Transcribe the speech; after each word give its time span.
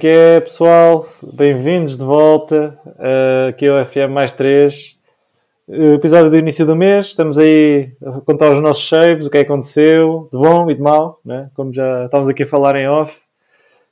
Como 0.00 0.08
é 0.08 0.14
que 0.14 0.18
é, 0.18 0.40
pessoal? 0.40 1.06
Bem-vindos 1.34 1.98
de 1.98 2.04
volta 2.04 2.80
uh, 2.86 3.50
aqui 3.50 3.68
ao 3.68 3.84
FM 3.84 4.10
mais 4.10 4.32
3. 4.32 4.98
Uh, 5.68 5.92
episódio 5.92 6.30
do 6.30 6.38
início 6.38 6.64
do 6.64 6.74
mês. 6.74 7.08
Estamos 7.08 7.36
aí 7.36 7.94
a 8.02 8.12
contar 8.22 8.50
os 8.50 8.62
nossos 8.62 8.88
saves, 8.88 9.26
o 9.26 9.30
que 9.30 9.36
é 9.36 9.44
que 9.44 9.52
aconteceu, 9.52 10.26
de 10.32 10.38
bom 10.38 10.70
e 10.70 10.74
de 10.74 10.80
mau, 10.80 11.20
né? 11.22 11.50
como 11.54 11.74
já 11.74 12.06
estávamos 12.06 12.30
aqui 12.30 12.44
a 12.44 12.46
falar 12.46 12.76
em 12.76 12.88
off. 12.88 13.20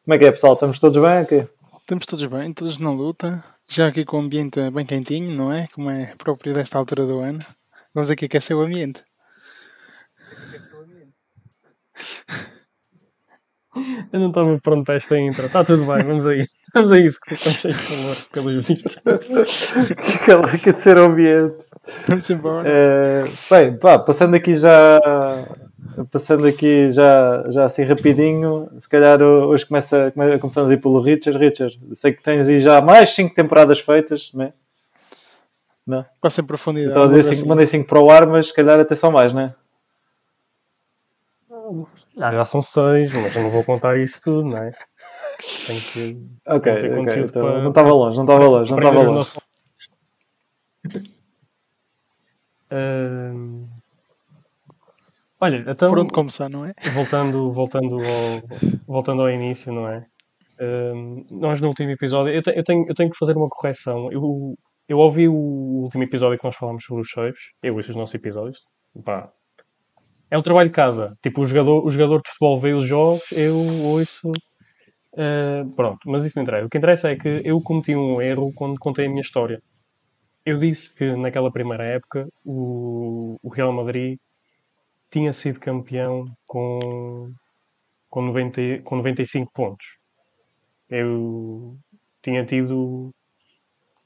Como 0.03 0.15
é 0.15 0.19
que 0.19 0.25
é, 0.25 0.33
pessoal? 0.33 0.55
Estamos 0.55 0.81
todos 0.81 0.97
bem? 0.97 1.21
Okay? 1.25 1.47
Estamos 1.79 2.07
todos 2.07 2.25
bem, 2.25 2.55
todos 2.55 2.79
na 2.79 2.91
luta. 2.91 3.45
Já 3.69 3.89
aqui 3.89 4.07
com 4.07 4.17
o 4.17 4.21
ambiente 4.21 4.59
bem 4.71 4.87
quentinho, 4.87 5.31
não 5.37 5.53
é? 5.53 5.67
Como 5.75 5.91
é 5.91 6.15
próprio 6.17 6.55
desta 6.55 6.79
altura 6.79 7.05
do 7.05 7.21
ano. 7.21 7.41
Vamos 7.93 8.11
aqui 8.11 8.25
aquecer 8.25 8.57
o 8.57 8.63
ambiente. 8.63 9.03
Eu 14.13 14.21
não 14.21 14.29
estava 14.29 14.59
pronto 14.59 14.85
para 14.85 14.97
esta 14.97 15.19
intro. 15.19 15.47
Está 15.47 15.65
tudo 15.65 15.85
bem, 15.85 16.05
vamos 16.05 16.27
aí. 16.27 16.47
Vamos 16.75 16.93
a 16.93 16.99
isso, 16.99 17.19
que 17.19 17.33
estamos 17.33 17.61
cheios 17.61 17.79
de 17.79 18.29
calor, 18.35 18.45
pelos 18.45 18.69
vistos. 18.69 18.97
que 19.97 20.19
calor 20.19 20.59
que 20.59 20.71
de 20.71 20.79
ser 20.79 20.99
ambiente. 20.99 21.57
Vamos 22.07 22.29
embora. 22.29 22.63
É, 22.69 23.25
bem, 23.51 23.79
pá, 23.79 23.99
passando 23.99 24.35
aqui 24.35 24.55
já. 24.55 25.01
Passando 26.13 26.47
aqui 26.47 26.91
já, 26.91 27.45
já 27.49 27.65
assim 27.65 27.85
rapidinho, 27.85 28.69
se 28.79 28.87
calhar 28.87 29.21
hoje 29.23 29.65
começa, 29.65 30.13
começamos 30.39 30.71
a 30.71 30.75
ir 30.75 30.77
pelo 30.77 31.01
Richard. 31.01 31.39
Richard, 31.39 31.81
sei 31.95 32.13
que 32.13 32.23
tens 32.23 32.49
aí 32.49 32.61
já 32.61 32.83
mais 32.83 33.15
5 33.15 33.35
temporadas 33.35 33.81
feitas, 33.81 34.31
não 34.35 34.45
é? 34.45 34.53
Não? 35.87 36.05
Passa 36.21 36.43
em 36.43 36.45
profundidade. 36.45 37.01
Então, 37.01 37.23
cinco, 37.23 37.49
mandei 37.49 37.67
5 37.67 37.89
para 37.89 37.99
o 37.99 38.11
ar, 38.11 38.27
mas 38.27 38.49
se 38.49 38.55
calhar 38.55 38.79
até 38.79 38.95
são 38.95 39.11
mais, 39.11 39.33
não 39.33 39.41
é? 39.41 39.55
Calhar 42.15 42.35
já 42.35 42.45
são 42.45 42.63
seis, 42.63 43.13
mas 43.15 43.35
eu 43.35 43.43
não 43.43 43.51
vou 43.51 43.65
contar 43.65 43.97
isso 43.99 44.21
tudo, 44.23 44.49
não 44.49 44.59
é? 44.59 44.71
Tenho 45.67 45.81
que. 45.81 46.27
Ok, 46.47 46.73
ok. 46.73 47.23
Então, 47.25 47.43
para, 47.43 47.63
não 47.63 47.69
estava 47.71 47.93
longe, 47.93 48.17
não 48.17 48.25
estava 48.25 48.47
longe, 48.47 48.71
não 48.71 48.79
estava 48.79 49.03
longe. 49.03 49.15
Nosso... 49.15 49.41
uh... 52.73 53.69
Olha, 55.41 55.65
então. 55.69 55.89
Por 55.89 55.99
onde 56.01 56.13
começar, 56.13 56.49
não 56.49 56.65
é? 56.65 56.73
Voltando, 56.93 57.53
voltando, 57.53 57.97
ao, 57.97 58.43
voltando 58.87 59.23
ao 59.23 59.31
início, 59.31 59.73
não 59.73 59.89
é? 59.89 60.05
Uh, 60.61 61.25
nós 61.31 61.61
no 61.61 61.69
último 61.69 61.91
episódio, 61.91 62.35
eu, 62.35 62.43
te, 62.43 62.51
eu, 62.51 62.65
tenho, 62.65 62.85
eu 62.89 62.95
tenho 62.95 63.11
que 63.11 63.19
fazer 63.19 63.37
uma 63.37 63.49
correção. 63.49 64.11
Eu, 64.11 64.57
eu 64.89 64.99
ouvi 64.99 65.29
o 65.29 65.35
último 65.35 66.03
episódio 66.03 66.39
que 66.39 66.45
nós 66.45 66.57
falámos 66.57 66.85
sobre 66.85 67.03
os 67.03 67.11
saves, 67.11 67.39
eu 67.63 67.77
ouço 67.77 67.91
os 67.91 67.97
nossos 67.97 68.15
episódios. 68.15 68.59
Pá, 69.05 69.31
é 70.31 70.37
um 70.37 70.43
trabalho 70.43 70.69
de 70.69 70.75
casa. 70.75 71.17
Tipo, 71.23 71.43
o 71.43 71.47
jogador, 71.47 71.85
o 71.85 71.91
jogador 71.91 72.21
de 72.21 72.29
futebol 72.29 72.61
vê 72.61 72.73
os 72.73 72.87
jogos, 72.87 73.33
eu 73.33 73.57
ouço. 73.85 74.31
Uh, 75.15 75.75
pronto, 75.75 75.99
mas 76.07 76.25
isso 76.25 76.39
não 76.39 76.43
interessa. 76.43 76.67
O 76.67 76.69
que 76.69 76.79
interessa 76.79 77.11
é 77.11 77.17
que 77.17 77.43
eu 77.45 77.61
cometi 77.61 77.95
um 77.95 78.21
erro 78.21 78.53
quando 78.55 78.79
contei 78.79 79.07
a 79.07 79.09
minha 79.09 79.23
história. 79.23 79.61
Eu 80.45 80.59
disse 80.59 80.95
que 80.95 81.17
naquela 81.17 81.51
primeira 81.51 81.85
época 81.85 82.29
o, 82.45 83.37
o 83.43 83.49
Real 83.49 83.73
Madrid 83.73 84.19
tinha 85.11 85.33
sido 85.33 85.59
campeão 85.59 86.27
com, 86.47 87.33
com, 88.09 88.23
90, 88.23 88.83
com 88.85 88.97
95 88.97 89.51
pontos. 89.53 89.87
Eu 90.89 91.77
tinha 92.23 92.45
tido. 92.45 93.11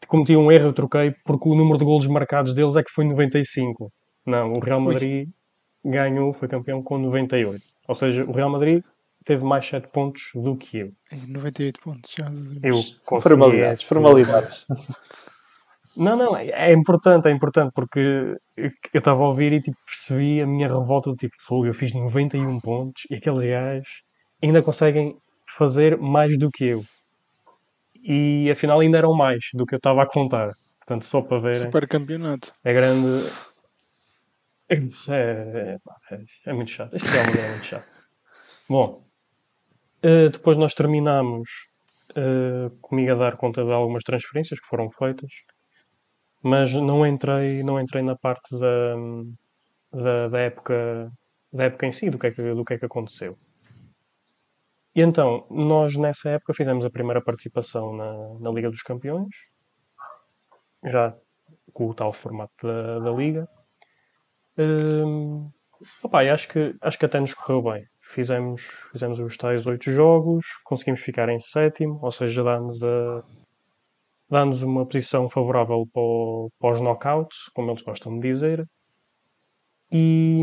Cometi 0.08 0.36
um 0.36 0.50
erro, 0.50 0.66
eu 0.66 0.72
troquei, 0.72 1.14
porque 1.24 1.48
o 1.48 1.54
número 1.54 1.78
de 1.78 1.84
golos 1.84 2.06
marcados 2.06 2.54
deles 2.54 2.76
é 2.76 2.82
que 2.82 2.90
foi 2.90 3.04
95. 3.04 3.92
Não, 4.26 4.52
o 4.54 4.60
Real 4.60 4.80
Madrid 4.80 5.28
Ui 5.28 5.41
ganhou, 5.84 6.32
foi 6.32 6.48
campeão 6.48 6.82
com 6.82 6.98
98. 6.98 7.62
Ou 7.88 7.94
seja, 7.94 8.24
o 8.24 8.32
Real 8.32 8.50
Madrid 8.50 8.82
teve 9.24 9.44
mais 9.44 9.66
7 9.66 9.88
pontos 9.88 10.30
do 10.34 10.56
que 10.56 10.78
eu. 10.78 10.92
98 11.28 11.80
pontos, 11.80 12.12
já. 12.16 12.30
Eu 12.62 12.80
formalidades, 13.20 13.82
formalidades. 13.82 14.66
Não, 15.96 16.16
não, 16.16 16.36
é, 16.36 16.48
é 16.48 16.72
importante, 16.72 17.28
é 17.28 17.30
importante, 17.30 17.70
porque 17.74 18.34
eu 18.56 18.70
estava 18.94 19.22
a 19.22 19.28
ouvir 19.28 19.52
e 19.52 19.60
tipo, 19.60 19.76
percebi 19.84 20.40
a 20.40 20.46
minha 20.46 20.66
revolta 20.66 21.10
do 21.10 21.16
tipo, 21.16 21.34
fogo, 21.38 21.66
eu 21.66 21.74
fiz 21.74 21.92
91 21.92 22.60
pontos 22.60 23.02
e 23.10 23.16
aqueles 23.16 23.44
gajos 23.44 24.02
ainda 24.42 24.62
conseguem 24.62 25.16
fazer 25.56 25.98
mais 25.98 26.38
do 26.38 26.50
que 26.50 26.64
eu. 26.64 26.82
E 28.02 28.50
afinal 28.50 28.80
ainda 28.80 28.98
eram 28.98 29.14
mais 29.14 29.44
do 29.52 29.66
que 29.66 29.74
eu 29.74 29.76
estava 29.76 30.02
a 30.02 30.06
contar. 30.06 30.52
Portanto, 30.78 31.04
só 31.04 31.20
para 31.20 31.38
ver. 31.38 31.54
Super 31.54 31.86
campeonato. 31.86 32.52
É 32.64 32.72
grande, 32.72 33.22
é, 35.08 35.14
é, 35.14 35.78
é, 36.10 36.24
é, 36.46 36.52
muito 36.52 36.70
chato. 36.70 36.94
Este 36.96 37.10
diálogo 37.10 37.38
é 37.38 37.50
muito 37.50 37.64
chato. 37.64 37.86
Bom, 38.68 39.02
uh, 40.04 40.30
depois 40.30 40.56
nós 40.56 40.74
terminamos 40.74 41.48
uh, 42.10 42.70
comigo 42.80 43.12
a 43.12 43.16
dar 43.16 43.36
conta 43.36 43.64
de 43.64 43.72
algumas 43.72 44.04
transferências 44.04 44.60
que 44.60 44.66
foram 44.66 44.90
feitas, 44.90 45.30
mas 46.42 46.72
não 46.72 47.06
entrei, 47.06 47.62
não 47.62 47.80
entrei 47.80 48.02
na 48.02 48.16
parte 48.16 48.58
da, 48.58 48.94
da, 49.92 50.28
da 50.28 50.38
época 50.38 51.12
da 51.52 51.64
época 51.64 51.86
em 51.86 51.92
si, 51.92 52.08
do 52.08 52.18
que, 52.18 52.28
é 52.28 52.30
que, 52.30 52.54
do 52.54 52.64
que 52.64 52.74
é 52.74 52.78
que 52.78 52.86
aconteceu. 52.86 53.36
E 54.94 55.00
então, 55.00 55.46
nós 55.50 55.96
nessa 55.96 56.30
época 56.30 56.54
fizemos 56.54 56.84
a 56.84 56.90
primeira 56.90 57.22
participação 57.22 57.94
na, 57.94 58.38
na 58.40 58.50
Liga 58.50 58.70
dos 58.70 58.82
Campeões, 58.82 59.34
já 60.84 61.14
com 61.72 61.88
o 61.88 61.94
tal 61.94 62.12
formato 62.12 62.66
da, 62.66 62.98
da 62.98 63.10
Liga. 63.10 63.48
Opa, 66.02 66.20
acho, 66.32 66.48
que, 66.48 66.76
acho 66.80 66.98
que 66.98 67.06
até 67.06 67.18
nos 67.20 67.34
correu 67.34 67.62
bem. 67.62 67.86
Fizemos, 68.00 68.62
fizemos 68.92 69.18
os 69.18 69.36
tais 69.36 69.66
oito 69.66 69.90
jogos, 69.90 70.46
conseguimos 70.64 71.00
ficar 71.00 71.28
em 71.28 71.40
sétimo, 71.40 71.98
ou 72.02 72.12
seja, 72.12 72.44
dá-nos 72.44 72.82
a, 72.82 73.20
dá-nos 74.28 74.62
uma 74.62 74.84
posição 74.84 75.28
favorável 75.30 75.86
para, 75.92 76.02
o, 76.02 76.50
para 76.58 76.74
os 76.74 76.80
knockouts, 76.80 77.48
como 77.54 77.70
eles 77.70 77.82
gostam 77.82 78.18
de 78.18 78.28
dizer. 78.28 78.68
E 79.90 80.42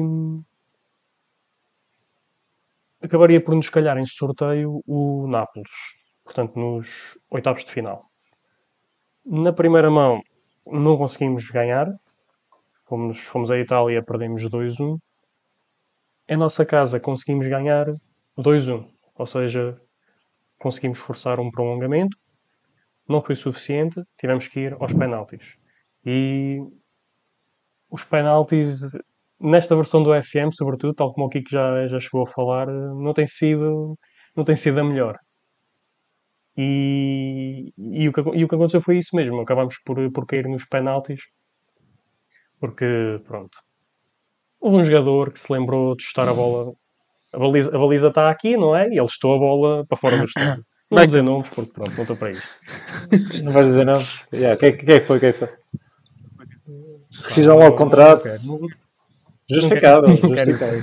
acabaria 3.02 3.44
por 3.44 3.56
nos 3.56 3.70
calhar 3.70 3.98
em 3.98 4.06
sorteio 4.06 4.82
o 4.86 5.28
Nápoles, 5.28 5.70
portanto, 6.24 6.58
nos 6.58 7.18
oitavos 7.30 7.64
de 7.64 7.72
final. 7.72 8.06
Na 9.26 9.54
primeira 9.54 9.90
mão 9.90 10.22
não 10.66 10.98
conseguimos 10.98 11.50
ganhar, 11.50 11.88
Fomos, 12.90 13.20
fomos 13.20 13.52
à 13.52 13.60
Itália, 13.60 14.04
perdemos 14.04 14.42
2-1. 14.44 14.98
Em 16.28 16.36
nossa 16.36 16.66
casa 16.66 17.00
conseguimos 17.00 17.48
ganhar 17.48 17.86
2-1. 18.36 18.84
Ou 19.16 19.28
seja, 19.28 19.80
conseguimos 20.58 20.98
forçar 20.98 21.40
um 21.40 21.52
prolongamento. 21.52 22.18
Não 23.08 23.22
foi 23.22 23.36
suficiente, 23.36 24.02
tivemos 24.18 24.48
que 24.48 24.62
ir 24.62 24.74
aos 24.80 24.92
penaltis. 24.92 25.56
E 26.04 26.58
os 27.92 28.04
penaltis, 28.04 28.82
nesta 29.40 29.76
versão 29.76 30.02
do 30.02 30.12
FM, 30.24 30.52
sobretudo, 30.52 30.96
tal 30.96 31.14
como 31.14 31.28
o 31.28 31.30
Kiko 31.30 31.50
já, 31.52 31.88
já 31.88 32.00
chegou 32.00 32.24
a 32.24 32.32
falar, 32.32 32.66
não 32.68 33.14
tem 33.14 33.28
sido, 33.28 33.96
não 34.36 34.44
tem 34.44 34.56
sido 34.56 34.80
a 34.80 34.84
melhor. 34.84 35.16
E, 36.58 37.72
e, 37.78 38.10
o 38.10 38.14
que, 38.14 38.22
e 38.22 38.44
o 38.44 38.48
que 38.48 38.56
aconteceu 38.56 38.82
foi 38.82 38.98
isso 38.98 39.16
mesmo. 39.16 39.42
Acabámos 39.42 39.78
por, 39.86 40.12
por 40.12 40.26
cair 40.26 40.48
nos 40.48 40.66
penaltis 40.66 41.22
porque, 42.60 43.22
pronto, 43.26 43.58
houve 44.60 44.78
um 44.78 44.84
jogador 44.84 45.32
que 45.32 45.40
se 45.40 45.52
lembrou 45.52 45.96
de 45.96 46.04
chutar 46.04 46.28
a 46.28 46.34
bola. 46.34 46.74
A 47.34 47.38
baliza, 47.38 47.76
a 47.76 47.80
baliza 47.80 48.08
está 48.08 48.30
aqui, 48.30 48.58
não 48.58 48.76
é? 48.76 48.90
E 48.90 49.00
ele 49.00 49.08
chutou 49.08 49.36
a 49.36 49.40
bola 49.40 49.86
para 49.86 49.98
fora 49.98 50.18
do 50.18 50.26
estádio. 50.26 50.66
Não 50.92 50.98
vou 50.98 51.06
dizer 51.06 51.22
nomes, 51.22 51.48
porque 51.50 51.72
pronto, 51.72 51.92
não 51.92 52.02
estou 52.02 52.16
para 52.16 52.32
isto. 52.32 52.50
Não 53.44 53.52
vais 53.52 53.68
dizer 53.68 53.86
nomes? 53.86 54.26
Yeah. 54.34 54.60
Quem, 54.60 54.76
quem 54.76 55.00
foi? 55.00 55.20
Quem 55.20 55.34
foi? 55.34 55.48
Rescisam 57.26 57.60
logo 57.60 57.76
o 57.76 57.78
contrato. 57.78 58.28
Justificável, 59.48 60.18
justificável. 60.18 60.82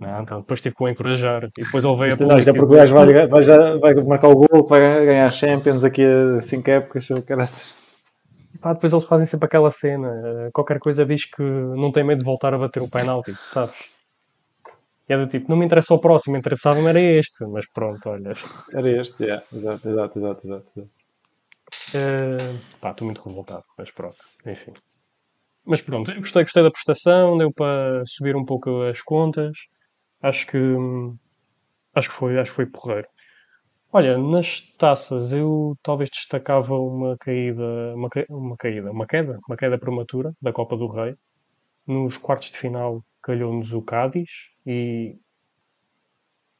Não, 0.00 0.22
então 0.22 0.40
depois 0.40 0.60
tive 0.60 0.76
que 0.76 0.84
o 0.84 0.88
encorajar. 0.88 1.50
E 1.58 1.64
depois 1.64 1.84
ele 1.84 1.96
veio 1.96 2.14
a 2.14 2.26
Não, 2.32 2.38
isto 2.38 2.50
é 2.50 2.52
porque 2.52 2.72
o 2.72 2.76
gajo 2.76 2.94
vai, 2.94 3.26
vai, 3.26 3.42
vai, 3.78 3.94
marcar 4.04 4.28
o 4.28 4.36
gol, 4.36 4.62
que 4.62 4.70
vai 4.70 5.04
ganhar 5.04 5.30
Champions 5.30 5.82
daqui 5.82 6.04
a 6.04 6.40
5 6.40 6.70
épocas. 6.70 7.08
Caraças. 7.26 7.85
Pá, 8.66 8.72
depois 8.72 8.92
eles 8.92 9.04
fazem 9.04 9.26
sempre 9.26 9.46
aquela 9.46 9.70
cena. 9.70 10.08
Eh, 10.08 10.50
qualquer 10.52 10.80
coisa 10.80 11.06
diz 11.06 11.24
que 11.24 11.40
não 11.40 11.92
tem 11.92 12.02
medo 12.02 12.18
de 12.18 12.24
voltar 12.24 12.52
a 12.52 12.58
bater 12.58 12.82
o 12.82 12.90
penalti, 12.90 13.32
sabes? 13.52 13.76
E 15.08 15.12
é 15.12 15.16
do 15.16 15.28
tipo, 15.28 15.48
não 15.48 15.56
me 15.56 15.64
interessa 15.64 15.94
o 15.94 16.00
próximo, 16.00 16.36
interessava-me 16.36 16.88
era 16.88 17.00
este, 17.00 17.46
mas 17.46 17.64
pronto, 17.72 18.04
olha. 18.08 18.32
Era 18.74 19.00
este, 19.00 19.22
yeah. 19.22 19.44
exato, 19.54 19.88
exato, 19.88 20.18
exato, 20.18 20.40
exato. 20.44 20.80
Uh, 20.80 22.58
pá, 22.80 22.90
estou 22.90 23.04
muito 23.04 23.22
revoltado, 23.22 23.62
mas 23.78 23.88
pronto, 23.92 24.16
enfim. 24.44 24.72
Mas 25.64 25.80
pronto, 25.80 26.10
eu 26.10 26.18
gostei, 26.18 26.42
gostei 26.42 26.64
da 26.64 26.70
prestação, 26.72 27.38
deu 27.38 27.52
para 27.52 28.02
subir 28.04 28.34
um 28.34 28.44
pouco 28.44 28.82
as 28.82 29.00
contas. 29.00 29.56
Acho 30.20 30.44
que 30.44 30.58
hum, 30.58 31.16
acho 31.94 32.08
que 32.08 32.14
foi, 32.16 32.36
acho 32.36 32.50
que 32.50 32.56
foi 32.56 32.66
porreiro. 32.66 33.06
Olha, 33.92 34.18
nas 34.18 34.60
taças 34.78 35.32
eu 35.32 35.74
talvez 35.82 36.10
destacava 36.10 36.74
uma 36.74 37.16
caída, 37.18 37.94
uma, 37.94 38.08
uma 38.28 38.56
caída, 38.56 38.90
uma 38.92 39.06
queda, 39.06 39.38
uma 39.48 39.56
queda 39.56 39.78
prematura 39.78 40.30
da 40.42 40.52
Copa 40.52 40.76
do 40.76 40.86
Rei. 40.88 41.14
Nos 41.86 42.18
quartos 42.18 42.50
de 42.50 42.58
final 42.58 43.02
calhou-nos 43.22 43.72
o 43.72 43.82
Cádiz 43.82 44.30
e 44.66 45.16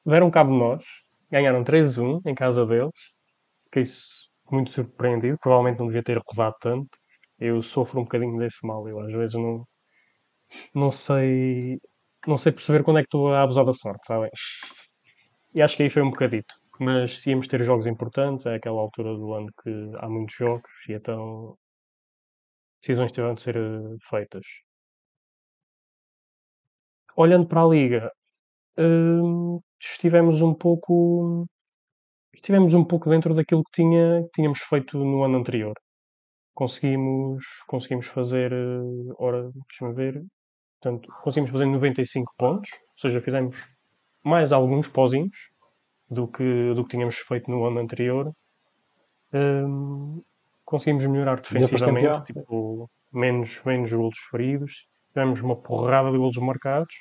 deram 0.05 0.31
cabo 0.31 0.53
de 0.53 0.59
nós. 0.59 0.85
ganharam 1.31 1.65
3-1 1.65 2.21
em 2.27 2.35
casa 2.35 2.65
deles. 2.67 2.93
Fiquei 3.67 3.85
muito 4.51 4.71
surpreendido. 4.71 5.39
Provavelmente 5.41 5.79
não 5.81 5.87
devia 5.89 6.03
ter 6.03 6.19
rodado 6.27 6.57
tanto. 6.61 6.89
Eu 7.39 7.63
sofro 7.63 8.01
um 8.01 8.05
bocadinho 8.05 8.39
desse 8.39 8.67
mal. 8.67 8.89
Eu 8.89 9.01
às 9.01 9.13
vezes 9.13 9.35
não, 9.35 9.67
não 10.75 10.93
sei 10.93 11.81
não 12.27 12.39
sei 12.39 12.53
perceber 12.53 12.83
quando 12.85 12.99
é 12.99 13.03
que 13.03 13.07
estou 13.09 13.33
a 13.33 13.43
abusar 13.43 13.65
da 13.65 13.73
sorte, 13.73 14.07
sabem? 14.07 14.31
E 15.55 15.61
acho 15.61 15.77
que 15.77 15.83
aí 15.83 15.91
foi 15.91 16.03
um 16.03 16.11
bocadito. 16.11 16.55
Mas 16.79 17.25
íamos 17.27 17.49
ter 17.49 17.63
jogos 17.65 17.87
importantes, 17.87 18.47
é 18.47 18.55
aquela 18.57 18.81
altura 18.81 19.15
do 19.15 19.33
ano 19.35 19.51
que 19.63 19.71
há 19.99 20.09
muitos 20.09 20.35
jogos 20.37 20.71
e 20.89 20.93
então 20.95 21.57
decisões 22.81 23.13
tiveram 23.13 23.35
de 23.35 23.43
ser 23.43 23.57
eh, 23.57 23.97
feitas. 24.09 24.45
Olhando 27.17 27.47
para 27.49 27.63
a 27.63 27.67
Liga, 27.67 28.13
hum, 28.79 29.61
estivemos 29.81 30.43
um 30.43 30.55
pouco 30.55 31.47
estivemos 32.35 32.75
um 32.75 32.85
pouco 32.85 33.11
dentro 33.11 33.35
daquilo 33.35 33.65
que 33.65 33.73
tinha, 33.83 34.23
que 34.25 34.31
tínhamos 34.35 34.61
feito 34.61 34.99
no 34.99 35.25
ano 35.25 35.39
anterior. 35.39 35.75
Conseguimos, 36.55 37.45
conseguimos 37.69 38.07
fazer, 38.07 38.53
eh, 38.53 39.13
ora, 39.19 39.51
deixa-me 39.69 39.95
ver, 39.95 40.23
portanto, 40.81 41.13
conseguimos 41.23 41.51
fazer 41.53 41.67
95 41.67 42.33
pontos, 42.39 42.71
ou 42.73 42.99
seja, 43.01 43.21
fizemos 43.21 43.57
mais 44.25 44.53
alguns 44.53 44.89
pozinhos 44.89 45.37
do 46.11 46.29
que, 46.29 46.75
do 46.75 46.85
que 46.85 46.91
tínhamos 46.91 47.17
feito 47.17 47.51
no 47.51 47.65
ano 47.67 47.81
anterior. 47.81 48.33
Hum, 49.33 50.23
conseguimos 50.65 51.07
melhorar 51.07 51.41
defensivamente, 51.41 52.33
tipo, 52.33 52.91
menos, 53.13 53.63
menos 53.65 53.93
golos 53.93 54.19
feridos, 54.31 54.87
tivemos 55.13 55.41
uma 55.41 55.57
porrada 55.57 56.11
de 56.11 56.19
golos 56.19 56.37
marcados 56.37 56.95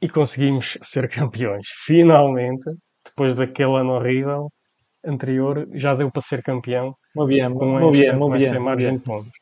e 0.00 0.08
conseguimos 0.08 0.78
ser 0.82 1.08
campeões. 1.08 1.66
Finalmente, 1.84 2.70
depois 3.04 3.34
daquele 3.34 3.76
ano 3.76 3.94
horrível 3.94 4.50
anterior, 5.04 5.68
já 5.72 5.94
deu 5.94 6.10
para 6.10 6.22
ser 6.22 6.42
campeão 6.42 6.96
Muito 7.14 7.28
bem, 7.28 7.54
com 7.54 7.66
muito 7.66 7.92
bem, 7.92 8.06
esta, 8.06 8.18
com 8.18 8.34
esta 8.34 8.60
margem 8.60 8.96
de 8.96 9.04
pontos. 9.04 9.32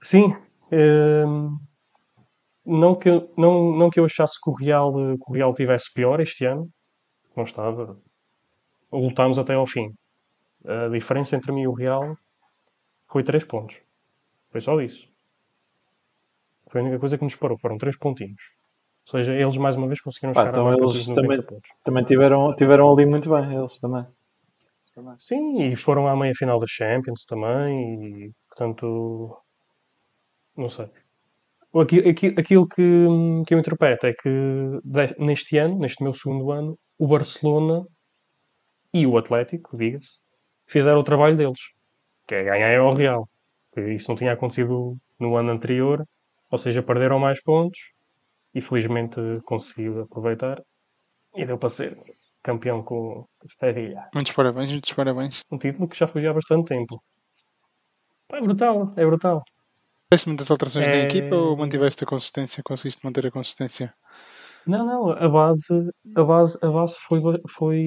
Sim, 0.00 0.34
hum, 0.72 1.58
não, 2.64 2.94
que, 2.94 3.08
eu- 3.08 3.32
não, 3.36 3.72
não 3.76 3.90
que 3.90 3.98
eu 4.00 4.04
achasse 4.04 4.40
que 4.40 4.50
o 4.50 4.54
Real, 4.54 4.92
que 4.92 5.30
o 5.30 5.32
Real 5.32 5.54
tivesse 5.54 5.92
pior 5.92 6.20
este 6.20 6.44
ano, 6.44 6.68
não 7.36 7.44
estava. 7.44 7.96
Lutámos 8.92 9.38
até 9.38 9.54
ao 9.54 9.66
fim. 9.66 9.92
A 10.64 10.88
diferença 10.88 11.34
entre 11.36 11.50
mim 11.52 11.62
e 11.62 11.68
o 11.68 11.72
Real 11.72 12.16
foi 13.08 13.24
3 13.24 13.44
pontos. 13.44 13.76
Foi 14.50 14.60
só 14.60 14.80
isso. 14.80 15.08
Foi 16.70 16.80
a 16.80 16.84
única 16.84 16.98
coisa 16.98 17.18
que 17.18 17.24
nos 17.24 17.34
parou, 17.36 17.58
foram 17.58 17.78
3 17.78 17.96
pontinhos. 17.98 18.40
Ou 19.06 19.10
seja, 19.18 19.34
eles 19.34 19.56
mais 19.56 19.76
uma 19.76 19.86
vez 19.88 20.00
conseguiram 20.00 20.32
Pá, 20.32 20.42
chegar 20.42 20.52
então 20.52 20.64
marca 20.64 20.80
eles 20.82 20.92
dos 20.92 21.08
90 21.08 21.22
também- 21.22 21.42
pontos. 21.46 21.70
Também 21.82 22.04
tiveram, 22.04 22.54
tiveram 22.54 22.92
ali 22.92 23.04
muito 23.06 23.28
bem, 23.28 23.54
eles 23.56 23.78
também. 23.80 24.06
Sim, 25.18 25.62
e 25.72 25.74
foram 25.74 26.06
à 26.06 26.14
meia 26.14 26.34
final 26.34 26.60
da 26.60 26.66
Champions 26.68 27.24
também, 27.24 28.26
e 28.26 28.32
portanto, 28.48 29.36
não 30.56 30.68
sei. 30.68 30.88
Aqui- 31.74 32.06
aqui- 32.08 32.34
Aquilo 32.38 32.66
que, 32.68 32.82
que 33.46 33.54
eu 33.54 33.58
interpreto 33.58 34.06
é 34.06 34.12
que 34.12 34.28
neste 35.18 35.56
ano, 35.56 35.78
neste 35.78 36.02
meu 36.02 36.12
segundo 36.14 36.50
ano, 36.52 36.78
o 36.98 37.06
Barcelona 37.06 37.84
e 38.92 39.06
o 39.06 39.16
Atlético, 39.16 39.76
diga-se, 39.76 40.18
fizeram 40.66 41.00
o 41.00 41.04
trabalho 41.04 41.36
deles, 41.36 41.60
que 42.26 42.34
é 42.34 42.42
ganhar 42.44 42.78
ao 42.78 42.94
Real. 42.94 43.28
Isso 43.76 44.10
não 44.10 44.16
tinha 44.16 44.32
acontecido 44.32 44.96
no 45.18 45.36
ano 45.36 45.50
anterior, 45.50 46.04
ou 46.50 46.58
seja, 46.58 46.82
perderam 46.82 47.18
mais 47.18 47.42
pontos 47.42 47.78
e 48.54 48.60
felizmente 48.60 49.16
conseguiu 49.46 50.02
aproveitar 50.02 50.60
e 51.34 51.46
deu 51.46 51.56
para 51.56 51.70
ser 51.70 51.94
campeão 52.42 52.82
com 52.82 53.20
o 53.20 53.28
Sevilla. 53.58 54.08
Muitos 54.14 54.32
parabéns, 54.32 54.70
muitos 54.70 54.92
parabéns. 54.92 55.42
Um 55.50 55.56
título 55.56 55.88
que 55.88 55.96
já 55.98 56.06
foi 56.06 56.26
há 56.26 56.34
bastante 56.34 56.66
tempo. 56.68 57.02
É 58.30 58.40
brutal, 58.40 58.90
é 58.98 59.06
brutal. 59.06 59.42
Fizeste 60.12 60.28
muitas 60.28 60.50
alterações 60.50 60.86
na 60.88 60.96
É- 60.96 61.04
equipa 61.06 61.34
ou 61.34 61.56
mantiveste 61.56 62.04
a 62.04 62.06
consistência? 62.06 62.62
Conseguiste 62.62 63.02
manter 63.02 63.26
a 63.26 63.30
consistência? 63.30 63.94
Não, 64.66 64.84
não, 64.84 65.10
a 65.10 65.26
base, 65.26 65.90
a 66.14 66.22
base, 66.22 66.58
a 66.60 66.70
base 66.70 66.96
foi, 67.00 67.18
foi, 67.48 67.80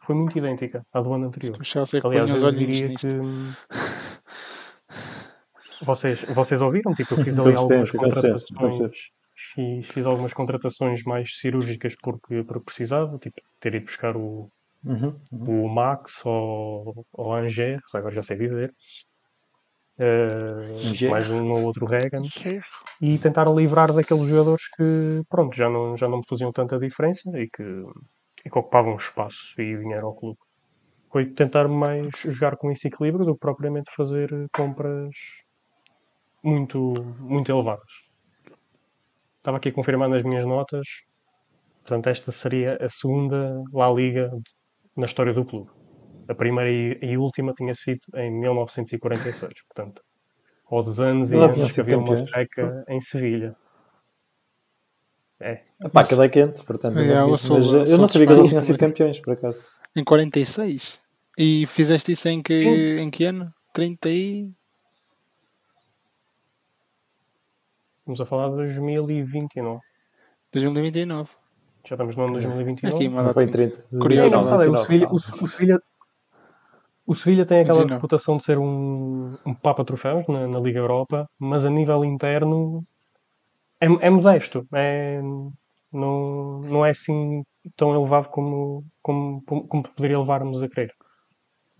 foi 0.00 0.14
muito 0.14 0.38
idêntica 0.38 0.82
à 0.90 1.02
do 1.02 1.12
ano 1.12 1.26
anterior. 1.26 1.54
O 1.60 1.64
Chelsea 1.64 2.00
que 2.00 2.06
Aliás, 2.06 2.30
os 2.30 2.42
eu 2.42 2.48
olhinhos 2.48 2.78
diria 2.78 2.88
nisto. 2.88 3.08
que 3.08 3.14
vocês, 5.84 6.22
vocês 6.22 6.62
ouviram? 6.62 6.94
Tipo, 6.94 7.14
eu 7.14 7.22
fiz 7.22 7.38
ali 7.38 7.54
algumas 7.54 7.90
contratações. 7.90 8.92
Fiz, 9.54 9.86
fiz 9.86 10.06
algumas 10.06 10.32
contratações 10.32 11.02
mais 11.04 11.36
cirúrgicas 11.36 11.94
porque, 12.00 12.42
porque 12.42 12.64
precisava, 12.64 13.18
tipo, 13.18 13.38
ter 13.60 13.74
ido 13.74 13.84
buscar 13.84 14.16
o, 14.16 14.48
Uhum, 14.84 15.20
uhum. 15.32 15.64
o 15.64 15.68
Max 15.68 16.24
ou 16.24 17.04
o 17.12 17.34
Angers, 17.34 17.94
agora 17.94 18.14
já 18.14 18.22
sei 18.22 18.38
dizer. 18.38 18.72
Angers. 20.00 21.10
mais 21.10 21.28
um 21.28 21.50
ou 21.50 21.64
outro 21.64 21.84
Regan. 21.84 22.22
e 23.00 23.18
tentar 23.18 23.50
livrar 23.50 23.92
daqueles 23.92 24.28
jogadores 24.28 24.68
que 24.76 25.22
pronto, 25.28 25.56
já 25.56 25.68
não, 25.68 25.96
já 25.96 26.08
não 26.08 26.18
me 26.18 26.26
faziam 26.26 26.52
tanta 26.52 26.78
diferença 26.78 27.30
e 27.36 27.48
que, 27.48 27.62
e 28.44 28.50
que 28.50 28.58
ocupavam 28.58 28.96
espaço 28.96 29.60
e 29.60 29.76
dinheiro 29.76 30.06
ao 30.06 30.14
clube. 30.14 30.38
Foi 31.10 31.26
tentar 31.26 31.66
mais 31.66 32.10
jogar 32.26 32.56
com 32.56 32.70
esse 32.70 32.86
equilíbrio 32.86 33.24
do 33.24 33.32
que 33.32 33.40
propriamente 33.40 33.90
fazer 33.96 34.30
compras 34.52 35.10
muito, 36.42 36.94
muito 37.18 37.50
elevadas. 37.50 37.90
Estava 39.38 39.56
aqui 39.56 39.70
a 39.70 39.72
confirmar 39.72 40.08
nas 40.08 40.22
minhas 40.22 40.46
notas. 40.46 40.86
Portanto, 41.80 42.08
esta 42.08 42.30
seria 42.30 42.76
a 42.80 42.88
segunda 42.88 43.62
La 43.72 43.90
Liga 43.90 44.30
na 44.94 45.06
história 45.06 45.32
do 45.32 45.44
clube. 45.44 45.77
A 46.28 46.34
primeira 46.34 46.70
e, 46.70 46.98
e 47.12 47.16
última 47.18 47.52
tinha 47.54 47.74
sido 47.74 48.00
em 48.14 48.30
1946. 48.30 49.54
Portanto, 49.66 50.02
aos 50.70 51.00
anos 51.00 51.32
e 51.32 51.36
anos 51.36 51.72
que 51.72 51.80
havia 51.80 51.98
uma 51.98 52.08
campeões. 52.08 52.28
seca 52.28 52.84
em 52.88 53.00
Sevilha. 53.00 53.56
É, 55.40 55.62
Epá, 55.84 56.00
aquilo 56.02 56.22
é 56.22 56.28
quente, 56.28 56.64
portanto. 56.64 56.98
É, 56.98 57.14
não 57.14 57.30
eu 57.30 57.38
sou- 57.38 57.58
mas, 57.58 57.72
eu 57.72 57.84
eu 57.84 57.98
não 57.98 58.08
sabia 58.08 58.26
que 58.26 58.32
eles 58.32 58.42
não 58.42 58.48
tinham 58.48 58.62
sido 58.62 58.78
campeões, 58.78 59.20
por 59.20 59.32
acaso. 59.34 59.62
Em 59.96 60.04
46? 60.04 61.00
E 61.38 61.64
fizeste 61.66 62.12
isso 62.12 62.28
em 62.28 62.42
que, 62.42 62.58
Sim. 62.58 63.02
em 63.02 63.10
que 63.10 63.24
ano? 63.24 63.54
30 63.72 64.10
e... 64.10 64.50
estamos 68.00 68.20
a 68.20 68.26
falar 68.26 68.50
de 68.50 68.56
2029. 68.56 69.80
2029. 70.52 71.30
Já 71.86 71.94
estamos 71.94 72.16
no 72.16 72.24
ano 72.24 72.38
de 72.40 72.46
2029. 72.46 72.96
Aqui, 72.96 73.08
uma 73.08 73.22
Não 73.22 73.32
foi 73.32 73.44
em 73.44 73.46
data 73.46 73.58
30. 73.58 73.84
Curioso. 73.98 74.22
29, 74.22 74.26
engraçado, 74.26 74.62
é, 74.62 74.68
o 74.68 74.72
29, 74.72 74.86
Sevilha, 74.86 75.08
o, 75.08 75.14
o 75.14 75.46
Sevilha, 75.46 75.82
o 77.08 77.14
Sevilha 77.14 77.46
tem 77.46 77.60
aquela 77.60 77.78
29. 77.78 77.94
reputação 77.94 78.36
de 78.36 78.44
ser 78.44 78.58
um, 78.58 79.34
um 79.46 79.54
papa 79.54 79.82
troféus 79.82 80.26
na, 80.28 80.46
na 80.46 80.60
Liga 80.60 80.78
Europa, 80.78 81.26
mas 81.38 81.64
a 81.64 81.70
nível 81.70 82.04
interno 82.04 82.84
é, 83.80 83.86
é 83.86 84.10
modesto. 84.10 84.68
É, 84.74 85.18
não, 85.90 86.60
não 86.60 86.84
é 86.84 86.90
assim 86.90 87.42
tão 87.74 87.94
elevado 87.94 88.28
como, 88.28 88.84
como, 89.00 89.40
como 89.42 89.82
poderia 89.84 90.18
levar-nos 90.18 90.62
a 90.62 90.68
crer. 90.68 90.92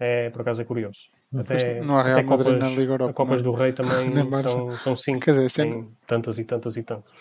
É, 0.00 0.30
por 0.30 0.40
acaso 0.40 0.62
é 0.62 0.64
curioso. 0.64 0.98
Até, 1.36 1.82
não 1.82 1.98
há 1.98 2.02
Real 2.04 2.20
até 2.20 2.26
Madrid 2.26 2.54
Copas, 2.54 2.58
na 2.60 2.68
Liga 2.70 2.92
Europa, 2.94 3.12
Copas 3.12 3.42
não 3.42 3.52
do 3.52 3.58
Rei 3.58 3.72
também 3.74 4.30
são, 4.48 4.70
são 4.70 4.96
cinco. 4.96 5.20
Quer 5.20 5.32
dizer, 5.32 5.52
Tem 5.52 5.94
tantas 6.06 6.38
e 6.38 6.44
tantas 6.44 6.74
e 6.78 6.82
tantas. 6.82 7.12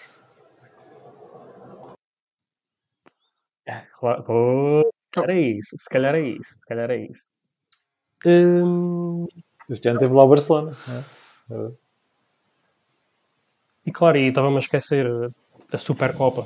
Claro. 4.00 4.24
Oh, 4.30 4.90
se 5.14 5.22
calhar 5.22 5.36
é 5.36 5.42
isso, 5.42 5.76
se 5.78 5.90
calhar 5.90 6.16
é 6.16 6.22
isso, 6.22 6.54
se 6.54 6.66
calhar 6.66 6.90
é 6.90 6.98
isso. 6.98 7.37
Hum, 8.26 9.28
Este 9.70 9.90
ano 9.90 10.00
teve 10.00 10.14
lá 10.14 10.24
o 10.24 10.30
Barcelona. 10.30 10.72
não 11.50 11.68
é? 11.68 11.72
e 13.86 13.92
claro, 13.92 14.18
e 14.18 14.28
estava-me 14.28 14.58
a 14.58 14.60
esquecer 14.60 15.06
a- 15.72 15.78
Supercopa, 15.78 16.42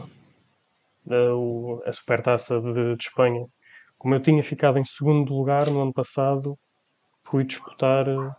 a, 1.10 1.34
o- 1.36 1.82
a 1.86 1.92
Supertaça 1.92 2.60
de, 2.60 2.96
de 2.96 3.04
Espanha. 3.04 3.46
Como 3.98 4.16
eu 4.16 4.22
tinha 4.22 4.44
ficado 4.44 4.78
em 4.80 4.84
segundo 4.84 5.34
lugar 5.34 5.70
no 5.70 5.82
ano 5.82 5.94
passado, 5.94 6.58
fui 7.24 7.44
disputar 7.44 8.08
eh, 8.08 8.32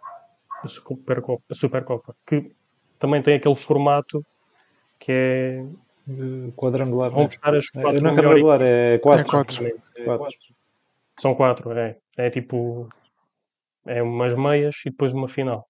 a 0.63 0.69
Supercopa, 0.69 1.43
a 1.51 1.55
Supercopa 1.55 2.15
que 2.27 2.51
também 3.01 3.23
tem 3.23 3.35
aquele 3.37 3.55
formato 3.55 4.25
que 4.99 5.11
é 5.13 5.65
De 6.07 6.53
Quadrangular. 6.57 7.11
vão 7.11 7.21
não 7.21 7.25
é? 7.25 7.29
buscar 7.29 7.55
as 7.55 7.67
É, 7.75 7.81
quatro 7.83 8.03
Não 8.03 8.11
é 8.11 8.15
quadrangular, 8.15 8.61
é 8.63 8.99
4. 8.99 9.21
É 9.23 9.31
quatro. 9.31 9.67
É 9.97 10.05
Quatro. 10.05 10.37
São 11.19 11.35
quatro, 11.35 11.73
é. 11.73 11.97
É 12.17 12.31
tipo. 12.31 12.89
É 13.87 14.03
umas 14.03 14.35
meias 14.35 14.77
e 14.87 14.91
depois 14.91 15.13
uma 15.13 15.29
final. 15.29 15.67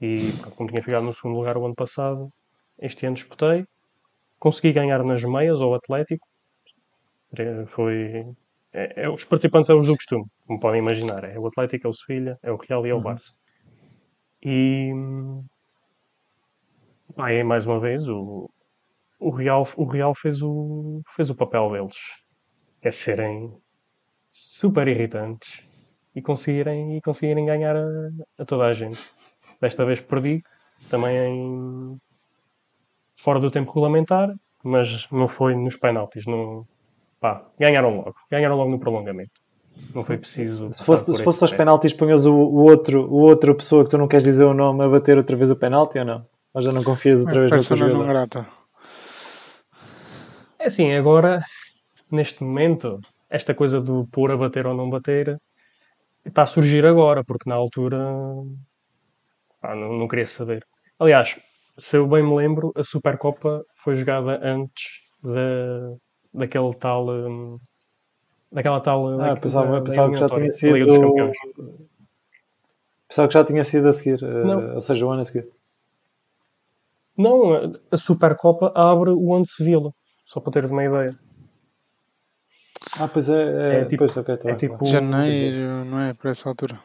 E 0.00 0.16
pronto, 0.40 0.56
como 0.56 0.70
tinha 0.70 0.82
ficado 0.82 1.04
no 1.04 1.14
segundo 1.14 1.36
lugar 1.38 1.56
o 1.56 1.66
ano 1.66 1.74
passado, 1.74 2.30
este 2.80 3.06
ano 3.06 3.16
disputei. 3.16 3.64
Consegui 4.38 4.72
ganhar 4.72 5.04
nas 5.04 5.22
meias 5.24 5.60
ao 5.62 5.74
Atlético. 5.74 6.26
Foi. 7.74 8.22
É, 8.74 9.02
é- 9.04 9.08
os 9.10 9.24
participantes 9.24 9.66
são 9.66 9.78
os 9.78 9.86
do 9.88 9.94
costume, 9.96 10.24
como 10.46 10.60
podem 10.60 10.80
imaginar. 10.80 11.24
É 11.24 11.38
o 11.38 11.46
Atlético, 11.46 11.86
é 11.86 11.90
o 11.90 11.94
Sevilha, 11.94 12.38
é 12.42 12.50
o 12.52 12.56
Real 12.56 12.86
e 12.86 12.90
é 12.90 12.94
o 12.94 12.98
Uhum. 12.98 13.02
Barça. 13.02 13.32
E. 14.42 14.92
É 17.18 17.42
mais 17.42 17.66
uma 17.66 17.80
vez 17.80 18.06
o, 18.08 18.48
o 19.20 19.30
Real, 19.30 19.66
o 19.76 19.84
Real 19.84 20.14
fez, 20.14 20.42
o, 20.42 21.02
fez 21.16 21.30
o 21.30 21.34
papel 21.34 21.70
deles, 21.72 21.96
é 22.82 22.90
serem 22.90 23.52
super 24.30 24.88
irritantes 24.88 25.67
e 26.18 26.22
conseguirem, 26.22 26.96
e 26.96 27.00
conseguirem 27.00 27.46
ganhar 27.46 27.76
a, 27.76 28.10
a 28.38 28.44
toda 28.44 28.64
a 28.64 28.74
gente. 28.74 28.98
Desta 29.60 29.84
vez 29.84 30.00
perdi, 30.00 30.42
também 30.90 31.16
em, 31.16 31.96
fora 33.16 33.40
do 33.40 33.50
tempo 33.50 33.72
regulamentar, 33.72 34.34
mas 34.62 35.06
não 35.10 35.28
foi 35.28 35.54
nos 35.54 35.76
penaltis. 35.76 36.26
No, 36.26 36.64
pá, 37.20 37.44
ganharam 37.58 37.96
logo. 37.96 38.14
Ganharam 38.30 38.56
logo 38.56 38.70
no 38.70 38.78
prolongamento. 38.78 39.30
Não 39.94 40.02
foi 40.02 40.18
preciso. 40.18 40.72
Se 40.72 40.84
fosse, 40.84 41.14
se 41.14 41.22
fosse 41.22 41.44
aos 41.44 41.52
penaltis, 41.52 41.92
punhas 41.92 42.26
o, 42.26 42.34
o, 42.34 42.64
outro, 42.64 43.08
o 43.08 43.20
outro 43.20 43.54
pessoa 43.54 43.84
que 43.84 43.90
tu 43.90 43.98
não 43.98 44.08
queres 44.08 44.24
dizer 44.24 44.44
o 44.44 44.52
nome 44.52 44.84
a 44.84 44.88
bater 44.88 45.16
outra 45.16 45.36
vez 45.36 45.50
o 45.50 45.56
penalti 45.56 45.98
ou 46.00 46.04
não? 46.04 46.26
Ou 46.52 46.60
já 46.60 46.72
não 46.72 46.82
confias 46.82 47.20
outra 47.20 47.48
vez 47.48 47.70
no 47.70 47.76
jogador? 47.76 48.06
Grata. 48.06 48.46
É 50.58 50.66
assim, 50.66 50.92
agora, 50.92 51.44
neste 52.10 52.42
momento, 52.42 53.00
esta 53.30 53.54
coisa 53.54 53.80
do 53.80 54.08
pôr 54.10 54.32
a 54.32 54.36
bater 54.36 54.66
ou 54.66 54.74
não 54.74 54.90
bater 54.90 55.38
está 56.28 56.42
a 56.42 56.46
surgir 56.46 56.84
agora, 56.86 57.24
porque 57.24 57.48
na 57.48 57.56
altura 57.56 57.98
pá, 59.60 59.74
não, 59.74 59.92
não 59.92 60.08
queria 60.08 60.26
saber. 60.26 60.64
Aliás, 60.98 61.36
se 61.76 61.96
eu 61.96 62.06
bem 62.06 62.22
me 62.22 62.34
lembro, 62.34 62.72
a 62.76 62.82
Supercopa 62.82 63.64
foi 63.74 63.94
jogada 63.94 64.40
antes 64.42 65.00
da, 65.22 65.96
daquele 66.34 66.74
tal. 66.74 67.08
Um, 67.08 67.58
daquela 68.50 68.80
tal. 68.80 69.20
Ah, 69.20 69.36
pensava, 69.36 69.80
pensava 69.82 70.10
que 70.10 70.18
já 70.18 70.28
tinha 70.28 70.50
sido. 70.50 71.32
Pensava 73.06 73.28
que 73.28 73.34
já 73.34 73.44
tinha 73.44 73.64
sido 73.64 73.88
a 73.88 73.92
seguir, 73.92 74.22
uh, 74.22 74.74
ou 74.74 74.80
seja, 74.80 75.06
o 75.06 75.10
ano 75.10 75.22
a 75.22 75.24
seguir. 75.24 75.48
Não, 77.16 77.72
a 77.90 77.96
Supercopa 77.96 78.70
abre 78.74 79.10
o 79.10 79.34
ano 79.34 79.44
de 79.44 79.50
Sevilla, 79.50 79.90
só 80.26 80.40
para 80.40 80.52
teres 80.52 80.70
uma 80.70 80.84
ideia. 80.84 81.14
Ah, 83.00 83.08
pois 83.08 83.28
é, 83.28 83.34
é, 83.34 83.80
é 83.80 83.84
tipo, 83.84 83.98
pois, 83.98 84.16
okay, 84.16 84.36
tá 84.36 84.50
é 84.50 84.54
tipo 84.54 84.84
janeiro, 84.84 85.84
não 85.84 86.00
é? 86.00 86.14
Para 86.14 86.30
essa 86.30 86.48
altura. 86.48 86.80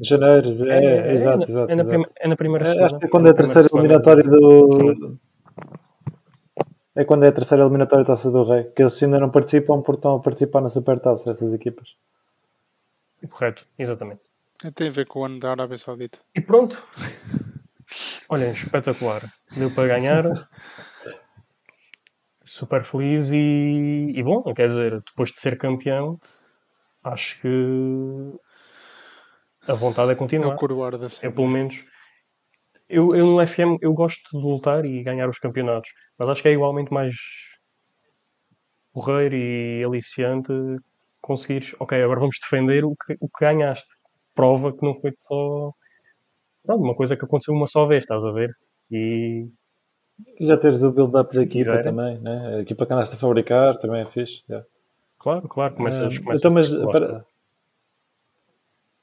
Janeiro, 0.00 0.48
é, 0.48 0.84
é, 0.84 1.10
é 1.10 1.14
exato, 1.14 1.40
é, 1.40 1.44
exato. 1.44 1.72
É 1.72 1.74
na, 1.74 1.82
exato. 1.82 2.12
é 2.20 2.28
na 2.28 2.36
primeira 2.36 2.66
semana. 2.66 2.86
Acho 2.86 2.98
que 2.98 3.06
é 3.06 3.08
quando 3.08 3.26
é 3.26 3.30
a 3.30 3.34
terceira 3.34 3.68
eliminatória 3.72 4.22
do. 4.22 5.18
É 6.94 7.04
quando 7.04 7.24
é 7.24 7.28
a 7.28 7.32
terceira 7.32 7.64
eliminatória 7.64 8.04
da 8.04 8.12
Taça 8.12 8.30
do 8.30 8.44
Rei, 8.44 8.64
que 8.64 8.82
eles 8.82 9.02
ainda 9.02 9.18
não 9.18 9.30
participam 9.30 9.82
porque 9.82 9.98
estão 9.98 10.16
a 10.16 10.20
participar 10.20 10.60
na 10.60 10.68
Supertaça, 10.68 11.30
essas 11.30 11.52
equipas. 11.54 11.88
Correto, 13.28 13.64
exatamente. 13.78 14.20
Tem 14.74 14.88
a 14.88 14.90
ver 14.90 15.06
com 15.06 15.20
o 15.20 15.24
ano 15.24 15.38
da 15.38 15.50
Arábia 15.50 15.78
Saudita. 15.78 16.18
E 16.34 16.40
pronto. 16.40 16.82
Olhem, 18.28 18.50
espetacular. 18.50 19.22
Deu 19.56 19.70
para 19.70 19.88
ganhar. 19.88 20.24
Super 22.58 22.84
feliz 22.84 23.28
e, 23.30 24.12
e 24.16 24.20
bom, 24.20 24.42
quer 24.52 24.66
dizer, 24.66 25.00
depois 25.06 25.30
de 25.30 25.38
ser 25.38 25.56
campeão, 25.56 26.18
acho 27.04 27.40
que 27.40 27.48
a 29.68 29.74
vontade 29.74 30.10
é 30.10 30.16
continuar. 30.16 30.50
É 30.50 30.54
o 30.54 30.56
coroar 30.56 30.98
da 30.98 31.06
Eu, 31.22 31.32
pelo 31.32 31.46
menos, 31.46 31.86
eu, 32.88 33.14
eu 33.14 33.26
no 33.26 33.46
FM 33.46 33.78
eu 33.80 33.94
gosto 33.94 34.36
de 34.36 34.44
lutar 34.44 34.84
e 34.84 35.04
ganhar 35.04 35.28
os 35.28 35.38
campeonatos, 35.38 35.92
mas 36.18 36.28
acho 36.28 36.42
que 36.42 36.48
é 36.48 36.52
igualmente 36.52 36.92
mais 36.92 37.14
porreiro 38.92 39.36
e 39.36 39.84
aliciante 39.84 40.52
conseguires, 41.20 41.76
ok, 41.78 42.02
agora 42.02 42.18
vamos 42.18 42.38
defender 42.40 42.84
o 42.84 42.96
que, 42.96 43.16
o 43.20 43.28
que 43.28 43.44
ganhaste. 43.44 43.88
Prova 44.34 44.76
que 44.76 44.84
não 44.84 45.00
foi 45.00 45.12
só 45.20 45.70
pronto, 46.64 46.82
uma 46.82 46.96
coisa 46.96 47.16
que 47.16 47.24
aconteceu 47.24 47.54
uma 47.54 47.68
só 47.68 47.86
vez, 47.86 48.02
estás 48.02 48.24
a 48.24 48.32
ver? 48.32 48.50
E 48.90 49.46
já 50.40 50.56
teres 50.56 50.82
o 50.82 50.92
build-up 50.92 51.34
da 51.34 51.42
equipa 51.42 51.82
também, 51.82 52.18
né? 52.18 52.56
a 52.56 52.60
equipa 52.60 52.86
que 52.86 52.92
andaste 52.92 53.16
a 53.16 53.18
fabricar 53.18 53.76
também 53.76 54.02
é 54.02 54.06
fixe. 54.06 54.42
Yeah. 54.48 54.66
Claro, 55.18 55.48
claro, 55.48 55.74
começas, 55.74 56.16
uh, 56.16 56.22
começas 56.22 56.38
então, 56.38 56.50
mas, 56.50 56.74
para, 56.74 57.24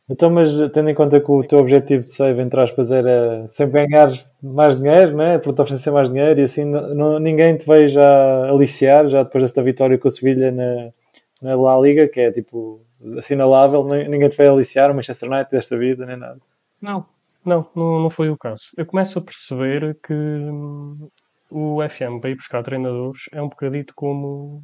então, 0.07 0.29
mas 0.29 0.55
tendo 0.71 0.89
em 0.89 0.93
conta 0.93 1.19
que 1.19 1.31
o 1.31 1.43
teu 1.43 1.59
objetivo 1.59 2.07
de 2.07 2.13
save, 2.13 2.39
entre 2.39 2.61
aspas, 2.61 2.91
era 2.91 3.49
sempre 3.51 3.87
ganhar 3.87 4.11
mais 4.41 4.77
dinheiro, 4.77 5.17
né? 5.17 5.39
Para 5.39 5.51
te 5.51 5.61
oferecer 5.61 5.89
mais 5.89 6.11
dinheiro 6.11 6.39
e 6.39 6.43
assim 6.43 6.63
não, 6.63 7.19
ninguém 7.19 7.57
te 7.57 7.65
veio 7.65 7.89
já 7.89 8.47
aliciar, 8.47 9.07
já 9.07 9.23
depois 9.23 9.43
desta 9.43 9.63
vitória 9.63 9.97
com 9.97 10.07
o 10.07 10.11
Sevilha 10.11 10.51
na, 10.51 10.91
na 11.41 11.55
La 11.55 11.79
Liga, 11.79 12.07
que 12.07 12.21
é 12.21 12.31
tipo 12.31 12.81
assinalável, 13.17 13.83
ninguém 13.83 14.29
te 14.29 14.37
veio 14.37 14.53
aliciar, 14.53 14.91
o 14.91 14.95
Manchester 14.95 15.29
United 15.29 15.51
desta 15.51 15.75
vida, 15.75 16.05
nem 16.05 16.17
nada. 16.17 16.39
Não, 16.79 17.05
não, 17.45 17.69
não, 17.75 18.01
não 18.01 18.09
foi 18.09 18.29
o 18.29 18.37
caso. 18.37 18.63
Eu 18.77 18.85
começo 18.85 19.19
a 19.19 19.21
perceber 19.21 19.97
que 20.01 20.13
hum, 20.13 21.09
o 21.49 21.81
FM 21.87 22.19
para 22.19 22.31
ir 22.31 22.35
buscar 22.35 22.63
treinadores 22.63 23.23
é 23.31 23.41
um 23.41 23.49
bocadito 23.49 23.93
como, 23.95 24.63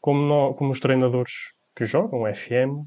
como, 0.00 0.54
como 0.54 0.72
os 0.72 0.80
treinadores 0.80 1.32
que 1.76 1.84
jogam 1.86 2.26
FM 2.34 2.86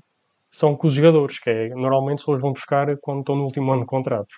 são 0.49 0.75
com 0.75 0.87
os 0.87 0.93
jogadores, 0.93 1.39
que 1.39 1.49
é, 1.49 1.69
normalmente 1.69 2.23
só 2.23 2.33
os 2.33 2.41
vão 2.41 2.53
buscar 2.53 2.97
quando 3.01 3.19
estão 3.19 3.35
no 3.35 3.43
último 3.45 3.71
ano 3.71 3.81
de 3.81 3.87
contrato. 3.87 4.33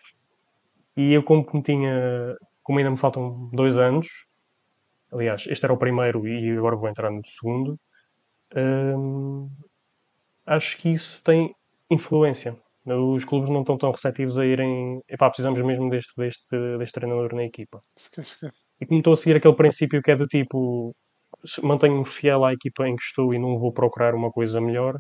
E 0.97 1.13
eu, 1.13 1.23
como 1.23 1.45
tinha, 1.63 2.35
como 2.63 2.79
ainda 2.79 2.91
me 2.91 2.97
faltam 2.97 3.49
dois 3.53 3.77
anos, 3.77 4.07
aliás, 5.11 5.45
este 5.47 5.65
era 5.65 5.73
o 5.73 5.77
primeiro 5.77 6.27
e 6.27 6.57
agora 6.57 6.75
vou 6.75 6.89
entrar 6.89 7.11
no 7.11 7.21
segundo, 7.25 7.79
hum, 8.55 9.49
acho 10.45 10.77
que 10.77 10.89
isso 10.89 11.23
tem 11.23 11.55
influência. 11.89 12.57
Os 12.85 13.23
clubes 13.25 13.49
não 13.49 13.61
estão 13.61 13.77
tão 13.77 13.91
receptivos 13.91 14.37
a 14.37 14.45
irem. 14.45 15.01
Epá, 15.07 15.29
precisamos 15.29 15.61
mesmo 15.61 15.89
deste, 15.89 16.11
deste, 16.17 16.77
deste 16.77 16.93
treinador 16.93 17.33
na 17.35 17.43
equipa. 17.43 17.79
E 18.79 18.85
como 18.85 18.99
estou 18.99 19.13
a 19.13 19.15
seguir 19.15 19.35
aquele 19.35 19.55
princípio 19.55 20.01
que 20.01 20.11
é 20.11 20.15
do 20.15 20.25
tipo 20.25 20.95
mantenho-me 21.63 22.05
fiel 22.05 22.43
à 22.45 22.53
equipa 22.53 22.87
em 22.87 22.95
que 22.95 23.03
estou 23.03 23.33
e 23.33 23.39
não 23.39 23.57
vou 23.57 23.71
procurar 23.71 24.13
uma 24.13 24.31
coisa 24.31 24.59
melhor, 24.59 24.95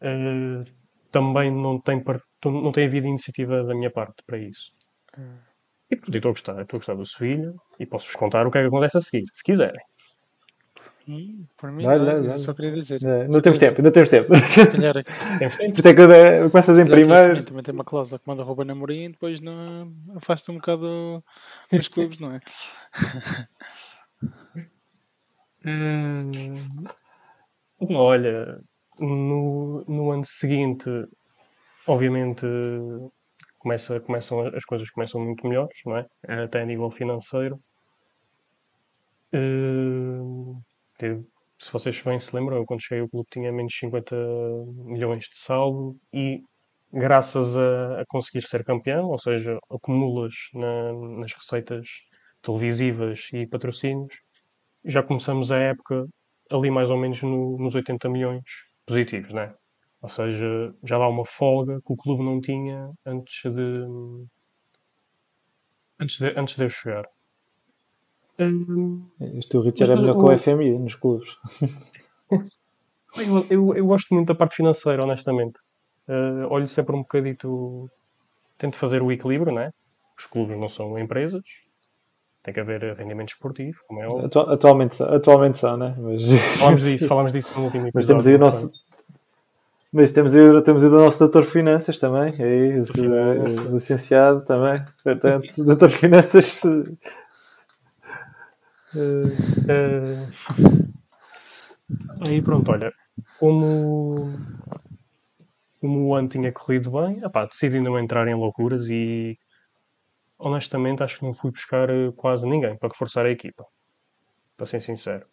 uh, 0.00 0.64
também 1.10 1.50
não 1.50 1.80
tem, 1.80 2.02
não 2.44 2.72
tem 2.72 2.86
havido 2.86 3.06
iniciativa 3.06 3.62
da 3.62 3.74
minha 3.74 3.90
parte 3.90 4.22
para 4.26 4.38
isso. 4.38 4.72
Hum. 5.18 5.38
E 5.90 5.96
pronto, 5.96 6.16
estou 6.16 6.30
a 6.30 6.32
gostar, 6.32 6.62
estou 6.62 6.76
a 6.76 6.80
gostar 6.80 6.94
do 6.94 7.06
Sevilha 7.06 7.52
e 7.78 7.86
posso-vos 7.86 8.16
contar 8.16 8.46
o 8.46 8.50
que 8.50 8.58
é 8.58 8.62
que 8.62 8.68
acontece 8.68 8.98
a 8.98 9.00
seguir, 9.00 9.24
se 9.32 9.44
quiserem. 9.44 9.80
Hum, 11.06 11.44
por 11.58 11.70
mim, 11.70 11.84
não, 11.84 11.98
não, 11.98 12.22
não, 12.22 12.36
só 12.36 12.54
queria 12.54 12.72
dizer. 12.72 13.02
Não, 13.02 13.28
não 13.28 13.40
temos 13.42 13.58
tempo, 13.58 13.82
não 13.82 13.90
temos 13.90 14.08
tempo. 14.08 14.34
Se 14.36 14.70
calhar 14.70 14.96
aqui. 14.96 15.12
Por 15.74 15.86
é 15.86 15.94
que 15.94 16.00
eu 16.42 16.50
começas 16.50 16.78
em 16.78 16.86
primeiro. 16.86 17.44
Também 17.44 17.62
tem 17.62 17.74
uma 17.74 17.84
cláusula 17.84 18.18
que 18.18 18.26
manda 18.26 18.42
roubar 18.42 18.64
namorinho 18.64 19.04
e 19.04 19.12
depois 19.12 19.40
não 19.40 19.92
afasta 20.16 20.50
um 20.50 20.56
bocado 20.56 21.22
os 21.70 21.88
clubes, 21.88 22.18
não 22.18 22.32
é? 22.32 22.40
hum, 25.66 26.52
olha, 27.90 28.58
no, 28.98 29.84
no 29.86 30.10
ano 30.10 30.24
seguinte, 30.24 30.88
obviamente, 31.86 32.46
começa, 33.58 34.00
começam, 34.00 34.46
as 34.46 34.64
coisas 34.64 34.88
começam 34.90 35.20
muito 35.20 35.46
melhores, 35.46 35.78
não 35.84 35.98
é? 35.98 36.06
Até 36.26 36.62
a 36.62 36.66
nível 36.66 36.90
financeiro. 36.90 37.60
Uh, 39.34 40.56
se 41.58 41.72
vocês 41.72 42.00
bem 42.02 42.18
se 42.18 42.34
lembram, 42.34 42.58
eu 42.58 42.66
quando 42.66 42.82
cheguei 42.82 43.02
ao 43.02 43.08
clube 43.08 43.28
tinha 43.30 43.52
menos 43.52 43.74
50 43.78 44.16
milhões 44.84 45.24
de 45.24 45.38
saldo 45.38 45.96
e 46.12 46.42
graças 46.92 47.56
a, 47.56 48.02
a 48.02 48.04
conseguir 48.06 48.46
ser 48.46 48.64
campeão, 48.64 49.08
ou 49.08 49.18
seja, 49.18 49.58
acumulas 49.70 50.34
na, 50.54 50.92
nas 51.20 51.32
receitas 51.32 51.88
televisivas 52.42 53.28
e 53.32 53.46
patrocínios, 53.46 54.14
já 54.84 55.02
começamos 55.02 55.50
a 55.50 55.58
época 55.58 56.06
ali 56.50 56.70
mais 56.70 56.90
ou 56.90 56.96
menos 56.98 57.22
no, 57.22 57.58
nos 57.58 57.74
80 57.74 58.08
milhões 58.08 58.44
positivos, 58.86 59.32
né? 59.32 59.54
Ou 60.02 60.08
seja, 60.08 60.74
já 60.84 60.98
dá 60.98 61.08
uma 61.08 61.24
folga 61.24 61.80
que 61.80 61.92
o 61.92 61.96
clube 61.96 62.22
não 62.22 62.40
tinha 62.40 62.90
antes 63.06 63.42
de 63.50 63.86
antes 65.98 66.18
de, 66.18 66.38
antes 66.38 66.56
de 66.56 66.64
eu 66.64 66.70
chegar. 66.70 67.06
Hum, 68.38 69.04
Isto 69.38 69.58
o 69.58 69.62
Richard 69.62 69.92
é 69.92 69.96
melhor 69.96 70.16
o... 70.16 70.24
que 70.24 70.34
o 70.34 70.38
FMI 70.38 70.78
nos 70.78 70.94
clubes. 70.94 71.36
eu, 72.30 73.46
eu, 73.50 73.76
eu, 73.76 73.86
gosto 73.86 74.12
muito 74.14 74.28
da 74.28 74.34
parte 74.34 74.56
financeira, 74.56 75.04
honestamente. 75.04 75.58
Uh, 76.08 76.46
olho 76.50 76.68
sempre 76.68 76.94
um 76.94 77.00
bocadito. 77.00 77.90
Tento 78.58 78.76
fazer 78.76 79.02
o 79.02 79.12
equilíbrio, 79.12 79.52
né? 79.52 79.70
Os 80.18 80.26
clubes 80.26 80.58
não 80.58 80.68
são 80.68 80.98
empresas. 80.98 81.42
Tem 82.42 82.52
que 82.52 82.60
haver 82.60 82.94
rendimento 82.96 83.30
esportivo, 83.30 83.78
como 83.88 84.02
é 84.02 84.06
óbvio. 84.06 84.52
Atualmente, 84.52 85.02
atualmente 85.02 85.58
são, 85.58 85.76
né? 85.76 85.94
Mas... 85.98 86.30
Falamos 86.60 86.82
disso, 86.82 87.08
falamos 87.08 87.32
disso 87.32 87.50
no 87.56 87.64
último 87.64 87.86
episódio. 87.86 87.92
Mas 87.94 88.06
temos 88.06 88.26
aí 88.26 88.34
o 88.34 88.38
nosso. 88.38 88.72
Mas 89.90 90.12
temos 90.12 90.36
aí, 90.36 90.62
temos 90.62 90.84
aí 90.84 90.90
o 90.90 90.92
nosso 90.92 91.18
doutor 91.20 91.44
Finanças 91.44 91.98
também, 91.98 92.34
aí, 92.38 92.80
o, 92.80 93.70
o 93.70 93.74
licenciado 93.74 94.44
também. 94.44 94.84
Portanto, 95.02 95.46
doutor 95.64 95.88
Finanças 95.88 96.62
Uh, 98.96 100.26
aí 102.28 102.40
pronto, 102.40 102.70
olha, 102.70 102.92
como, 103.38 104.32
como 105.80 106.06
o 106.06 106.14
ano 106.14 106.28
tinha 106.28 106.52
corrido 106.52 106.90
bem, 106.90 107.22
epá, 107.24 107.46
decidi 107.46 107.80
não 107.80 107.98
entrar 107.98 108.28
em 108.28 108.34
loucuras 108.34 108.88
e 108.88 109.36
honestamente, 110.38 111.02
acho 111.02 111.18
que 111.18 111.24
não 111.24 111.34
fui 111.34 111.50
buscar 111.50 111.88
eh, 111.90 112.12
quase 112.16 112.48
ninguém 112.48 112.76
para 112.76 112.90
reforçar 112.90 113.24
a 113.24 113.30
equipa. 113.30 113.64
Para 114.56 114.66
ser 114.66 114.80
sincero. 114.80 115.26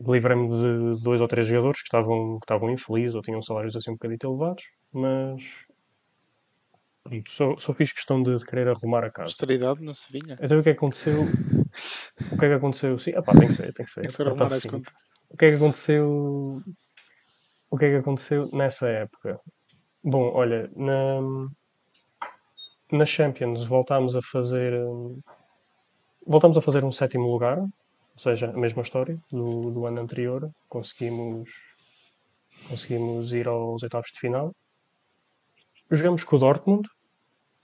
Livrei-me 0.00 0.48
de 0.48 1.02
dois 1.02 1.20
ou 1.20 1.26
três 1.26 1.48
jogadores 1.48 1.80
que 1.80 1.88
estavam, 1.88 2.38
que 2.38 2.44
estavam 2.44 2.70
infelizes 2.70 3.14
ou 3.14 3.22
tinham 3.22 3.42
salários 3.42 3.74
assim 3.74 3.90
um 3.90 3.94
bocadinho 3.94 4.18
elevados, 4.22 4.64
mas 4.92 5.40
pronto, 7.08 7.30
só, 7.30 7.56
só 7.58 7.72
fiz 7.72 7.92
questão 7.92 8.22
de, 8.22 8.44
querer 8.44 8.68
arrumar 8.68 9.04
a 9.04 9.10
casa. 9.10 9.26
Austeridade 9.26 9.82
no 9.82 9.94
Sevilha. 9.94 10.38
Então 10.40 10.58
o 10.58 10.62
que 10.62 10.70
é 10.70 10.74
que 10.74 10.78
aconteceu? 10.78 11.22
O 12.32 12.38
que 12.38 12.44
é 12.44 12.48
que 12.48 12.54
aconteceu? 12.54 12.98
Sim, 12.98 13.10
epá, 13.10 13.32
tem 13.32 13.48
que 13.48 13.54
ser, 13.54 13.72
tem 13.72 13.86
que 13.86 13.90
ser. 13.90 14.00
Tem 14.02 14.08
que 14.08 14.12
ser 14.12 14.24
Portanto, 14.24 14.42
arrumar 14.42 14.56
as 14.56 14.62
sim. 14.62 14.68
contas. 14.68 14.92
O 15.30 15.36
que 15.36 15.44
é 15.44 15.48
que 15.50 15.56
aconteceu? 15.56 16.62
O 17.70 17.78
que 17.78 17.84
é 17.84 17.90
que 17.90 17.96
aconteceu 17.96 18.48
nessa 18.52 18.88
época? 18.88 19.40
Bom, 20.02 20.32
olha, 20.32 20.70
na, 20.74 21.20
na 22.90 23.06
Champions 23.06 23.64
voltámos 23.64 24.16
a 24.16 24.22
fazer 24.22 24.72
voltámos 26.26 26.56
a 26.58 26.62
fazer 26.62 26.84
um 26.84 26.92
sétimo 26.92 27.30
lugar, 27.30 27.58
ou 27.58 27.70
seja, 28.16 28.50
a 28.50 28.56
mesma 28.56 28.82
história 28.82 29.18
do, 29.30 29.70
do 29.70 29.86
ano 29.86 30.00
anterior. 30.00 30.50
Conseguimos 30.68 31.48
conseguimos 32.68 33.32
ir 33.32 33.46
aos 33.46 33.82
oitavos 33.82 34.10
de 34.12 34.18
final. 34.18 34.54
Jogamos 35.90 36.24
com 36.24 36.36
o 36.36 36.38
Dortmund 36.38 36.88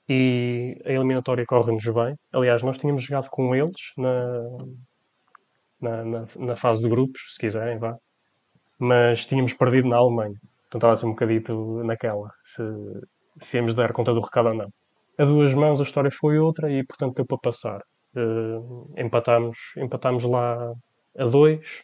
e 0.09 0.81
a 0.85 0.93
eliminatória 0.93 1.45
corre-nos 1.47 1.85
bem. 1.85 2.17
Aliás, 2.33 2.63
nós 2.63 2.79
tínhamos 2.79 3.03
jogado 3.03 3.29
com 3.31 3.55
eles 3.55 3.93
na, 3.97 4.49
na, 5.81 6.05
na, 6.05 6.27
na 6.37 6.57
fase 6.57 6.81
de 6.81 6.89
grupos, 6.89 7.35
se 7.35 7.41
quiserem, 7.41 7.79
vá. 7.79 7.97
Mas 8.79 9.25
tínhamos 9.27 9.55
perdido 9.55 9.89
na 9.89 9.97
Alemanha. 9.97 10.37
Então 10.69 10.79
estava 10.79 10.95
assim 10.95 11.07
um 11.07 11.11
bocadito 11.11 11.83
naquela, 11.85 12.31
se, 12.45 12.63
se 13.39 13.57
íamos 13.57 13.75
dar 13.75 13.93
conta 13.93 14.13
do 14.13 14.21
recado 14.21 14.49
ou 14.49 14.55
não. 14.55 14.73
A 15.17 15.25
duas 15.25 15.55
mãos 15.55 15.81
a 15.81 15.85
história 15.85 16.11
foi 16.11 16.39
outra 16.39 16.71
e, 16.71 16.85
portanto, 16.85 17.15
deu 17.15 17.25
para 17.25 17.39
passar. 17.39 17.81
Eh, 18.17 19.03
empatámos, 19.03 19.59
empatámos 19.77 20.25
lá 20.25 20.73
a 21.17 21.25
dois, 21.27 21.83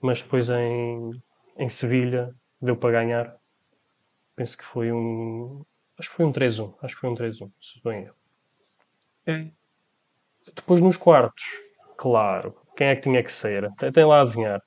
mas 0.00 0.22
depois 0.22 0.50
em, 0.50 1.10
em 1.56 1.68
Sevilha 1.68 2.34
deu 2.60 2.76
para 2.76 2.92
ganhar. 2.92 3.36
Penso 4.36 4.58
que 4.58 4.64
foi 4.64 4.92
um. 4.92 5.64
Acho 6.00 6.08
que 6.08 6.16
foi 6.16 6.24
um 6.24 6.32
3-1. 6.32 6.74
Acho 6.80 6.94
que 6.94 7.00
foi 7.02 7.10
um 7.10 7.14
3-1, 7.14 7.50
se 7.60 7.76
estou 7.76 7.92
em 7.92 8.04
erro. 8.04 8.14
É. 9.26 9.50
Depois 10.56 10.80
nos 10.80 10.96
quartos, 10.96 11.44
claro, 11.98 12.56
quem 12.74 12.86
é 12.86 12.96
que 12.96 13.02
tinha 13.02 13.22
que 13.22 13.30
ser? 13.30 13.70
Tem 13.74 13.92
tem 13.92 14.06
lá 14.06 14.20
a 14.20 14.22
adivinhar. 14.22 14.62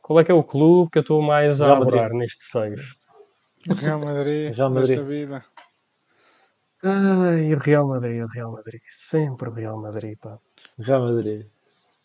Qual 0.00 0.20
é 0.20 0.24
que 0.24 0.30
é 0.30 0.34
o 0.34 0.44
clube 0.44 0.88
que 0.92 0.98
eu 0.98 1.02
estou 1.02 1.20
mais 1.20 1.60
a 1.60 1.76
adorar 1.76 2.12
neste? 2.12 2.44
O 3.68 3.74
Real 3.74 3.98
Madrid, 3.98 4.54
Real 4.54 4.70
Madrid. 4.70 4.88
desta 4.88 5.04
vida. 5.04 5.44
Ai, 6.84 7.52
o 7.52 7.58
Real 7.58 7.88
Madrid, 7.88 8.22
o 8.22 8.28
Real 8.28 8.52
Madrid. 8.52 8.80
Sempre 8.88 9.48
o 9.48 9.52
Real 9.52 9.76
Madrid, 9.82 10.16
pá. 10.20 10.38
Real 10.78 11.02
Madrid. 11.02 11.46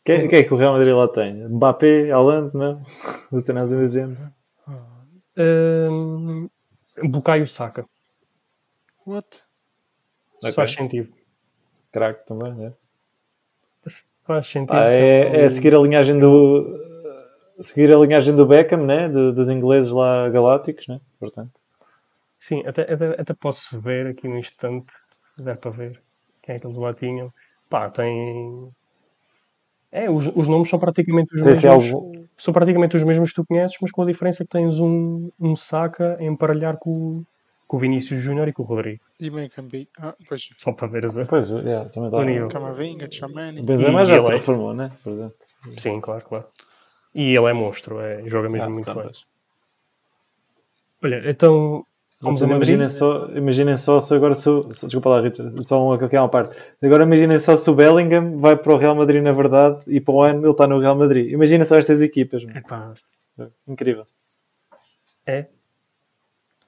Quem, 0.04 0.28
quem 0.28 0.40
é 0.40 0.44
que 0.44 0.54
o 0.54 0.58
Real 0.58 0.74
Madrid 0.74 0.96
lá 0.96 1.08
tem? 1.10 1.48
Mbappé, 1.48 2.10
Haaland, 2.10 2.58
não? 2.58 2.82
Você 3.32 3.54
não 3.54 3.62
assim 3.62 3.80
dizendo. 3.80 4.18
Hum, 5.38 6.50
Bukayo 7.04 7.48
Saka. 7.48 7.86
What? 9.06 9.42
Ok. 10.42 10.54
faz 10.54 10.72
sentido. 10.74 11.12
Craque 11.92 12.26
também, 12.26 12.54
né? 12.54 12.74
Faz 14.24 14.48
sentido. 14.48 14.74
Ah, 14.76 14.90
é, 14.90 15.28
então- 15.28 15.42
é 15.42 15.50
seguir 15.50 15.76
a 15.76 15.80
linhagem 15.80 16.20
do. 16.20 16.84
Seguir 17.62 17.94
a 17.94 17.98
linhagem 17.98 18.36
do 18.36 18.46
Beckham, 18.46 18.86
né? 18.86 19.08
De- 19.08 19.32
dos 19.32 19.50
ingleses 19.50 19.92
lá 19.92 20.28
galácticos, 20.30 20.88
né? 20.88 21.00
Portanto. 21.20 21.52
Sim, 22.38 22.64
até, 22.66 22.82
até, 22.92 23.22
até 23.22 23.34
posso 23.34 23.80
ver 23.80 24.08
aqui 24.08 24.28
no 24.28 24.38
instante. 24.38 24.92
Dá 25.38 25.56
para 25.56 25.72
ver 25.72 26.02
quem 26.42 26.56
é 26.56 26.60
que 26.60 26.68
eles 26.68 26.78
lá 26.78 26.94
tinham. 26.94 27.32
Pá, 27.70 27.90
tem. 27.90 28.70
É, 29.92 30.10
os, 30.10 30.28
os 30.36 30.48
nomes 30.48 30.70
são 30.70 30.78
praticamente 30.80 31.34
os 31.34 31.42
Tem 31.42 31.52
assim 31.54 31.68
mesmos. 31.68 31.92
algo. 31.94 32.26
São 32.38 32.54
praticamente 32.54 32.98
os 32.98 33.04
mesmos 33.04 33.30
que 33.30 33.36
tu 33.36 33.46
conheces, 33.46 33.78
mas 33.82 33.92
com 33.92 34.02
a 34.02 34.06
diferença 34.06 34.44
que 34.44 34.50
tens 34.50 34.80
um, 34.80 35.30
um 35.40 35.56
Saka 35.56 36.18
a 36.20 36.24
emparelhar 36.24 36.78
com, 36.78 36.90
o- 36.90 37.26
com 37.76 37.78
o 37.78 37.82
Vinícius 37.82 38.22
Júnior 38.22 38.48
e 38.48 38.54
com 38.54 38.64
o 38.64 38.66
Rodrigo. 38.66 39.02
E 39.20 39.50
campi. 39.50 39.90
Ah, 40.00 40.16
pois. 40.30 40.50
Só 40.58 40.72
para 40.72 40.88
veres 40.88 41.18
a. 41.18 41.26
Pois, 41.26 41.50
yeah, 41.50 41.90
também 41.90 42.10
O 42.10 42.24
nível. 42.24 42.48
Camavinga, 42.48 43.12
Chamani. 43.12 43.62
Benzema 43.62 44.06
já 44.06 44.18
se 44.18 44.28
é- 44.32 44.34
reformou, 44.36 44.74
né? 44.74 44.90
Por 45.04 45.12
exemplo. 45.12 45.36
Sim, 45.78 46.00
claro, 46.00 46.24
claro. 46.24 46.46
E 47.14 47.36
ele 47.36 47.46
é 47.50 47.54
monstro, 47.54 48.00
é, 48.00 48.24
joga 48.28 48.48
mesmo 48.48 48.68
Ah, 48.68 48.70
muito 48.70 48.86
tá, 48.86 48.94
bem. 48.94 49.12
Olha, 51.04 51.30
então. 51.30 51.86
Vamos 52.22 52.42
Mas 52.42 52.50
imaginem 52.50 52.88
só, 52.88 53.28
imaginem 53.36 53.76
só 53.78 54.00
se 54.00 54.14
agora 54.16 54.34
se, 54.36 54.50
o- 54.50 54.64
se- 54.74 54.86
desculpa 54.86 55.10
lá, 55.10 55.20
Richard, 55.22 55.68
só 55.68 55.86
uma, 55.86 55.96
aqui 55.96 56.16
uma 56.18 56.30
parte. 56.30 56.56
Agora 56.82 57.04
imaginem 57.04 57.38
só 57.40 57.58
se 57.58 57.70
o 57.70 57.76
Bellingham 57.76 58.38
vai 58.38 58.56
para 58.56 58.74
o 58.74 58.78
Real 58.78 58.96
Madrid 58.96 59.22
na 59.22 59.34
verdade 59.34 59.80
e 59.88 60.00
para 60.00 60.14
o 60.14 60.22
ano 60.24 60.44
ele 60.46 60.52
está 60.52 60.66
no 60.66 60.80
Real 60.80 60.96
Madrid. 60.96 61.30
Imaginem 61.30 61.66
só 61.66 61.78
estas 61.78 62.02
equipas, 62.02 62.42
mano. 62.46 62.58
Epá, 62.58 62.94
incrível. 63.68 64.08
é. 65.26 65.48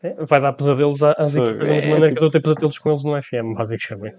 É, 0.02 0.14
vai 0.26 0.40
dar 0.40 0.54
pesadelos 0.54 1.02
às 1.02 1.32
Sim, 1.32 1.42
equipas 1.44 1.68
da 1.68 1.74
mesma 1.74 1.90
é, 1.90 1.94
maneira 1.94 2.10
tipo- 2.10 2.20
que 2.20 2.26
eu 2.26 2.32
ter 2.32 2.42
pesadelos 2.42 2.78
com 2.80 2.90
eles 2.92 3.04
no 3.04 3.22
FM, 3.22 3.54
basicamente. 3.56 4.16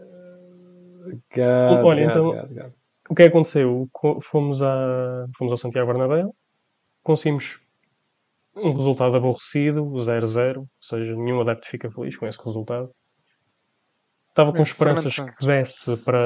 God, 1.35 1.85
Olha, 1.85 2.05
God, 2.07 2.11
então- 2.11 2.25
God. 2.55 2.73
O 3.11 3.15
que 3.15 3.23
aconteceu? 3.23 3.89
Co- 3.91 4.21
Fomos, 4.21 4.63
a, 4.63 5.27
fomos 5.39 5.51
ao 5.53 5.57
Santiago 5.57 5.87
Bernabéu, 5.91 6.35
conseguimos 7.03 7.59
um 8.55 8.73
resultado 8.73 9.17
aborrecido, 9.17 9.87
o 9.87 9.99
0-0, 10.01 10.59
ou 10.61 10.69
seja, 10.81 11.15
nenhum 11.17 11.41
adepto 11.41 11.67
fica 11.69 11.91
feliz 11.91 12.17
com 12.17 12.27
esse 12.27 12.39
resultado. 12.45 12.91
Estava 14.29 14.53
com 14.53 14.59
É, 14.59 14.63
esperanças 14.63 15.17
que 15.17 15.47
desse 15.47 15.97
para, 15.99 16.21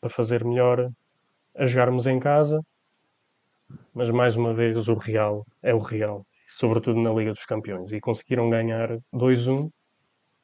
para 0.00 0.10
fazer 0.10 0.44
melhor 0.44 0.90
a 1.56 1.66
jogarmos 1.66 2.06
em 2.06 2.20
casa, 2.20 2.60
mas 3.92 4.08
mais 4.10 4.36
uma 4.36 4.54
vez 4.54 4.86
o 4.88 4.94
Real 4.94 5.44
é 5.62 5.74
o 5.74 5.78
Real, 5.80 6.24
sobretudo 6.58 7.00
na 7.00 7.12
Liga 7.12 7.32
dos 7.32 7.44
Campeões, 7.44 7.92
e 7.92 8.00
conseguiram 8.00 8.50
ganhar 8.50 8.88
2-1, 9.12 9.68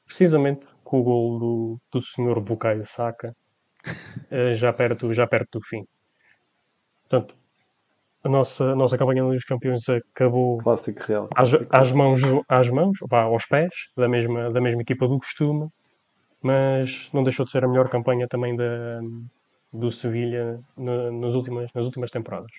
precisamente 0.06 0.66
com 0.84 1.00
o 1.00 1.02
gol 1.02 1.38
do, 1.38 1.78
do 1.92 2.00
senhor 2.02 2.40
Bukayo 2.40 2.86
Saka, 2.86 3.34
eh, 4.30 4.54
já 4.54 4.72
perto, 4.72 5.12
já 5.12 5.26
perto 5.26 5.58
do 5.58 5.64
fim. 5.66 5.84
Portanto, 7.08 7.34
a 8.24 8.28
nossa, 8.28 8.72
a 8.72 8.76
nossa 8.76 8.98
campanha 8.98 9.22
na 9.22 9.28
Liga 9.28 9.38
dos 9.38 9.44
Campeões 9.44 9.88
acabou 9.88 10.58
Clássico 10.58 11.02
Real. 11.02 11.28
às, 11.34 11.50
Clássico 11.50 11.76
às 11.76 11.90
Real. 11.90 11.98
mãos, 11.98 12.20
às 12.48 12.70
mãos, 12.70 12.98
vá, 13.08 13.22
aos 13.22 13.46
pés 13.46 13.72
da 13.96 14.08
mesma, 14.08 14.50
da 14.50 14.60
mesma 14.60 14.82
equipa 14.82 15.06
do 15.06 15.18
costume, 15.18 15.68
mas 16.42 17.10
não 17.12 17.22
deixou 17.24 17.44
de 17.44 17.52
ser 17.52 17.64
a 17.64 17.68
melhor 17.68 17.88
campanha 17.88 18.26
também 18.28 18.56
da, 18.56 19.00
do 19.72 19.90
Sevilha 19.90 20.60
na- 20.76 21.10
nas, 21.10 21.34
últimas, 21.34 21.70
nas 21.74 21.84
últimas 21.84 22.10
temporadas. 22.10 22.50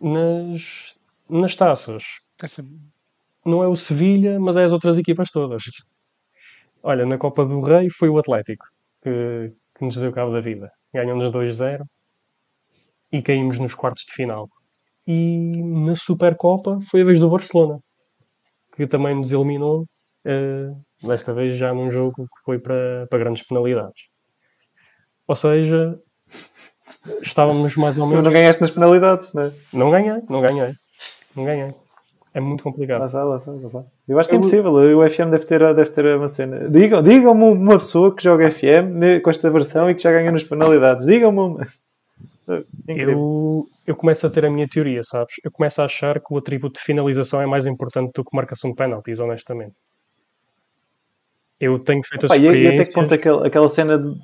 Nas, 0.00 0.93
nas 1.28 1.54
taças, 1.56 2.04
Essa, 2.42 2.64
não 3.44 3.62
é 3.62 3.68
o 3.68 3.76
Sevilha, 3.76 4.38
mas 4.40 4.56
é 4.56 4.64
as 4.64 4.72
outras 4.72 4.98
equipas 4.98 5.30
todas. 5.30 5.64
Olha, 6.82 7.06
na 7.06 7.18
Copa 7.18 7.44
do 7.44 7.60
Rei 7.60 7.88
foi 7.90 8.08
o 8.08 8.18
Atlético 8.18 8.66
que, 9.02 9.52
que 9.76 9.84
nos 9.84 9.96
deu 9.96 10.12
cabo 10.12 10.32
da 10.32 10.40
vida. 10.40 10.70
Ganhamos 10.92 11.32
2-0 11.32 11.82
e 13.12 13.22
caímos 13.22 13.58
nos 13.58 13.74
quartos 13.74 14.04
de 14.04 14.12
final. 14.12 14.48
E 15.06 15.62
na 15.62 15.94
Supercopa 15.94 16.78
foi 16.90 17.02
a 17.02 17.04
vez 17.04 17.18
do 17.18 17.28
Barcelona, 17.30 17.78
que 18.74 18.86
também 18.86 19.14
nos 19.14 19.30
eliminou, 19.32 19.86
eh, 20.24 20.70
desta 21.02 21.32
vez 21.34 21.54
já 21.56 21.74
num 21.74 21.90
jogo 21.90 22.24
que 22.26 22.42
foi 22.44 22.58
para, 22.58 23.06
para 23.10 23.18
grandes 23.18 23.46
penalidades. 23.46 24.04
Ou 25.26 25.34
seja, 25.36 25.94
estávamos 27.22 27.76
mais 27.76 27.98
ou 27.98 28.04
Tu 28.04 28.08
menos. 28.10 28.24
não 28.24 28.32
ganhaste 28.32 28.62
nas 28.62 28.70
penalidades, 28.70 29.32
né? 29.34 29.52
Não 29.72 29.90
ganhei, 29.90 30.22
não 30.28 30.40
ganhei. 30.40 30.74
Não 31.36 31.44
ganhei. 31.44 31.72
É 32.32 32.40
muito 32.40 32.64
complicado. 32.64 33.00
Lá 33.00 33.06
está, 33.06 33.22
lá 33.24 33.36
está, 33.36 33.52
lá 33.52 33.58
está. 33.66 33.84
Eu 34.08 34.18
acho 34.18 34.28
que 34.28 34.34
é 34.34 34.38
impossível. 34.38 34.72
O 34.72 35.08
FM 35.08 35.30
deve 35.30 35.44
ter, 35.46 35.60
deve 35.74 35.90
ter 35.90 36.16
uma 36.16 36.28
cena. 36.28 36.68
Digam- 36.68 37.02
Digam-me 37.02 37.44
uma 37.44 37.78
pessoa 37.78 38.14
que 38.14 38.22
joga 38.24 38.50
FM 38.50 39.20
com 39.22 39.30
esta 39.30 39.48
versão 39.50 39.88
e 39.88 39.94
que 39.94 40.02
já 40.02 40.10
ganhou 40.10 40.32
nas 40.32 40.42
penalidades. 40.42 41.06
Digam-me 41.06 41.38
uma. 41.38 41.60
Eu, 42.86 43.64
eu 43.86 43.96
começo 43.96 44.26
a 44.26 44.30
ter 44.30 44.44
a 44.44 44.50
minha 44.50 44.68
teoria, 44.68 45.02
sabes? 45.02 45.36
Eu 45.42 45.50
começo 45.50 45.80
a 45.80 45.86
achar 45.86 46.20
que 46.20 46.26
o 46.32 46.36
atributo 46.36 46.78
de 46.78 46.84
finalização 46.84 47.40
é 47.40 47.46
mais 47.46 47.64
importante 47.64 48.12
do 48.14 48.22
que 48.22 48.36
marcação 48.36 48.68
de 48.70 48.76
penaltis, 48.76 49.18
honestamente. 49.18 49.74
Eu 51.58 51.78
tenho 51.78 52.02
feito 52.06 52.26
as 52.26 52.28
Pá, 52.28 52.36
e, 52.36 52.40
até 52.46 52.50
que 52.52 52.58
experiências... 52.60 52.94
ponto 52.94 53.14
aquela, 53.14 53.46
aquela 53.46 53.68
cena 53.70 53.98
de- 53.98 54.14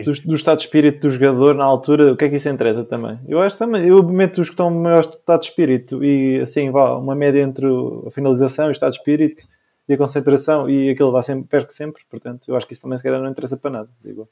do, 0.00 0.12
do 0.12 0.34
estado 0.34 0.58
de 0.58 0.64
espírito 0.64 1.06
do 1.06 1.10
jogador 1.10 1.54
na 1.54 1.64
altura, 1.64 2.12
o 2.12 2.16
que 2.16 2.24
é 2.24 2.28
que 2.28 2.36
isso 2.36 2.48
interessa 2.48 2.84
também? 2.84 3.18
Eu 3.28 3.42
acho 3.42 3.58
também, 3.58 3.86
eu 3.86 4.02
meto 4.02 4.40
os 4.40 4.48
que 4.48 4.54
estão 4.54 4.70
no 4.70 4.80
maior 4.80 5.00
estado 5.00 5.40
de 5.40 5.46
espírito 5.46 6.02
e 6.02 6.40
assim, 6.40 6.70
vá, 6.70 6.96
uma 6.96 7.14
média 7.14 7.40
entre 7.40 7.66
a 8.06 8.10
finalização, 8.10 8.68
o 8.68 8.70
estado 8.70 8.92
de 8.92 8.98
espírito 8.98 9.46
e 9.86 9.92
a 9.92 9.98
concentração 9.98 10.68
e 10.68 10.90
aquilo 10.90 11.12
dá 11.12 11.20
sempre, 11.20 11.46
perto 11.46 11.72
sempre, 11.72 12.02
portanto, 12.08 12.48
eu 12.48 12.56
acho 12.56 12.66
que 12.66 12.72
isso 12.72 12.82
também 12.82 12.96
se 12.96 13.04
calhar 13.04 13.20
não 13.20 13.30
interessa 13.30 13.56
para 13.56 13.70
nada, 13.70 13.90
digo. 14.02 14.26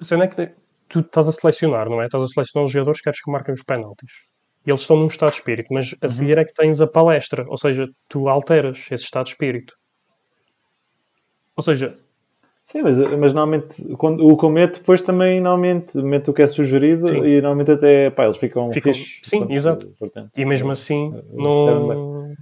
A 0.00 0.04
cena 0.04 0.24
é 0.24 0.28
que 0.28 0.52
tu 0.88 1.00
estás 1.00 1.26
a 1.26 1.32
selecionar, 1.32 1.88
não 1.88 2.00
é? 2.00 2.06
Estás 2.06 2.22
a 2.22 2.28
selecionar 2.28 2.66
os 2.66 2.72
jogadores 2.72 3.00
que 3.00 3.04
queres 3.04 3.20
que 3.20 3.30
marquem 3.30 3.54
os 3.54 3.62
penaltis. 3.62 4.12
E 4.66 4.70
eles 4.70 4.82
estão 4.82 4.96
num 4.96 5.08
estado 5.08 5.30
de 5.30 5.38
espírito, 5.38 5.72
mas 5.72 5.94
a 6.00 6.08
seguir 6.08 6.38
é 6.38 6.44
que 6.44 6.54
tens 6.54 6.80
a 6.80 6.86
palestra, 6.86 7.44
ou 7.48 7.58
seja, 7.58 7.88
tu 8.08 8.28
alteras 8.28 8.78
esse 8.90 9.04
estado 9.04 9.24
de 9.24 9.32
espírito. 9.32 9.74
Ou 11.56 11.62
seja, 11.62 11.96
Sim, 12.64 12.82
mas, 12.82 12.98
mas 12.98 13.34
normalmente 13.34 13.84
quando, 13.96 14.26
o 14.26 14.36
que 14.38 14.44
eu 14.44 14.50
meto 14.50 14.78
depois 14.80 15.02
também 15.02 15.40
normalmente 15.40 16.00
meto 16.00 16.30
o 16.30 16.34
que 16.34 16.40
é 16.42 16.46
sugerido 16.46 17.06
Sim. 17.08 17.18
e 17.22 17.34
normalmente 17.42 17.72
até 17.72 18.08
pá, 18.10 18.24
eles 18.24 18.38
ficam, 18.38 18.72
Ficam- 18.72 18.92
fixos. 18.94 19.20
sim, 19.22 19.38
Portanto, 19.40 19.54
exato. 19.56 19.86
portanto, 19.98 20.30
E 20.36 20.44
mesmo 20.46 20.70
assim 20.72 21.10
percebe 21.10 21.36
não, 21.36 22.34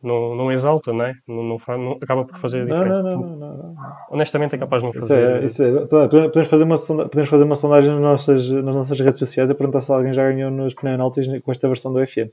não, 0.00 0.34
não 0.36 0.52
exalta, 0.52 0.92
não 0.92 1.04
é? 1.06 1.14
Não, 1.26 1.42
não, 1.42 1.58
não- 1.78 1.98
acaba 2.00 2.24
por 2.24 2.38
fazer 2.38 2.60
a 2.62 2.64
diferença. 2.66 3.02
não, 3.02 3.18
não, 3.20 3.36
não, 3.36 3.56
não. 3.56 3.74
Honestamente 4.10 4.54
é 4.54 4.58
capaz 4.58 4.82
de 4.82 4.88
não 4.88 4.98
Isso 5.00 5.08
fazer. 5.08 5.42
é, 5.42 5.44
isso 5.44 5.62
é- 5.64 5.86
podemos, 5.86 6.46
fazer 6.46 6.64
uma, 6.64 6.76
sonda- 6.76 7.04
podemos 7.08 7.28
fazer 7.30 7.44
uma 7.44 7.54
sondagem 7.56 7.90
nas 7.90 8.00
nossas, 8.00 8.50
nas 8.50 8.74
nossas 8.74 9.00
redes 9.00 9.18
sociais 9.18 9.50
e 9.50 9.54
perguntar 9.54 9.80
se 9.80 9.90
alguém 9.90 10.12
já 10.14 10.22
ganhou 10.30 10.50
nos 10.50 10.74
penaltis 10.74 11.26
com 11.42 11.50
esta 11.50 11.66
versão 11.66 11.92
do 11.92 12.06
FM. 12.06 12.28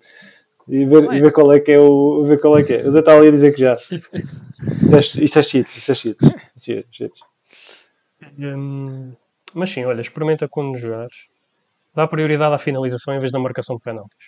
E 0.68 0.86
ver, 0.86 1.14
e 1.14 1.22
ver 1.22 1.32
qual 1.32 1.54
é 1.54 1.60
que 1.60 1.72
é 1.72 1.80
o. 1.80 2.24
Ver 2.26 2.40
qual 2.40 2.58
é 2.58 2.64
que 2.64 2.74
é. 2.74 2.88
O 2.88 2.92
Zé 2.92 3.00
está 3.00 3.16
ali 3.16 3.28
a 3.28 3.32
dizer 3.32 3.54
que 3.54 3.62
já. 3.62 3.76
Isto 3.76 5.20
é- 5.22 5.24
Isto 5.24 5.40
é 5.40 5.44
cheats, 5.44 5.78
isto 5.78 5.92
é 5.92 5.96
cheats. 5.96 6.34
Isto 6.56 6.72
é 6.72 6.84
cheats. 6.92 7.20
Hum, 8.40 9.14
mas 9.54 9.70
sim, 9.70 9.86
olha, 9.86 10.02
experimenta 10.02 10.48
quando 10.48 10.78
jogares. 10.78 11.16
Dá 11.94 12.08
prioridade 12.08 12.54
à 12.56 12.58
finalização 12.58 13.14
em 13.16 13.20
vez 13.20 13.32
da 13.32 13.40
marcação 13.40 13.76
de 13.78 13.82
penaltis. 13.84 14.28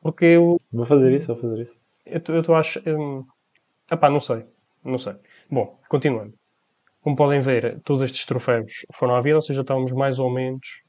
Porque 0.00 0.24
eu 0.24 0.60
Vou 0.72 0.84
fazer 0.86 1.12
isso, 1.14 1.28
vou 1.28 1.36
fazer 1.36 1.60
isso. 1.60 1.78
Eu, 2.06 2.20
eu, 2.28 2.42
eu 2.42 2.54
acho. 2.54 2.80
Hum, 2.86 3.24
epá, 3.90 4.08
não 4.10 4.20
sei. 4.20 4.44
Não 4.84 4.98
sei. 4.98 5.14
Bom, 5.50 5.78
continuando. 5.88 6.34
Como 7.02 7.16
podem 7.16 7.40
ver, 7.40 7.80
todos 7.82 8.02
estes 8.02 8.24
troféus 8.26 8.84
foram 8.92 9.14
à 9.16 9.20
vida, 9.20 9.36
ou 9.36 9.42
seja, 9.42 9.60
estávamos 9.62 9.92
mais 9.92 10.18
ou 10.18 10.30
menos 10.30 10.82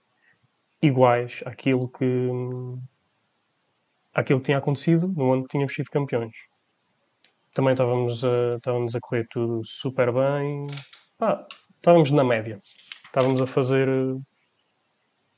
iguais 0.81 1.41
àquilo 1.45 1.87
que, 1.89 2.05
hum, 2.05 2.79
àquilo 4.19 4.39
que 4.39 4.45
tinha 4.47 4.57
acontecido 4.57 5.07
no 5.07 5.33
ano 5.33 5.43
que 5.43 5.49
tínhamos 5.49 5.73
sido 5.73 5.89
campeões. 5.89 6.33
Também 7.53 7.73
estávamos 7.73 8.23
a, 8.23 8.55
estávamos 8.57 8.95
a 8.95 8.99
correr 8.99 9.27
tudo 9.29 9.61
super 9.65 10.11
bem. 10.11 10.61
Pá, 11.17 11.47
estávamos 11.75 12.11
na 12.11 12.23
média. 12.23 12.57
Estávamos 13.05 13.41
a 13.41 13.45
fazer. 13.47 13.87
eh, 13.87 14.19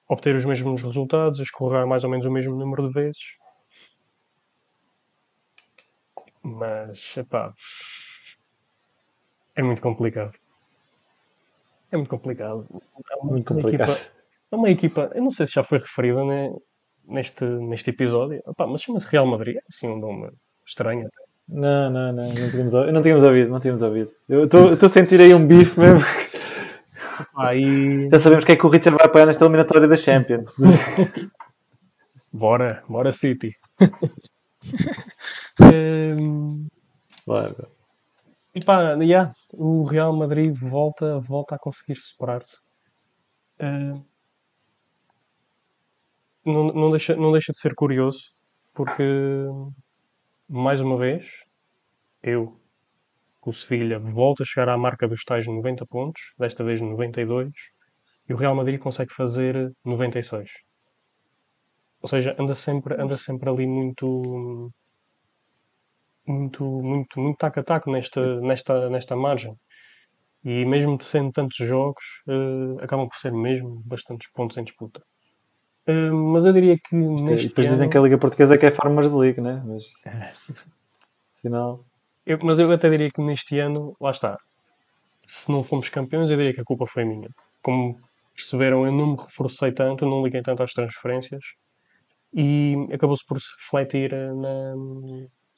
obter 0.07 0.35
os 0.35 0.43
mesmos 0.43 0.81
resultados, 0.81 1.39
a 1.39 1.43
escorregar 1.43 1.87
mais 1.87 2.03
ou 2.03 2.09
menos 2.09 2.25
o 2.25 2.31
mesmo 2.31 2.53
número 2.53 2.87
de 2.89 2.93
vezes. 2.93 3.37
Mas, 6.43 7.15
epá, 7.15 7.53
é 9.55 9.63
muito 9.63 9.81
complicado. 9.81 10.37
É 11.91 11.95
muito 11.95 12.09
complicado. 12.09 12.67
É 13.09 13.15
uma, 13.15 13.31
Muito 13.31 13.53
complicado. 13.53 13.89
equipa, 13.91 14.11
é 14.51 14.55
uma 14.55 14.69
equipa, 14.69 15.11
eu 15.15 15.23
não 15.23 15.31
sei 15.31 15.45
se 15.47 15.53
já 15.53 15.63
foi 15.63 15.77
referida 15.77 16.23
né, 16.25 16.49
neste, 17.07 17.43
neste 17.45 17.89
episódio, 17.89 18.41
Epá, 18.47 18.67
mas 18.67 18.81
chama-se 18.81 19.07
Real 19.07 19.25
Madrid, 19.25 19.57
é 19.57 19.61
assim 19.69 19.87
um 19.87 19.99
nome 19.99 20.29
estranho. 20.67 21.07
até. 21.07 21.31
Não, 21.47 21.89
não, 21.89 22.13
não, 22.13 22.27
não 22.27 22.49
tínhamos, 22.49 22.73
não 22.73 23.01
tínhamos 23.01 23.23
ouvido, 23.23 23.51
não 23.51 23.59
tínhamos 23.59 23.83
ouvido. 23.83 24.11
Eu 24.29 24.45
estou 24.45 24.73
a 24.85 24.89
sentir 24.89 25.19
aí 25.19 25.33
um 25.33 25.45
bife 25.45 25.79
mesmo. 25.79 25.99
E 27.55 28.09
Já 28.09 28.19
sabemos 28.19 28.45
que 28.45 28.53
é 28.53 28.55
que 28.55 28.65
o 28.65 28.69
Richard 28.69 28.97
vai 28.97 29.07
apoiar 29.07 29.25
nesta 29.25 29.43
eliminatória 29.43 29.87
da 29.87 29.97
Champions. 29.97 30.55
bora, 32.31 32.83
bora 32.87 33.11
City. 33.11 33.55
Hum, 35.59 36.67
Claro. 37.25 37.67
E 38.53 38.59
pá, 38.63 38.93
yeah, 38.95 39.33
o 39.53 39.83
Real 39.83 40.13
Madrid 40.13 40.53
volta, 40.55 41.19
volta 41.19 41.55
a 41.55 41.59
conseguir 41.59 41.99
superar-se. 41.99 42.57
Eh, 43.59 43.93
não, 46.45 46.67
não, 46.67 46.89
deixa, 46.91 47.15
não 47.15 47.31
deixa 47.31 47.51
de 47.53 47.59
ser 47.59 47.73
curioso, 47.75 48.19
porque, 48.73 49.03
mais 50.47 50.81
uma 50.81 50.97
vez, 50.97 51.25
eu, 52.23 52.59
o 53.45 53.53
Sevilha, 53.53 53.99
volta 53.99 54.43
a 54.43 54.45
chegar 54.45 54.69
à 54.69 54.77
marca 54.77 55.07
dos 55.07 55.23
tais 55.23 55.45
90 55.47 55.85
pontos, 55.87 56.21
desta 56.37 56.63
vez 56.63 56.81
92, 56.81 57.51
e 58.29 58.33
o 58.33 58.37
Real 58.37 58.55
Madrid 58.55 58.79
consegue 58.79 59.13
fazer 59.13 59.71
96. 59.85 60.49
Ou 62.01 62.07
seja, 62.09 62.35
anda 62.39 62.55
sempre, 62.55 62.95
anda 63.01 63.17
sempre 63.17 63.49
ali 63.49 63.65
muito 63.67 64.71
muito, 66.25 66.63
muito, 66.63 67.19
muito 67.19 67.37
taco 67.37 67.59
a 67.59 67.63
taco 67.63 67.91
nesta, 67.91 68.39
nesta, 68.41 68.89
nesta 68.89 69.15
margem. 69.15 69.55
E 70.43 70.65
mesmo 70.65 70.97
de 70.97 71.03
sendo 71.03 71.31
tantos 71.31 71.57
jogos, 71.57 72.05
eh, 72.27 72.83
acabam 72.83 73.07
por 73.07 73.17
ser 73.17 73.31
mesmo 73.33 73.81
bastantes 73.85 74.29
pontos 74.31 74.57
em 74.57 74.63
disputa. 74.63 75.01
Eh, 75.87 76.09
mas 76.11 76.45
eu 76.45 76.53
diria 76.53 76.77
que 76.77 76.95
E 76.95 76.99
neste 76.99 77.47
depois 77.49 77.65
ano, 77.67 77.75
dizem 77.75 77.89
que 77.89 77.97
a 77.97 78.01
Liga 78.01 78.17
Portuguesa 78.17 78.55
é 78.55 78.57
que 78.57 78.65
é 78.65 78.71
Farmers 78.71 79.13
League, 79.13 79.41
né? 79.41 79.61
Mas. 79.65 79.85
Afinal. 81.37 81.83
eu- 82.25 82.37
mas 82.43 82.59
eu 82.59 82.71
até 82.71 82.89
diria 82.89 83.09
que 83.11 83.21
neste 83.21 83.57
ano, 83.59 83.95
lá 83.99 84.11
está. 84.11 84.37
Se 85.25 85.51
não 85.51 85.63
fomos 85.63 85.89
campeões, 85.89 86.29
eu 86.29 86.37
diria 86.37 86.53
que 86.53 86.61
a 86.61 86.65
culpa 86.65 86.85
foi 86.87 87.03
minha. 87.05 87.29
Como 87.63 87.99
perceberam, 88.35 88.85
eu 88.85 88.91
não 88.91 89.11
me 89.13 89.17
reforcei 89.17 89.71
tanto, 89.71 90.05
não 90.05 90.23
liguei 90.23 90.41
tanto 90.41 90.63
às 90.63 90.71
transferências 90.73 91.43
e 92.33 92.75
acabou-se 92.93 93.25
por 93.25 93.39
se 93.41 93.47
refletir 93.61 94.13
eh, 94.13 94.33
na, 94.33 94.75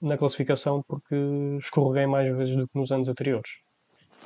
na 0.02 0.18
classificação 0.18 0.82
porque 0.88 1.16
escorreguei 1.60 2.08
mais 2.08 2.36
vezes 2.36 2.56
do 2.56 2.68
que 2.68 2.78
nos 2.80 2.92
anos 2.92 3.08
anteriores. 3.08 3.50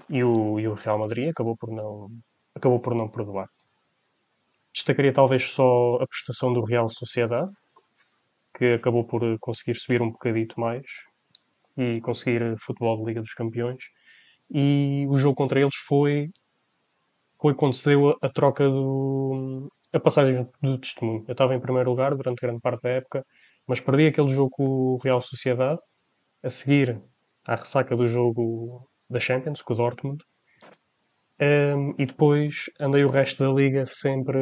E 0.09 0.23
o, 0.23 0.59
e 0.59 0.67
o 0.67 0.73
Real 0.73 0.99
Madrid 0.99 1.29
acabou 1.29 1.55
por 1.57 1.69
não, 1.71 2.09
acabou 2.55 2.79
por 2.79 2.93
não 2.95 3.09
perdoar. 3.09 3.45
Destacaria 4.77 5.11
talvez 5.11 5.49
só 5.49 5.95
a 5.95 6.05
prestação 6.05 6.53
do 6.53 6.63
Real 6.63 6.87
Sociedade, 6.87 7.51
que 8.55 8.73
acabou 8.73 9.03
por 9.03 9.21
conseguir 9.39 9.73
subir 9.73 10.03
um 10.03 10.11
bocadito 10.11 10.59
mais 10.59 10.85
e 11.75 11.99
conseguir 12.01 12.55
futebol 12.59 12.95
de 12.97 13.05
Liga 13.05 13.21
dos 13.21 13.33
Campeões. 13.33 13.83
E 14.51 15.07
o 15.09 15.17
jogo 15.17 15.35
contra 15.35 15.59
eles 15.59 15.75
foi, 15.75 16.29
foi 17.41 17.55
quando 17.55 17.73
se 17.73 17.85
deu 17.85 18.09
a, 18.09 18.17
a 18.21 18.29
troca 18.29 18.69
do. 18.69 19.67
a 19.91 19.99
passagem 19.99 20.47
do 20.61 20.77
testemunho. 20.77 21.25
Eu 21.27 21.31
estava 21.31 21.55
em 21.55 21.59
primeiro 21.59 21.89
lugar 21.89 22.15
durante 22.15 22.39
grande 22.39 22.61
parte 22.61 22.83
da 22.83 22.89
época, 22.89 23.25
mas 23.65 23.81
perdi 23.81 24.05
aquele 24.05 24.29
jogo 24.29 24.51
com 24.51 24.63
o 24.63 24.97
Real 24.97 25.23
Sociedade, 25.23 25.79
a 26.43 26.51
seguir 26.51 27.01
à 27.43 27.55
ressaca 27.55 27.95
do 27.95 28.07
jogo 28.07 28.87
da 29.09 29.19
Champions, 29.19 29.63
com 29.63 29.73
o 29.73 29.75
Dortmund. 29.75 30.23
Um, 31.39 31.93
e 31.99 32.05
depois 32.05 32.65
andei 32.79 33.03
o 33.03 33.11
resto 33.11 33.43
da 33.43 33.51
liga 33.51 33.85
sempre, 33.85 34.39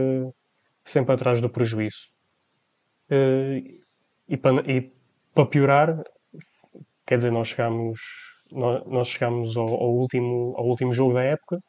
sempre 0.84 1.14
atrás 1.14 1.42
do 1.42 1.50
prejuízo. 1.50 2.08
Uh, 3.10 3.62
e 4.28 4.38
para 4.38 4.62
e 4.72 4.90
para 5.34 5.46
piorar, 5.46 6.04
quer 7.06 7.18
dizer, 7.18 7.32
nós 7.32 7.50
chegámos, 7.50 8.00
nós, 8.52 9.10
chegámos 9.10 9.58
ao, 9.58 9.68
ao 9.68 9.94
último, 9.94 10.56
ao 10.58 10.66
último 10.66 10.94
jogo 10.94 11.14
da 11.14 11.24
época 11.24 11.62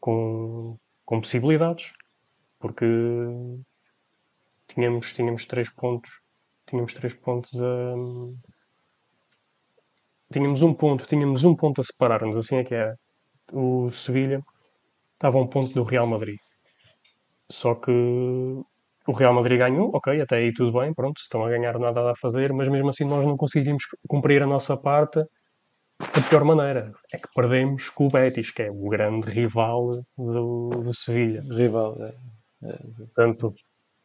com, 0.00 0.76
com 1.06 1.20
possibilidades, 1.20 1.92
porque 2.58 2.84
tínhamos, 4.66 5.12
tínhamos 5.12 5.44
três 5.46 5.70
pontos, 5.70 6.10
tínhamos 6.66 6.92
três 6.94 7.14
pontos 7.14 7.54
a. 7.60 7.94
Tínhamos 10.32 10.62
um 10.62 10.74
ponto, 10.74 11.06
tínhamos 11.06 11.44
um 11.44 11.54
ponto 11.54 11.80
a 11.80 11.84
separar-nos, 11.84 12.36
assim 12.36 12.56
é 12.56 12.64
que 12.64 12.74
era. 12.74 12.98
O 13.52 13.90
Sevilha 13.92 14.42
estava 15.14 15.38
a 15.38 15.42
um 15.42 15.46
ponto 15.46 15.72
do 15.74 15.82
Real 15.82 16.06
Madrid. 16.06 16.38
Só 17.50 17.74
que 17.74 17.90
o 17.90 19.12
Real 19.12 19.34
Madrid 19.34 19.58
ganhou, 19.58 19.90
ok, 19.94 20.20
até 20.20 20.36
aí 20.36 20.52
tudo 20.52 20.78
bem, 20.78 20.94
pronto, 20.94 21.18
se 21.20 21.24
estão 21.24 21.44
a 21.44 21.50
ganhar 21.50 21.78
nada 21.78 22.10
a 22.10 22.16
fazer, 22.16 22.52
mas 22.52 22.68
mesmo 22.68 22.88
assim 22.88 23.04
nós 23.04 23.24
não 23.24 23.36
conseguimos 23.36 23.84
cumprir 24.08 24.42
a 24.42 24.46
nossa 24.46 24.76
parte 24.76 25.22
da 25.98 26.22
pior 26.28 26.44
maneira. 26.44 26.92
É 27.12 27.18
que 27.18 27.28
perdemos 27.34 27.90
com 27.90 28.06
o 28.06 28.10
Betis, 28.10 28.50
que 28.50 28.62
é 28.62 28.70
o 28.70 28.88
grande 28.88 29.30
rival 29.30 30.02
do, 30.16 30.70
do 30.70 30.94
Sevilha. 30.94 31.42
Rival. 31.42 31.96
É. 32.02 32.76
Portanto, 32.96 33.54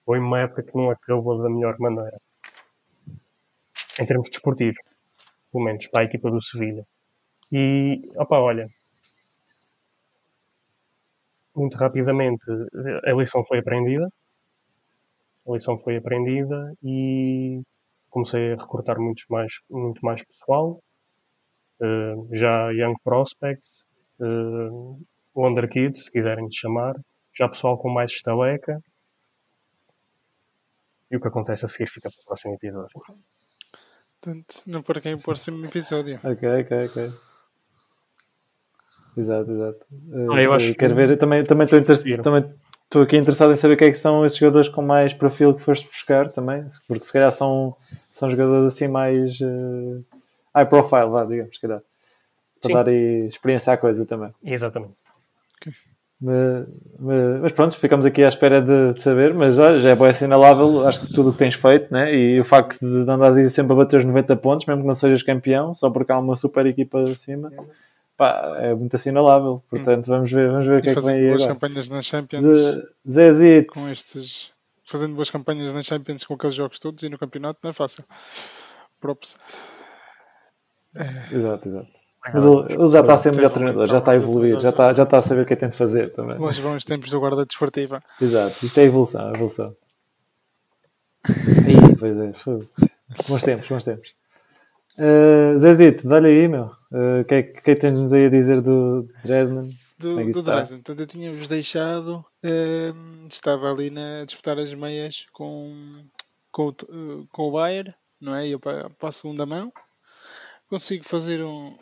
foi 0.05 0.19
uma 0.19 0.39
época 0.39 0.63
que 0.63 0.75
não 0.75 0.89
acabou 0.89 1.41
da 1.41 1.49
melhor 1.49 1.75
maneira. 1.79 2.17
Em 3.99 4.05
termos 4.05 4.29
desportivos, 4.29 4.79
pelo 5.51 5.63
menos 5.63 5.87
para 5.87 6.01
a 6.01 6.03
equipa 6.03 6.29
do 6.29 6.41
Sevilha. 6.41 6.85
E, 7.51 8.01
opa, 8.17 8.37
olha, 8.37 8.67
muito 11.59 11.77
rapidamente 11.77 12.43
a 13.05 13.11
lição 13.13 13.43
foi 13.45 13.59
aprendida. 13.59 14.07
A 15.47 15.51
lição 15.51 15.77
foi 15.79 15.97
aprendida 15.97 16.73
e 16.83 17.61
comecei 18.09 18.53
a 18.53 18.55
recrutar 18.55 18.99
muitos 18.99 19.25
mais, 19.29 19.53
muito 19.69 20.03
mais 20.03 20.23
pessoal. 20.23 20.81
Uh, 21.81 22.27
já 22.35 22.71
Young 22.71 22.95
Prospects, 23.03 23.69
uh, 24.19 24.99
Wonder 25.35 25.69
Kids, 25.69 26.05
se 26.05 26.11
quiserem 26.11 26.47
te 26.47 26.59
chamar. 26.59 26.95
Já 27.33 27.47
pessoal 27.47 27.77
com 27.77 27.89
mais 27.89 28.11
estaleca. 28.11 28.81
E 31.09 31.15
o 31.15 31.21
que 31.21 31.27
acontece 31.27 31.65
a 31.65 31.67
seguir 31.67 31.89
fica 31.89 32.09
para 32.09 32.21
o 32.21 32.25
próximo 32.25 32.53
episódio. 32.55 32.89
Portanto, 34.21 34.63
não 34.67 34.83
perquem 34.83 35.13
o 35.13 35.19
próximo 35.19 35.65
episódio. 35.65 36.19
Ok, 36.23 36.61
ok, 36.61 36.85
ok. 36.85 37.28
Exato, 39.19 39.51
exato. 39.51 39.79
Uh, 40.11 40.31
Ah, 40.33 40.41
eu 40.41 40.53
acho 40.53 40.73
quero 40.75 40.93
que- 40.93 41.01
ver, 41.01 41.09
eu 41.11 41.17
também 41.17 41.43
também 41.43 41.65
estou 41.65 41.79
inter... 41.79 41.97
Viram. 42.03 42.23
também 42.23 42.45
estou 42.85 43.01
aqui 43.01 43.17
interessado 43.17 43.51
em 43.51 43.55
saber 43.55 43.75
quem 43.75 43.87
é 43.89 43.91
que 43.91 43.97
são 43.97 44.25
esses 44.25 44.37
jogadores 44.37 44.69
com 44.69 44.81
mais 44.81 45.13
perfil 45.13 45.53
que 45.53 45.61
foste 45.61 45.87
buscar 45.87 46.29
também, 46.29 46.65
porque 46.87 47.03
se 47.05 47.11
calhar 47.13 47.31
são, 47.31 47.75
são 48.13 48.29
jogadores 48.31 48.73
assim 48.73 48.87
mais 48.87 49.39
uh, 49.41 50.03
high 50.55 50.65
profile, 50.67 51.09
vá, 51.09 51.25
digamos, 51.25 51.55
se 51.55 51.61
calhar. 51.61 51.81
para 52.61 52.67
Sim. 52.67 52.73
dar 52.73 52.87
aí 52.87 53.25
experiência 53.27 53.73
à 53.73 53.77
coisa 53.77 54.05
também. 54.05 54.31
Exatamente. 54.43 54.93
Mas, 56.21 56.67
mas, 56.99 57.41
mas 57.43 57.51
pronto, 57.53 57.77
ficamos 57.79 58.05
aqui 58.05 58.21
à 58.23 58.27
espera 58.27 58.61
de, 58.61 58.93
de 58.93 59.01
saber, 59.01 59.33
mas 59.33 59.55
já, 59.55 59.79
já 59.79 59.89
é 59.91 59.95
bem 59.95 60.07
assinalável, 60.09 60.85
acho 60.85 61.01
que 61.07 61.13
tudo 61.13 61.29
o 61.29 61.31
que 61.31 61.39
tens 61.39 61.55
feito, 61.55 61.93
né? 61.93 62.13
e 62.13 62.37
o 62.39 62.43
facto 62.43 62.77
de 62.79 63.09
andares 63.09 63.37
aí 63.37 63.49
sempre 63.49 63.71
a 63.71 63.75
bater 63.77 63.99
os 63.99 64.05
90 64.05 64.35
pontos, 64.35 64.65
mesmo 64.65 64.81
que 64.81 64.87
não 64.87 64.95
sejas 64.95 65.23
campeão, 65.23 65.73
só 65.73 65.89
porque 65.89 66.11
há 66.11 66.19
uma 66.19 66.35
super 66.35 66.65
equipa 66.65 66.99
acima, 67.03 67.49
pá, 68.19 68.57
é 68.57 68.75
muito 68.75 68.93
assinalável. 68.97 69.63
Portanto, 69.69 70.07
vamos 70.07 70.29
ver, 70.29 70.51
vamos 70.51 70.67
ver 70.67 70.79
o 70.79 70.81
que 70.81 70.89
é 70.89 70.93
que 70.93 70.99
vem 70.99 71.03
fazendo 71.03 71.15
aí 71.15 71.27
boas 71.29 71.43
agora. 71.43 71.53
campanhas 71.55 71.89
nas 71.89 72.05
Champions 72.05 72.43
De 73.05 73.63
com 73.63 73.87
estes. 73.87 74.51
Fazendo 74.85 75.15
boas 75.15 75.29
campanhas 75.29 75.71
nas 75.71 75.85
Champions 75.85 76.25
com 76.25 76.33
aqueles 76.33 76.55
jogos 76.55 76.79
todos 76.79 77.01
e 77.03 77.09
no 77.09 77.17
campeonato 77.17 77.59
não 77.63 77.69
é 77.69 77.73
fácil. 77.73 78.03
Props. 78.99 79.37
exato, 81.31 81.69
exato. 81.69 81.87
Mas 82.33 82.43
ele, 82.43 82.73
ele 82.73 82.87
já 82.89 82.99
está 82.99 83.13
a 83.13 83.17
ser 83.17 83.33
melhor 83.33 83.51
treinador, 83.51 83.87
já 83.87 83.99
está 83.99 84.11
a 84.11 84.15
evoluir, 84.15 84.59
já 84.59 84.69
está, 84.69 84.93
já 84.93 85.03
está 85.03 85.17
a 85.19 85.21
saber 85.21 85.43
o 85.43 85.45
que 85.45 85.53
é 85.53 85.55
que 85.55 85.61
tem 85.61 85.69
de 85.69 85.77
fazer 85.77 86.11
também. 86.11 86.37
Longe 86.37 86.61
vão 86.61 86.75
os 86.75 86.83
tempos 86.83 87.09
do 87.09 87.19
guarda 87.19 87.45
desportiva. 87.45 88.03
Exato, 88.19 88.65
isto 88.65 88.77
é 88.77 88.83
evolução, 88.83 89.29
é 89.29 89.33
evolução. 89.33 89.75
Ih, 91.29 91.95
pois 91.97 92.19
é, 92.19 92.33
bons 93.29 93.43
tempos, 93.43 93.69
bons 93.69 93.83
tempos. 93.85 94.18
Uh, 94.99 95.59
Zezito, 95.59 96.07
dá-lhe 96.07 96.27
aí, 96.27 96.47
meu. 96.47 96.65
Uh, 96.91 97.21
O 97.21 97.25
que 97.25 97.35
é 97.35 97.43
que 97.43 97.61
que 97.61 97.71
é 97.71 97.75
que 97.75 97.81
tens-nos 97.81 98.11
aí 98.13 98.25
a 98.25 98.29
dizer 98.29 98.61
do 98.61 99.07
Dresden? 99.23 99.73
do, 99.99 100.19
é 100.19 100.25
do? 100.25 100.41
Dresden. 100.41 100.77
Portanto, 100.77 100.99
eu 100.99 101.07
tinha-vos 101.07 101.47
deixado, 101.47 102.25
ehm, 102.43 103.27
estava 103.27 103.71
ali 103.71 103.89
na, 103.89 104.21
a 104.21 104.25
disputar 104.25 104.57
as 104.57 104.73
meias 104.73 105.27
com, 105.33 106.05
com, 106.51 106.69
eh, 106.69 107.25
com 107.31 107.43
o 107.43 107.51
Bayern, 107.51 107.93
não 108.19 108.33
é? 108.33 108.47
Eu 108.47 108.59
para, 108.59 108.89
para 108.89 109.09
a 109.09 109.11
segunda 109.11 109.45
mão 109.45 109.71
consigo 110.69 111.03
fazer 111.03 111.43
um 111.43 111.77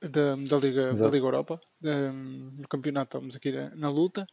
da, 0.00 0.34
da, 0.36 0.56
Liga, 0.58 0.92
da. 0.94 1.08
Liga 1.08 1.26
Europa, 1.26 1.60
ehm, 1.82 2.52
no 2.58 2.68
campeonato 2.68 3.16
estamos 3.16 3.36
aqui 3.36 3.52
na, 3.52 3.70
na 3.74 3.90
luta, 3.90 4.26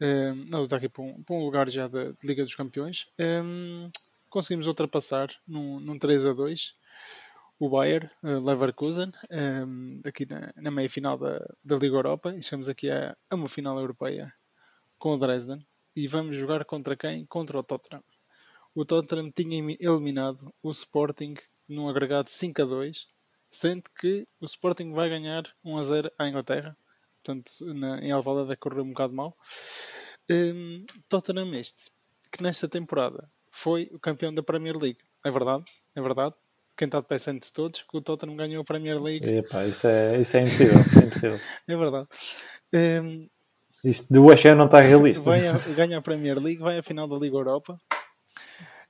ehm, 0.00 0.48
na 0.48 0.58
luta 0.58 0.76
aqui 0.76 0.88
para 0.88 1.04
um, 1.04 1.22
para 1.22 1.36
um 1.36 1.44
lugar 1.44 1.68
já 1.70 1.86
da 1.86 2.12
Liga 2.22 2.42
dos 2.42 2.54
Campeões. 2.54 3.06
Ehm, 3.18 3.90
conseguimos 4.28 4.66
ultrapassar 4.66 5.28
num, 5.46 5.78
num 5.78 5.98
3 5.98 6.24
a 6.26 6.32
2 6.32 6.74
o 7.64 7.68
Bayern, 7.70 8.06
eh, 8.22 8.38
Leverkusen, 8.38 9.10
ehm, 9.30 10.02
aqui 10.04 10.26
na, 10.26 10.52
na 10.56 10.70
meia 10.70 10.90
final 10.90 11.16
da, 11.16 11.38
da 11.64 11.76
Liga 11.76 11.96
Europa, 11.96 12.34
e 12.34 12.42
chegamos 12.42 12.68
aqui 12.68 12.90
a, 12.90 13.16
a 13.30 13.34
uma 13.34 13.48
final 13.48 13.78
europeia 13.78 14.30
com 14.98 15.14
o 15.14 15.16
Dresden, 15.16 15.66
e 15.96 16.06
vamos 16.06 16.36
jogar 16.36 16.64
contra 16.66 16.94
quem? 16.94 17.24
Contra 17.24 17.58
o 17.58 17.62
Tottenham. 17.62 18.04
O 18.74 18.84
Tottenham 18.84 19.30
tinha 19.30 19.76
eliminado 19.80 20.52
o 20.62 20.70
Sporting 20.70 21.34
num 21.66 21.88
agregado 21.88 22.28
5 22.28 22.60
a 22.60 22.64
2, 22.66 23.08
sendo 23.48 23.84
que 23.98 24.26
o 24.38 24.44
Sporting 24.44 24.92
vai 24.92 25.08
ganhar 25.08 25.44
1 25.64 25.78
a 25.78 25.82
0 25.82 26.12
à 26.18 26.28
Inglaterra, 26.28 26.76
portanto 27.22 27.50
na, 27.74 27.98
em 28.00 28.12
Alvalade 28.12 28.56
correu 28.56 28.84
um 28.84 28.90
bocado 28.90 29.14
mal. 29.14 29.34
Ehm, 30.28 30.84
Tottenham 31.08 31.54
este, 31.54 31.90
que 32.30 32.42
nesta 32.42 32.68
temporada 32.68 33.30
foi 33.50 33.88
o 33.90 33.98
campeão 33.98 34.34
da 34.34 34.42
Premier 34.42 34.76
League. 34.76 34.98
É 35.24 35.30
verdade, 35.30 35.64
é 35.96 36.02
verdade. 36.02 36.34
Quem 36.76 36.86
está 36.86 37.00
de 37.00 37.06
pé 37.06 37.18
sente-se 37.18 37.52
todos 37.52 37.82
que 37.82 37.96
o 37.96 38.00
Tottenham 38.00 38.36
ganhou 38.36 38.62
a 38.62 38.64
Premier 38.64 39.00
League. 39.00 39.28
Epá, 39.28 39.64
isso 39.64 39.86
é, 39.86 40.20
isso 40.20 40.36
é 40.36 40.40
impossível, 40.40 40.78
é 40.78 41.06
impossível. 41.06 41.40
É 41.68 41.76
verdade. 41.76 42.08
Ehm, 42.72 43.28
Isto 43.84 44.12
do 44.12 44.24
West 44.24 44.44
Ham 44.44 44.56
não 44.56 44.66
está 44.66 44.80
realista. 44.80 45.30
a, 45.30 45.74
ganha 45.74 45.98
a 45.98 46.02
Premier 46.02 46.38
League, 46.38 46.60
vai 46.60 46.78
à 46.78 46.82
final 46.82 47.06
da 47.06 47.16
Liga 47.16 47.36
Europa. 47.36 47.78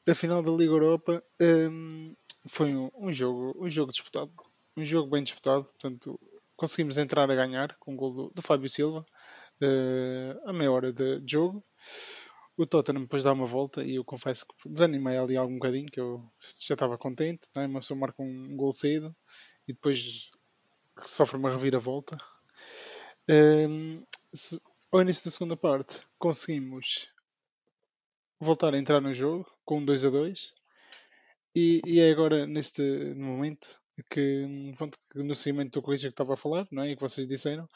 A 0.09 0.15
final 0.15 0.43
da 0.43 0.51
Liga 0.51 0.73
Europa 0.73 1.23
hum, 1.41 2.15
foi 2.47 2.75
um, 2.75 2.91
um 2.97 3.13
jogo, 3.13 3.55
um 3.59 3.69
jogo 3.69 3.93
disputado, 3.93 4.31
um 4.77 4.85
jogo 4.85 5.11
bem 5.11 5.23
disputado. 5.23 5.65
Portanto, 5.65 6.19
conseguimos 6.57 6.99
entrar 6.99 7.31
a 7.31 7.35
ganhar 7.35 7.77
com 7.79 7.95
o 7.95 7.97
gol 7.97 8.11
do, 8.13 8.33
do 8.35 8.43
Fábio 8.43 8.69
Silva 8.69 9.05
eh, 9.61 10.37
a 10.47 10.53
meia 10.53 10.71
hora 10.71 10.93
de 10.93 11.23
jogo. 11.27 11.63
O 12.57 12.67
Tottenham 12.67 13.03
depois 13.03 13.23
dá 13.25 13.33
uma 13.33 13.47
volta 13.47 13.83
e 13.85 13.97
eu 13.97 14.05
confesso 14.05 14.47
que 14.47 14.69
desanimei 14.69 15.17
ali 15.17 15.37
algum 15.37 15.55
bocadinho, 15.55 15.87
que 15.91 16.01
eu 16.01 16.23
já 16.67 16.75
estava 16.75 16.97
contente, 16.99 17.49
né? 17.55 17.67
uma 17.67 17.81
pessoa 17.81 17.99
marca 17.99 18.23
um 18.23 18.57
gol 18.57 18.73
cedo 18.73 19.15
e 19.67 19.73
depois 19.73 20.31
sofre 21.01 21.37
uma 21.39 21.51
reviravolta. 21.51 22.17
Hum, 23.29 24.05
se- 24.33 24.61
ao 24.93 25.01
início 25.03 25.25
da 25.25 25.31
segunda 25.31 25.57
parte 25.57 26.07
conseguimos 26.19 27.11
voltar 28.41 28.75
a 28.75 28.79
entrar 28.79 29.01
no 29.01 29.13
jogo 29.15 29.47
com 29.65 29.79
um 29.79 29.85
2 29.85 30.05
a 30.05 30.11
2 30.11 30.55
e, 31.55 31.81
e 31.87 32.01
é 32.01 32.11
agora 32.11 32.47
neste 32.47 32.83
momento 33.15 33.81
que, 34.11 34.75
pronto, 34.77 34.99
no 35.15 35.35
seguimento 35.35 35.79
do 35.79 35.83
corrija 35.83 36.09
que 36.09 36.13
estava 36.13 36.35
a 36.35 36.37
falar 36.37 36.67
não 36.71 36.83
é? 36.83 36.91
e 36.91 36.97
que 36.97 37.03
vocês 37.03 37.27
disseram 37.27 37.69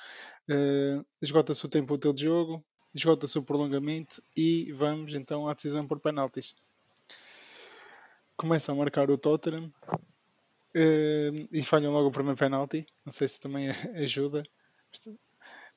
eh, 0.51 1.03
esgota-se 1.23 1.65
o 1.67 1.69
tempo 1.71 1.95
útil 1.95 2.13
de 2.13 2.25
jogo 2.25 2.65
esgota-se 2.95 3.39
o 3.39 3.43
prolongamento 3.43 4.23
e 4.37 4.73
vamos 4.73 5.15
então 5.15 5.49
à 5.49 5.55
decisão 5.55 5.87
por 5.87 6.01
penaltis. 6.01 6.55
Começa 8.37 8.73
a 8.73 8.75
marcar 8.75 9.11
o 9.11 9.19
Tottenham 9.19 9.73
eh, 10.75 11.31
e 11.53 11.63
falham 11.63 11.93
logo 11.93 12.09
o 12.09 12.13
primeiro 12.13 12.39
penalti. 12.39 12.87
Não 13.05 13.13
sei 13.13 13.29
se 13.29 13.41
também 13.41 13.69
ajuda. 13.97 14.43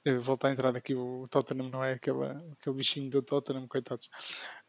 Eh, 0.06 0.18
volta 0.18 0.48
a 0.48 0.52
entrar 0.52 0.76
aqui 0.76 0.96
o 0.96 1.28
Tottenham, 1.30 1.70
não 1.70 1.84
é 1.84 1.94
aquele, 1.94 2.26
aquele 2.54 2.76
bichinho 2.76 3.10
do 3.10 3.22
Tottenham, 3.22 3.68
coitados. 3.68 4.10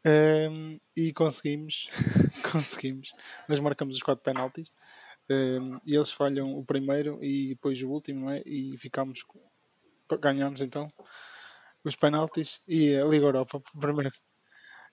Ehm, 0.04 0.78
e 0.96 1.12
conseguimos, 1.12 1.90
conseguimos, 2.50 3.12
nós 3.48 3.60
marcamos 3.60 3.96
os 3.96 4.02
quatro 4.02 4.24
penaltis. 4.24 4.72
E 5.86 5.94
eles 5.94 6.10
falham 6.10 6.58
o 6.58 6.64
primeiro 6.64 7.18
e 7.22 7.50
depois 7.50 7.82
o 7.82 7.88
último, 7.88 8.30
é? 8.30 8.42
E 8.44 8.76
ficamos, 8.76 9.24
ganhamos 10.20 10.60
então 10.60 10.92
os 11.84 11.96
penaltis 11.96 12.60
e 12.68 12.96
a 12.96 13.04
Liga 13.04 13.26
Europa, 13.26 13.60
primeiro. 13.78 14.12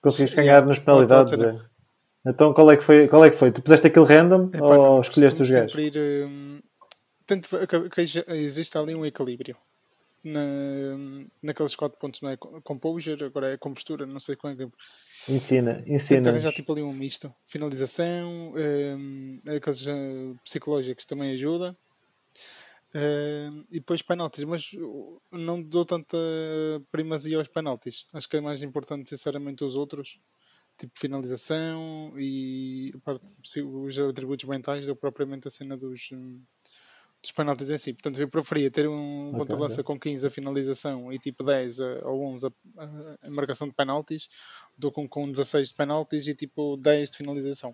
Conseguiste 0.02 0.36
ganhar 0.36 0.64
nas 0.64 0.78
penalidades. 0.78 1.38
é. 1.40 1.70
Então 2.26 2.52
qual 2.52 2.70
é, 2.70 2.76
que 2.76 2.82
foi, 2.82 3.08
qual 3.08 3.24
é 3.24 3.30
que 3.30 3.36
foi? 3.36 3.50
Tu 3.50 3.62
puseste 3.62 3.86
aquilo 3.86 4.04
random 4.04 4.50
Epá, 4.52 4.64
ou 4.64 4.76
não, 4.76 5.00
escolheste 5.00 5.42
os 5.42 5.50
gajos? 5.50 5.74
ir, 5.74 5.96
ehm, 5.96 6.60
tento 7.26 7.48
que, 7.66 7.88
que 7.88 8.00
existe 8.34 8.76
ali 8.76 8.94
um 8.94 9.06
equilíbrio. 9.06 9.56
Na, 10.22 10.42
naqueles 11.42 11.74
quatro 11.74 11.98
pontos, 11.98 12.20
não 12.20 12.28
é? 12.28 12.36
Composure, 12.36 13.24
agora 13.24 13.54
é 13.54 13.56
compostura, 13.56 14.04
não 14.04 14.20
sei 14.20 14.36
como 14.36 14.52
é 14.52 14.56
que 14.56 14.70
Ensina, 15.32 15.82
ensina. 15.86 16.28
arranjar 16.28 16.52
tipo 16.52 16.72
ali 16.72 16.82
um 16.82 16.92
misto. 16.92 17.32
Finalização, 17.46 18.52
hum, 18.54 19.40
aqueles 19.48 19.86
eh, 19.86 20.34
psicológicos 20.44 21.06
também 21.06 21.32
ajuda. 21.32 21.74
E 22.92 23.78
depois 23.78 24.02
penaltis, 24.02 24.42
mas 24.44 24.70
não 25.30 25.62
dou 25.62 25.84
tanta 25.84 26.16
primazia 26.90 27.38
aos 27.38 27.48
penaltis. 27.48 28.06
Acho 28.12 28.28
que 28.28 28.36
é 28.36 28.40
mais 28.40 28.62
importante, 28.62 29.08
sinceramente, 29.10 29.62
os 29.64 29.76
outros, 29.76 30.18
tipo 30.78 30.98
finalização 30.98 32.12
e 32.18 32.92
parte, 33.04 33.40
psi- 33.42 33.62
os 33.62 33.98
atributos 33.98 34.48
mentais, 34.48 34.86
do 34.86 34.94
que 34.94 35.00
propriamente 35.00 35.46
a 35.46 35.50
cena 35.50 35.76
dos, 35.76 36.08
hum, 36.12 36.42
dos 37.22 37.30
penaltis 37.32 37.70
em 37.70 37.78
si. 37.78 37.92
Portanto, 37.92 38.20
eu 38.20 38.28
preferia 38.28 38.70
ter 38.72 38.88
um 38.88 39.28
Ok, 39.28 39.38
ponta 39.38 39.54
de 39.54 39.62
lança 39.62 39.84
com 39.84 39.98
15 40.00 40.26
a 40.26 40.30
finalização 40.30 41.12
e 41.12 41.18
tipo 41.18 41.44
10 41.44 41.78
a, 41.80 42.08
ou 42.08 42.24
11 42.24 42.46
a, 42.46 42.84
a- 43.26 43.30
marcação 43.30 43.68
de 43.68 43.74
penaltis 43.74 44.28
do 44.76 44.88
que 44.90 44.94
com, 44.96 45.08
com 45.08 45.30
16 45.30 45.68
de 45.68 45.74
penaltis 45.74 46.26
e 46.26 46.34
tipo 46.34 46.76
10 46.76 47.10
de 47.12 47.18
finalização. 47.18 47.72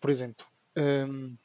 Por 0.00 0.08
exemplo. 0.10 0.46
Hum, 0.78 1.36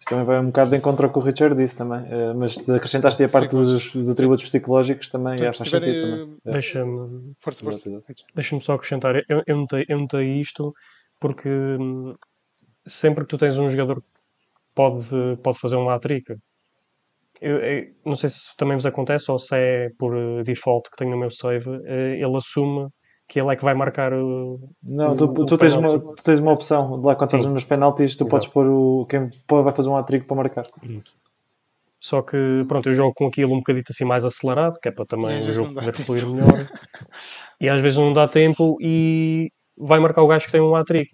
Isto 0.00 0.10
também 0.10 0.24
vai 0.24 0.38
um 0.38 0.46
bocado 0.46 0.70
de 0.70 0.76
encontro 0.76 1.06
ao 1.06 1.12
que 1.12 1.18
o 1.18 1.22
Richard 1.22 1.56
disse 1.56 1.76
também. 1.76 2.06
eh, 2.08 2.32
mas 2.34 2.68
acrescentaste 2.68 3.24
a 3.24 3.28
parte 3.28 3.50
dos, 3.50 3.92
dos 3.92 4.08
atributos 4.08 4.44
psicológicos 4.44 5.08
também 5.08 5.36
portanto, 5.36 5.56
faz 5.56 5.70
sentido 5.70 6.00
também. 6.02 6.36
É. 6.46 6.52
Deixa-me 6.52 7.34
Força, 7.38 7.64
força. 7.64 7.88
Exato, 7.88 8.04
deixa 8.34 8.60
só 8.60 8.74
acrescentar. 8.74 9.16
Eu, 9.28 9.42
eu, 9.46 9.56
notei, 9.56 9.84
eu 9.88 9.98
notei 9.98 10.40
isto 10.40 10.72
porque 11.20 11.48
hum, 11.48 12.14
sempre 12.86 13.24
que 13.24 13.30
tu 13.30 13.38
tens 13.38 13.58
um 13.58 13.68
jogador 13.68 14.00
que 14.00 14.08
pode, 14.74 15.08
pode 15.42 15.58
fazer 15.58 15.76
um 15.76 15.90
hat-trick, 15.90 16.36
eu, 17.40 17.58
eu 17.58 17.94
não 18.04 18.16
sei 18.16 18.30
se 18.30 18.56
também 18.56 18.76
vos 18.76 18.86
acontece 18.86 19.30
ou 19.30 19.38
se 19.38 19.56
é 19.56 19.90
por 19.98 20.16
eh, 20.16 20.42
default 20.42 20.90
que 20.90 20.96
tenho 20.96 21.10
no 21.10 21.18
meu 21.18 21.30
save, 21.30 21.68
eh, 21.86 22.16
ele 22.20 22.36
assume 22.36 22.88
que 23.28 23.38
ele 23.40 23.52
é 23.52 23.56
que 23.56 23.64
vai 23.64 23.74
marcar 23.74 24.12
o. 24.12 24.58
Não, 24.82 25.12
o- 25.12 25.16
tu, 25.16 25.24
o 25.24 25.46
tu 25.46 25.58
tens, 25.58 25.74
uma, 25.74 25.88
tu 25.98 26.22
tens 26.22 26.38
uma 26.40 26.52
opção 26.52 26.98
de 26.98 27.06
lá 27.06 27.14
quando 27.14 27.28
estás 27.28 27.44
nos 27.44 27.64
penaltis, 27.64 28.16
tu 28.16 28.24
Exato. 28.24 28.30
podes 28.30 28.48
pôr 28.48 28.66
o 28.66 29.06
quem 29.06 29.28
vai 29.48 29.72
fazer 29.72 29.88
um 29.90 29.96
atrigo 29.96 30.24
para 30.26 30.36
marcar. 30.36 30.64
Só 32.00 32.22
que, 32.22 32.64
pronto, 32.68 32.88
eu 32.88 32.94
jogo 32.94 33.12
com 33.14 33.26
aquilo 33.26 33.52
um 33.52 33.58
bocadito 33.58 33.92
assim 33.92 34.04
mais 34.04 34.24
acelerado, 34.24 34.78
que 34.80 34.88
é 34.88 34.92
para 34.92 35.04
também 35.04 35.36
o 35.36 35.52
jogo 35.52 35.74
poder 35.74 35.94
fluir 35.94 36.26
melhor. 36.26 36.66
e 37.60 37.68
às 37.68 37.80
vezes 37.80 37.98
não 37.98 38.12
dá 38.12 38.26
tempo 38.28 38.76
e 38.80 39.50
vai 39.76 39.98
marcar 39.98 40.22
o 40.22 40.28
gajo 40.28 40.46
que 40.46 40.52
tem 40.52 40.60
um 40.60 40.74
hat-trick. 40.76 41.10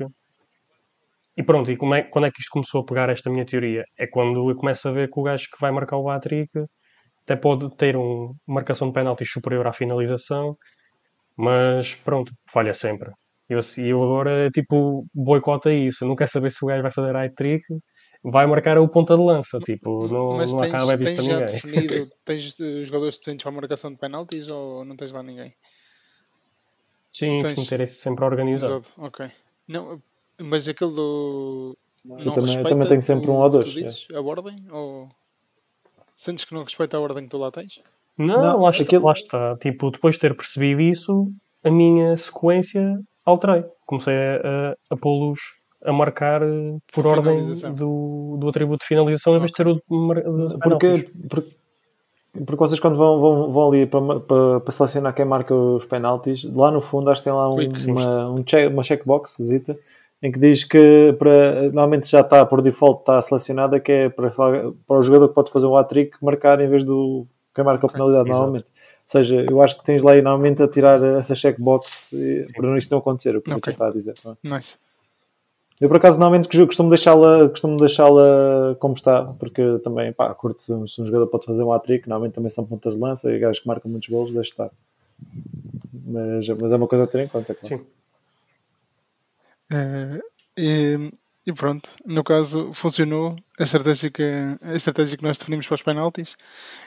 E 1.37 1.43
pronto, 1.43 1.71
e 1.71 1.77
como 1.77 1.95
é, 1.95 2.03
quando 2.03 2.27
é 2.27 2.31
que 2.31 2.41
isto 2.41 2.51
começou 2.51 2.83
a 2.83 2.85
pegar 2.85 3.09
esta 3.09 3.29
minha 3.31 3.45
teoria? 3.47 3.83
É 3.99 4.07
quando 4.07 4.49
eu 4.51 4.55
começo 4.57 4.87
a 4.89 4.93
ver 4.93 5.11
que 5.11 5.19
o 5.19 5.23
gajo 5.23 5.49
que 5.51 5.61
vai 5.61 5.73
marcar 5.73 5.97
o 5.97 6.09
hat-trick 6.09 6.51
até 7.25 7.35
pode 7.35 7.75
ter 7.77 7.97
uma 7.97 8.33
marcação 8.47 8.89
de 8.89 8.95
penaltis 8.95 9.31
superior 9.31 9.67
à 9.67 9.73
finalização, 9.73 10.55
mas 11.37 11.95
pronto, 11.95 12.33
falha 12.53 12.73
sempre. 12.75 13.11
E 13.49 13.53
eu, 13.53 13.61
eu 13.85 14.03
agora, 14.03 14.51
tipo, 14.51 15.07
boicota 15.15 15.73
isso. 15.73 16.05
Eu 16.05 16.09
não 16.09 16.17
quero 16.17 16.31
saber 16.31 16.51
se 16.51 16.65
o 16.65 16.69
gajo 16.69 16.83
vai 16.83 16.91
fazer 16.91 17.15
hat-trick. 17.15 17.63
vai 18.23 18.47
marcar 18.47 18.79
o 18.79 18.89
ponta 18.89 19.15
de 19.17 19.23
lança. 19.23 19.59
Tipo, 19.59 20.09
não, 20.09 20.37
Mas 20.39 20.53
não 20.55 20.63
tens, 20.63 20.75
acaba 20.75 20.97
tens 20.97 21.19
disso 21.19 21.23
para 21.23 21.25
já 21.25 21.41
ninguém. 21.41 21.55
definido, 21.55 22.11
tens 22.25 22.57
jogadores 22.87 23.19
decentes 23.19 23.43
para 23.45 23.53
a 23.53 23.55
marcação 23.55 23.91
de 23.93 23.99
penaltis 23.99 24.49
ou 24.49 24.85
não 24.85 24.97
tens 24.97 25.13
lá 25.13 25.23
ninguém? 25.23 25.53
Sim, 27.13 27.39
tens- 27.39 27.43
costumo 27.55 27.67
ter 27.69 27.81
isso 27.83 28.01
sempre 28.01 28.25
organizado. 28.25 28.79
Exato, 28.79 28.93
ok. 29.01 29.31
Não, 29.69 30.03
mas 30.41 30.67
aquele 30.69 30.93
do. 30.93 31.77
Eu 32.05 32.17
não 32.25 32.33
também- 32.35 32.47
respeita 32.47 32.69
também 32.71 32.89
tenho 32.89 33.03
sempre 33.03 33.31
um 33.31 33.35
ou 33.35 33.49
dois, 33.51 33.67
Tu 34.07 34.13
é. 34.15 34.17
a 34.17 34.21
ordem? 34.23 34.67
Ou 34.71 35.09
sentes 36.15 36.45
que 36.45 36.55
não 36.55 36.63
respeita 36.65 36.97
a 36.97 37.01
ordem 37.01 37.25
que 37.25 37.31
tu 37.31 37.39
lá 37.39 37.51
tens? 37.51 37.81
Não, 38.17 38.41
Não, 38.43 38.61
lá, 38.63 38.71
está, 38.71 38.85
aquilo- 38.85 39.05
lá 39.07 39.13
está. 39.13 39.57
Tipo, 39.57 39.91
depois 39.91 40.15
de 40.15 40.21
ter 40.21 40.37
percebido 40.37 40.81
isso, 40.81 41.29
a 41.65 41.71
minha 41.71 42.17
sequência 42.17 42.99
alterei. 43.25 43.65
Comecei 43.87 44.15
a, 44.15 44.37
a, 44.71 44.75
a 44.91 44.97
pô-los 44.97 45.41
a 45.85 45.93
marcar 45.93 46.43
eh, 46.43 46.77
por 46.93 47.07
ordem 47.07 47.43
do, 47.75 48.37
do 48.39 48.49
atributo 48.49 48.79
de 48.85 48.87
finalização 48.89 49.37
em 49.37 49.39
vez 49.41 49.51
de 49.51 49.57
ter 49.57 49.67
o 49.67 49.75
de, 49.75 49.81
Porque, 50.63 51.11
porque, 51.29 51.51
porque 52.33 52.57
vocês 52.57 52.81
quando 52.81 52.97
vão, 52.97 53.21
vão, 53.21 53.53
vão 53.53 53.69
ali 53.69 53.85
para, 53.87 54.21
para, 54.21 54.61
para 54.61 54.73
selecionar 54.73 55.15
quem 55.15 55.25
marca 55.27 55.55
os 55.55 55.85
penaltis, 55.85 56.45
lá 56.45 56.71
no 56.71 56.81
fundo 56.81 57.11
acho 57.11 57.21
que 57.21 57.25
tem 57.25 57.33
lá 57.35 57.51
um- 57.53 57.57
Quick. 57.57 57.91
uma, 57.91 58.31
um 58.31 58.35
check, 58.45 58.73
uma 58.73 58.83
checkbox 58.83 59.37
visita, 59.39 59.77
em 60.23 60.33
que 60.33 60.39
diz 60.39 60.65
que 60.65 61.15
para, 61.19 61.65
normalmente 61.65 62.09
já 62.11 62.21
está 62.21 62.47
por 62.47 62.63
default 62.63 63.01
está 63.01 63.21
selecionada 63.21 63.79
que 63.79 63.93
é 63.93 64.09
para, 64.09 64.31
para 64.31 64.97
o 64.99 65.03
jogador 65.03 65.29
que 65.29 65.35
pode 65.35 65.51
fazer 65.53 65.67
um 65.67 65.77
hat-trick 65.77 66.17
marcar 66.23 66.61
em 66.61 66.69
vez 66.69 66.83
do 66.85 67.27
quem 67.55 67.65
marca 67.65 67.87
a 67.87 67.91
penalidade 67.91 68.29
exato. 68.29 68.41
normalmente. 68.41 68.67
Ou 68.67 69.07
seja, 69.07 69.47
eu 69.49 69.63
acho 69.63 69.79
que 69.79 69.85
tens 69.85 70.03
lá 70.03 70.15
normalmente 70.15 70.63
a 70.63 70.69
tirar 70.69 71.03
essa 71.03 71.35
checkbox 71.35 72.11
eh, 72.15 72.47
para 72.57 72.77
isso 72.79 72.89
não 72.91 72.99
acontecer, 72.99 73.37
o 73.37 73.43
que 73.43 73.53
Ok. 73.53 73.71
eu 73.71 73.73
está 73.73 73.89
a 73.89 73.91
dizer. 73.91 74.15
é? 74.25 74.57
Nice. 74.57 74.79
Eu 75.81 75.89
por 75.89 75.97
acaso 75.97 76.19
normalmente 76.19 76.49
costumo 76.49 76.89
deixá-la 76.89 77.49
costumo 77.49 77.79
deixá-la 77.79 78.77
como 78.79 78.95
está, 78.95 79.25
porque 79.39 79.79
também 79.83 80.13
pá, 80.13 80.33
curto 80.35 80.63
se 80.63 80.73
um, 80.73 80.87
jogador 80.87 81.27
pode 81.27 81.47
fazer 81.47 81.63
um 81.63 81.73
hat-trick, 81.73 82.09
normalmente 82.09 82.35
também 82.35 82.51
são 82.51 82.65
pontas 82.65 82.95
de 82.95 83.01
lança 83.01 83.31
e 83.33 83.39
gajos 83.39 83.61
que 83.61 83.67
marcam 83.67 83.91
muitos 83.91 84.09
golos, 84.09 84.33
deixa 84.33 84.51
estar. 84.51 84.71
Mas, 86.07 86.49
mas 86.61 86.73
é 86.73 86.77
uma 86.77 86.87
coisa 86.87 87.05
a 87.05 87.07
ter 87.07 87.25
em 87.25 87.29
conta, 87.29 87.53
é 87.53 87.55
claro. 87.55 87.77
Sim. 87.77 87.87
Eh, 90.57 91.11
e, 91.47 91.53
pronto, 91.53 91.91
no 92.07 92.25
caso 92.25 92.73
funcionou 92.73 93.37
a 93.59 93.65
estratégia, 93.65 94.11
que, 94.11 94.23
a 94.63 94.75
estratégia 94.75 95.17
que 95.17 95.23
nós 95.23 95.37
definimos 95.37 95.67
para 95.67 95.75
os 95.75 95.83
penaltis 95.83 96.37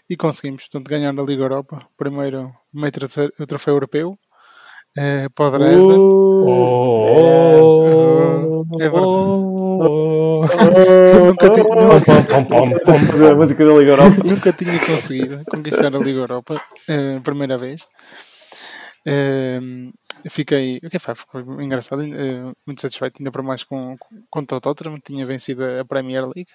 e 0.10 0.18
conseguimos, 0.18 0.64
portanto, 0.64 0.90
ganhar 0.90 1.14
na 1.14 1.22
Liga 1.22 1.44
Europa. 1.44 1.88
Primeiro, 1.96 2.52
meio 2.74 2.92
terceiro, 2.92 3.32
o 3.40 3.46
troféu 3.46 3.76
europeu 3.76 4.18
eh, 4.98 5.28
para 5.36 5.46
o 5.46 5.52
Dresden. 5.52 6.00
Oh, 6.00 7.06
É 8.80 8.90
verdade. 8.90 9.06
oh, 9.06 10.44
a 13.88 13.92
Europa. 13.92 14.24
Nunca 14.24 14.52
tinha 14.54 14.80
conseguido 14.80 15.44
conquistar 15.46 15.96
a 15.96 16.00
Liga 16.00 16.22
Europa, 16.22 16.60
eh, 16.88 17.20
primeira 17.24 17.58
vez. 17.60 17.88
Fiquei, 20.30 20.80
o 20.84 20.90
que 20.90 21.00
foi, 21.00 21.16
foi 21.16 21.64
engraçado, 21.64 22.02
eh, 22.02 22.54
muito 22.66 22.82
satisfeito, 22.82 23.20
ainda 23.20 23.32
para 23.32 23.44
mais 23.44 23.64
com, 23.64 23.96
com, 24.30 24.40
o 24.40 24.46
Tottenham, 24.46 25.00
tinha 25.00 25.26
vencido 25.26 25.64
a 25.64 25.86
Premier 25.86 26.24
League, 26.24 26.52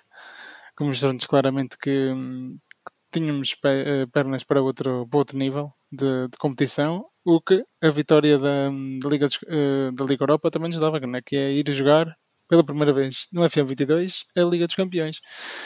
que 0.76 0.84
mostrou-nos 0.84 1.26
claramente 1.26 1.78
que, 1.78 2.08
hum, 2.08 2.58
que 2.84 3.20
tínhamos 3.20 3.56
eh, 3.64 4.06
pernas 4.12 4.44
para 4.44 4.62
outro, 4.62 5.06
para 5.08 5.18
outro 5.18 5.38
nível 5.38 5.72
de, 5.90 6.28
de 6.28 6.38
competição, 6.38 7.06
o 7.24 7.40
que 7.40 7.64
a 7.80 7.90
vitória 7.90 8.38
da, 8.38 8.68
da, 8.68 9.08
Liga, 9.08 9.28
eh, 9.46 9.90
da 9.92 10.04
Liga 10.04 10.24
Europa 10.24 10.50
também 10.50 10.70
nos 10.70 10.80
dava, 10.80 10.98
né? 11.00 11.20
que 11.24 11.36
é 11.36 11.52
ir 11.52 11.72
jogar 11.72 12.16
pela 12.48 12.64
primeira 12.64 12.92
vez 12.92 13.28
no 13.32 13.42
FM22 13.42 14.24
a 14.36 14.40
Liga 14.42 14.66
dos 14.66 14.74
Campeões 14.74 15.20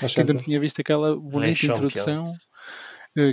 que 0.09 0.21
ainda 0.21 0.35
não 0.35 0.41
tinha 0.41 0.61
visto 0.61 0.81
aquela 0.81 1.17
bonita 1.17 1.57
Champions. 1.57 1.79
introdução 1.79 2.33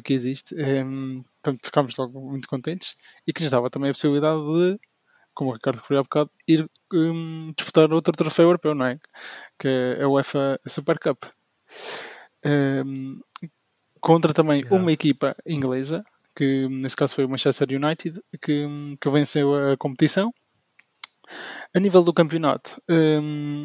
que 0.03 0.13
existe. 0.13 0.55
Em, 0.55 1.23
portanto, 1.41 1.65
ficámos 1.65 1.97
logo 1.97 2.19
muito 2.21 2.47
contentes 2.47 2.95
e 3.27 3.33
que 3.33 3.41
nos 3.41 3.51
dava 3.51 3.69
também 3.69 3.89
a 3.89 3.93
possibilidade 3.93 4.39
de, 4.39 4.79
como 5.33 5.49
o 5.49 5.53
Ricardo 5.53 5.77
referiu 5.77 5.99
há 5.99 6.03
bocado, 6.03 6.31
ir 6.47 6.69
hum, 6.93 7.53
disputar 7.55 7.91
outro 7.91 8.13
troféu 8.13 8.45
europeu, 8.45 8.73
não 8.73 8.85
é? 8.85 8.99
Que 9.59 9.67
é 9.67 10.03
a 10.03 10.09
UEFA 10.09 10.59
Super 10.67 10.99
Cup. 10.99 11.25
Em, 12.45 13.19
contra 13.99 14.33
também 14.33 14.61
Exato. 14.61 14.81
uma 14.81 14.91
equipa 14.91 15.35
inglesa, 15.45 16.03
que 16.35 16.67
neste 16.67 16.97
caso 16.97 17.15
foi 17.15 17.25
o 17.25 17.29
Manchester 17.29 17.67
United, 17.71 18.21
que, 18.41 18.67
que 19.01 19.09
venceu 19.09 19.71
a 19.71 19.77
competição. 19.77 20.33
A 21.73 21.79
nível 21.79 22.03
do 22.03 22.13
campeonato, 22.13 22.81
hum, 22.89 23.63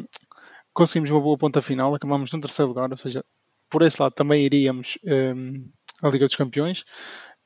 conseguimos 0.73 1.11
uma 1.11 1.19
boa 1.19 1.37
ponta 1.37 1.61
final, 1.61 1.93
acabámos 1.93 2.31
no 2.31 2.41
terceiro 2.41 2.69
lugar, 2.69 2.89
ou 2.89 2.97
seja, 2.97 3.23
por 3.69 3.83
esse 3.83 4.01
lado 4.01 4.13
também 4.13 4.43
iríamos 4.43 4.97
hum, 5.03 5.69
à 6.03 6.09
Liga 6.09 6.27
dos 6.27 6.35
Campeões. 6.35 6.83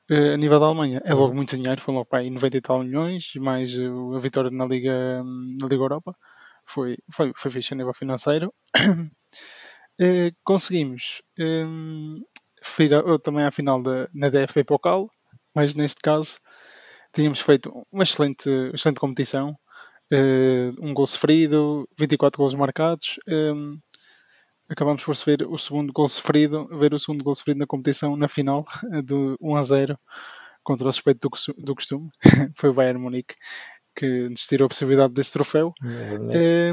Eh, 0.10 0.34
a 0.34 0.38
nível 0.38 0.60
da 0.60 0.66
Alemanha 0.68 1.02
é 1.06 1.14
logo 1.14 1.34
muito 1.36 1.56
dinheiro, 1.58 1.82
foi 1.82 1.94
logo 1.94 2.06
para 2.06 2.20
aí 2.20 2.30
90 2.30 2.58
e 2.58 2.62
tal 2.62 2.84
milhões, 2.84 3.32
mais 3.38 3.72
a 3.80 4.20
vitória 4.20 4.52
na 4.52 4.66
Liga, 4.66 5.24
na 5.24 5.68
Liga 5.68 5.84
Europa. 5.84 6.16
Foi, 6.66 6.98
foi, 7.14 7.32
foi 7.38 7.52
fixe 7.52 7.74
a 7.74 7.78
nível 7.78 7.94
financeiro. 7.94 8.54
Eh, 10.00 10.32
conseguimos 10.44 11.22
hum, 11.40 12.22
ir 12.80 12.94
a- 12.94 13.20
também 13.20 13.46
à 13.46 13.52
final 13.52 13.82
da, 13.82 14.08
na 14.14 14.30
DFB 14.30 14.64
Pokal, 14.64 15.10
mas 15.56 15.76
neste 15.76 16.02
caso 16.02 16.40
tínhamos 17.14 17.40
feito 17.42 17.72
uma 17.92 18.04
excelente, 18.04 18.50
excelente 18.74 19.00
competição. 19.00 19.56
Eh, 20.12 20.72
um 20.82 20.94
gol 20.94 21.08
sofrido, 21.08 21.88
24 22.00 22.40
gols 22.40 22.56
marcados. 22.56 23.20
hum, 23.30 23.80
acabamos 24.74 25.04
por 25.04 25.16
ver 25.26 25.44
o 25.48 25.58
segundo 25.58 25.94
gol 25.94 26.10
sofrido, 26.10 26.68
ver 26.68 26.94
o 26.94 27.00
segundo 27.00 27.24
gol 27.24 27.36
sofrido 27.36 27.60
na 27.60 27.68
competição 27.68 28.16
na 28.18 28.28
final 28.28 28.66
do 29.06 29.38
1 29.42 29.56
a 29.56 29.64
0 29.64 30.00
contra 30.64 30.88
o 30.88 30.92
suspeito 30.92 31.22
do, 31.22 31.30
costu- 31.30 31.56
do 31.58 31.76
costume. 31.76 32.10
Foi 32.56 32.70
o 32.70 32.74
Bayern 32.74 33.00
Munique 33.00 33.36
que 33.96 34.28
nos 34.30 34.48
tirou 34.48 34.66
a 34.66 34.70
possibilidade 34.70 35.14
desse 35.14 35.34
troféu. 35.34 35.74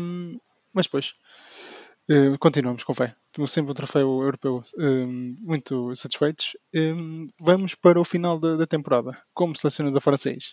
Hum, 0.01 0.39
mas 0.73 0.87
depois 0.87 1.13
eh, 2.09 2.37
continuamos 2.39 2.83
com 2.85 2.95
fé. 2.95 3.15
Temos 3.33 3.53
sempre 3.53 3.73
um 3.73 3.75
troféu 3.75 4.23
europeu 4.23 4.63
hum, 4.79 5.37
muito 5.41 5.95
satisfeitos. 5.95 6.57
Hum, 6.75 7.29
vamos 7.39 7.75
para 7.75 8.01
o 8.01 8.05
final 8.05 8.39
da, 8.41 8.57
da 8.57 8.67
temporada. 8.67 9.17
Como 9.35 9.55
selecionador 9.57 10.01
francês, 10.01 10.53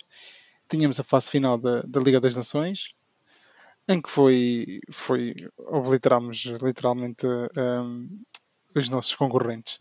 tínhamos 0.69 0.99
a 0.99 1.03
fase 1.03 1.29
final 1.31 1.57
da, 1.57 1.81
da 1.83 1.99
Liga 2.01 2.19
das 2.19 2.35
Nações, 2.35 2.89
em 3.87 4.01
que 4.01 4.09
foi, 4.09 4.79
foi 4.91 5.33
obliterámos 5.57 6.43
literalmente 6.61 7.25
hum, 7.57 8.07
os 8.75 8.89
nossos 8.89 9.15
concorrentes. 9.15 9.77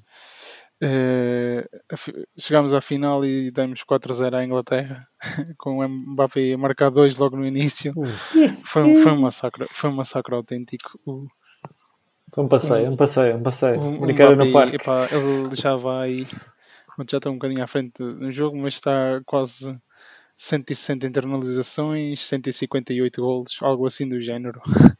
Eh, 0.81 1.66
a 1.90 1.97
fi- 1.97 2.27
chegámos 2.38 2.75
à 2.75 2.81
final 2.81 3.25
e 3.25 3.51
demos 3.51 3.83
4-0 3.83 4.37
à 4.37 4.45
Inglaterra, 4.45 5.07
com 5.59 5.79
o 5.79 5.88
Mbappé 5.88 6.53
a 6.53 6.59
marcar 6.59 6.90
dois 6.90 7.16
logo 7.16 7.37
no 7.37 7.47
início. 7.47 7.95
Foi, 8.62 8.83
um- 8.83 8.95
foi 8.95 9.12
um 9.12 9.21
massacre, 9.23 9.66
foi 9.73 9.90
um 9.90 9.95
massacre 9.95 10.35
autêntico. 10.35 11.01
Foi 12.33 12.45
um 12.45 12.49
passeio, 12.49 12.90
um 12.90 12.97
passeio, 12.97 13.37
um 13.37 13.42
passeio. 13.42 13.79
o, 13.81 13.97
o 13.97 14.01
Brincadeira 14.01 14.45
no 14.45 14.53
parque. 14.53 14.77
epá, 14.77 15.07
ele 15.12 15.57
já 15.57 15.77
vai, 15.77 16.19
já 17.09 17.16
está 17.19 17.31
um 17.31 17.35
bocadinho 17.35 17.62
à 17.64 17.66
frente 17.66 18.03
no 18.03 18.31
jogo, 18.31 18.57
mas 18.59 18.75
está 18.75 19.21
quase 19.25 19.78
160 20.37 21.07
internalizações, 21.07 22.20
158 22.26 23.22
golos, 23.22 23.59
algo 23.62 23.87
assim 23.87 24.07
do 24.07 24.20
género, 24.20 24.61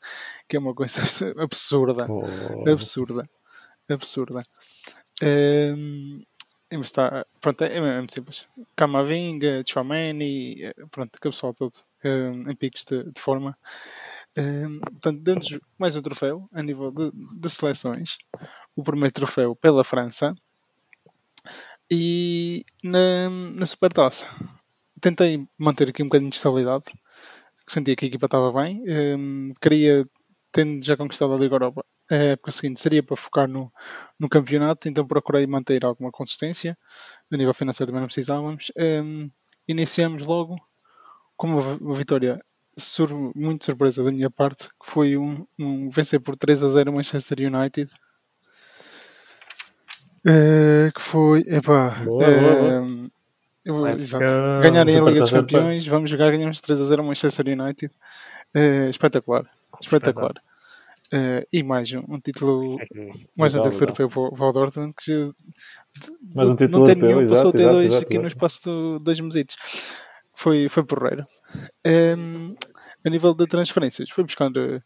que 0.49 0.57
é 0.57 0.61
uma 0.61 0.74
coisa 0.74 1.01
abs- 1.01 1.22
absurda, 1.39 2.07
Pô. 2.07 2.24
absurda, 2.68 3.28
absurda. 3.89 4.43
Mas 6.72 6.87
está, 6.87 7.24
pronto, 7.41 7.62
é, 7.62 7.76
é 7.76 7.99
muito 7.99 8.12
simples. 8.12 8.47
Camavinga, 8.74 9.62
Chouameni, 9.66 10.64
eh, 10.64 10.74
pronto, 10.91 11.14
aquele 11.16 11.32
pessoal 11.32 11.55
todo 11.55 11.72
ehm, 12.03 12.43
em 12.51 12.57
picos 12.57 12.84
de, 12.84 13.05
de 13.05 13.20
forma. 13.20 13.57
Ehm, 14.37 14.80
portanto, 14.80 15.20
deu-nos 15.20 15.61
mais 15.78 15.95
um 15.95 16.03
troféu 16.03 16.49
a 16.53 16.62
nível 16.62 16.91
de, 16.91 17.12
de 17.12 17.49
seleções. 17.49 18.18
O 18.74 18.82
primeiro 18.82 19.12
troféu 19.14 19.55
pela 19.55 19.84
França. 19.84 20.34
E 21.89 22.64
na, 22.82 23.30
na 23.30 23.64
Supertaça 23.64 24.26
tentei 25.07 25.47
manter 25.57 25.89
aqui 25.91 26.03
um 26.03 26.07
bocadinho 26.07 26.31
de 26.31 26.37
estabilidade. 26.37 26.85
Sentia 27.69 27.95
que 27.97 28.05
a 28.07 28.09
equipa 28.09 28.27
estava 28.27 28.53
bem. 28.53 28.83
Ehm, 28.87 29.53
queria, 29.61 30.05
tendo 30.53 30.85
já 30.85 30.97
conquistado 30.97 31.33
a 31.35 31.39
Liga 31.39 31.55
Europa, 31.55 31.85
a 32.11 32.15
época 32.35 32.51
seguinte 32.51 32.81
seria 32.81 33.03
para 33.03 33.17
focar 33.17 33.49
no, 33.49 33.73
no 34.19 34.29
campeonato, 34.29 34.89
então 34.89 35.07
procurei 35.07 35.47
manter 35.47 35.85
alguma 35.85 36.11
consistência. 36.11 36.77
A 37.33 37.37
nível 37.37 37.55
financeiro 37.55 37.89
também 37.91 38.01
não 38.01 38.09
precisávamos. 38.09 38.73
Ehm, 38.77 39.29
iniciamos 39.69 40.23
logo 40.25 40.57
com 41.37 41.49
uma, 41.49 41.61
vi- 41.63 41.85
uma 41.85 41.95
vitória 41.95 42.41
sur- 42.77 43.33
muito 43.37 43.65
surpresa 43.65 44.03
da 44.05 44.13
minha 44.13 44.31
parte, 44.31 44.69
que 44.69 44.91
foi 44.91 45.17
um, 45.17 45.47
um 45.59 45.89
vencer 45.89 46.21
por 46.21 46.37
3 46.37 46.63
a 46.65 46.69
0 46.69 46.93
Manchester 46.93 47.39
United. 47.53 47.91
Eh, 50.27 50.91
que 50.95 51.01
foi, 51.01 51.41
epá, 51.47 51.95
Boa, 52.05 52.31
boa, 52.33 52.57
boa. 52.57 52.75
Eu- 53.67 53.87
exato. 53.89 54.25
ganharem 54.62 54.97
a 54.99 55.01
Liga 55.03 55.21
dos. 55.21 55.31
Campeões, 55.31 55.87
vamos 55.87 56.09
jogar, 56.11 56.31
ganhamos 56.31 56.61
3 56.61 56.81
a 56.81 56.85
0 56.85 57.05
Manchester 57.05 57.47
United. 57.49 57.93
Eh, 58.55 58.89
espetacular, 58.91 59.45
espetacular. 59.81 60.35
Uh, 61.12 61.47
e 61.53 61.62
mais 61.62 61.93
um, 61.93 62.03
um 62.09 62.19
título, 62.19 62.79
mais 63.37 63.55
um 63.55 63.61
título 63.61 63.83
europeu 63.83 64.09
para 64.09 64.21
o- 64.23 64.33
para 64.35 64.47
o 64.47 64.53
Dortmund 64.53 64.93
que 64.95 65.07
já- 65.07 65.33
Mais 66.35 66.49
um 66.51 66.57
título 66.57 66.81
não 66.87 66.87
tem 66.95 67.01
nenhum, 67.03 67.29
passou 67.29 67.51
a 67.51 67.53
ter 67.53 67.62
dois 67.71 67.87
exato, 67.87 68.03
aqui 68.03 68.14
exato. 68.14 68.23
no 68.23 68.29
espaço 68.29 68.61
de 68.99 69.05
dois 69.05 69.21
mesitos. 69.21 69.57
Foi, 70.35 70.69
foi 70.69 70.85
porreiro. 70.85 71.25
Um, 71.87 72.55
a 73.05 73.09
nível 73.11 73.35
de 73.35 73.47
transferências, 73.47 74.11
foi 74.11 74.25
buscar 74.25 74.49
uh, 74.51 74.83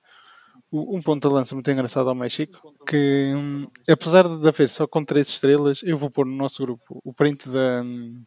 o- 0.71 0.97
um 0.99 1.01
ponto 1.01 1.27
de 1.27 1.35
lança 1.35 1.55
muito 1.55 1.71
engraçado 1.71 2.11
ao 2.11 2.15
México, 2.15 2.71
que 2.87 3.33
hum, 3.35 3.67
apesar 3.89 4.29
de 4.29 4.47
haver 4.47 4.69
só 4.69 4.87
com 4.87 5.03
três 5.03 5.27
estrelas, 5.29 5.81
eu 5.83 5.97
vou 5.97 6.11
pôr 6.11 6.27
no 6.27 6.37
nosso 6.37 6.63
grupo 6.63 7.01
o 7.03 7.15
print 7.15 7.49
da 7.49 7.81
hum, 7.83 8.23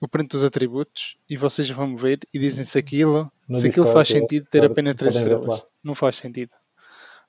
o 0.00 0.08
print 0.08 0.30
dos 0.30 0.44
atributos 0.44 1.16
e 1.28 1.36
vocês 1.36 1.68
vão 1.70 1.96
ver 1.96 2.20
e 2.32 2.38
dizem 2.38 2.64
se 2.64 2.78
aquilo, 2.78 3.30
No 3.48 3.58
se 3.58 3.68
aquilo 3.68 3.86
faz 3.86 4.08
sentido 4.08 4.46
ter 4.50 4.64
apenas 4.64 4.94
três 4.94 5.14
podem 5.14 5.28
ver 5.28 5.34
estrelas. 5.36 5.60
lá. 5.60 5.66
Não 5.84 5.94
faz 5.94 6.16
sentido. 6.16 6.50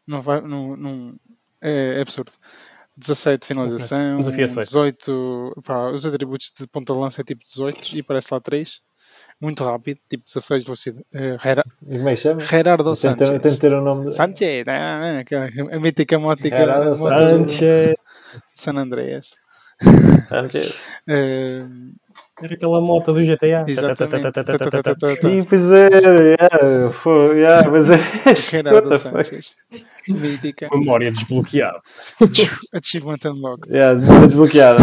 Não 0.07 0.21
vai, 0.21 0.41
não, 0.41 0.75
não- 0.77 1.15
é, 1.61 1.97
é 1.97 2.01
absurdo. 2.01 2.31
17 2.97 3.41
de 3.41 3.47
finalização, 3.47 4.19
aceito. 4.19 4.59
18. 4.61 5.61
Pá, 5.63 5.89
os 5.91 6.05
atributos 6.05 6.51
de 6.59 6.67
ponta 6.67 6.93
de 6.93 6.99
lança 6.99 7.21
é 7.21 7.23
tipo 7.23 7.43
18 7.43 7.97
e 7.97 8.03
parece 8.03 8.33
lá 8.33 8.39
3. 8.39 8.79
Muito 9.39 9.63
rápido, 9.63 9.99
tipo 10.09 10.23
16 10.25 10.63
de 10.63 10.67
velocidade. 10.67 11.05
Gera- 11.41 11.65
E 11.87 11.97
como 11.97 12.09
é 12.09 12.15
que 12.15 12.21
chama? 12.21 12.41
Gerardo 12.41 12.83
ter- 12.83 12.89
eu 12.89 12.95
Sanchez. 12.95 13.41
tento 13.41 13.59
ter 13.59 13.73
o 13.73 13.81
nome 13.81 14.05
de... 14.05 14.13
Sanchez, 14.15 14.67
ah, 14.67 15.19
aquela- 15.19 15.47
a 15.47 15.79
mítica 15.79 16.19
mótica 16.19 16.55
Gerardo 16.57 16.95
Sanchez. 16.97 17.95
San 18.53 18.77
Andreas. 18.77 19.33
Sanchez. 20.29 20.75
Eh, 21.07 21.65
Era 22.41 22.53
aquela 22.55 22.81
moto 22.81 23.13
do 23.13 23.21
GTA. 23.23 23.63
exatamente. 23.67 24.23
Tá, 24.23 24.31
tá, 24.31 24.43
tá, 24.43 24.57
tá, 24.57 24.69
tá, 24.69 24.81
tá, 24.81 24.95
tá. 24.95 25.15
Tá. 25.15 25.29
Ih, 25.29 25.43
pois 25.47 25.71
é, 25.71 25.87
yeah, 25.89 26.91
foi, 26.93 27.37
yeah, 27.39 27.69
mas 27.69 27.89
é... 27.91 27.97
Fuck? 27.97 28.97
Sanchez. 28.99 29.55
Mítica. 30.07 30.67
Memória 30.71 31.11
desbloqueada. 31.11 31.79
Achievement 32.73 33.17
Unlocked. 33.25 33.71
Yeah, 33.73 33.99
desbloqueada. 34.21 34.79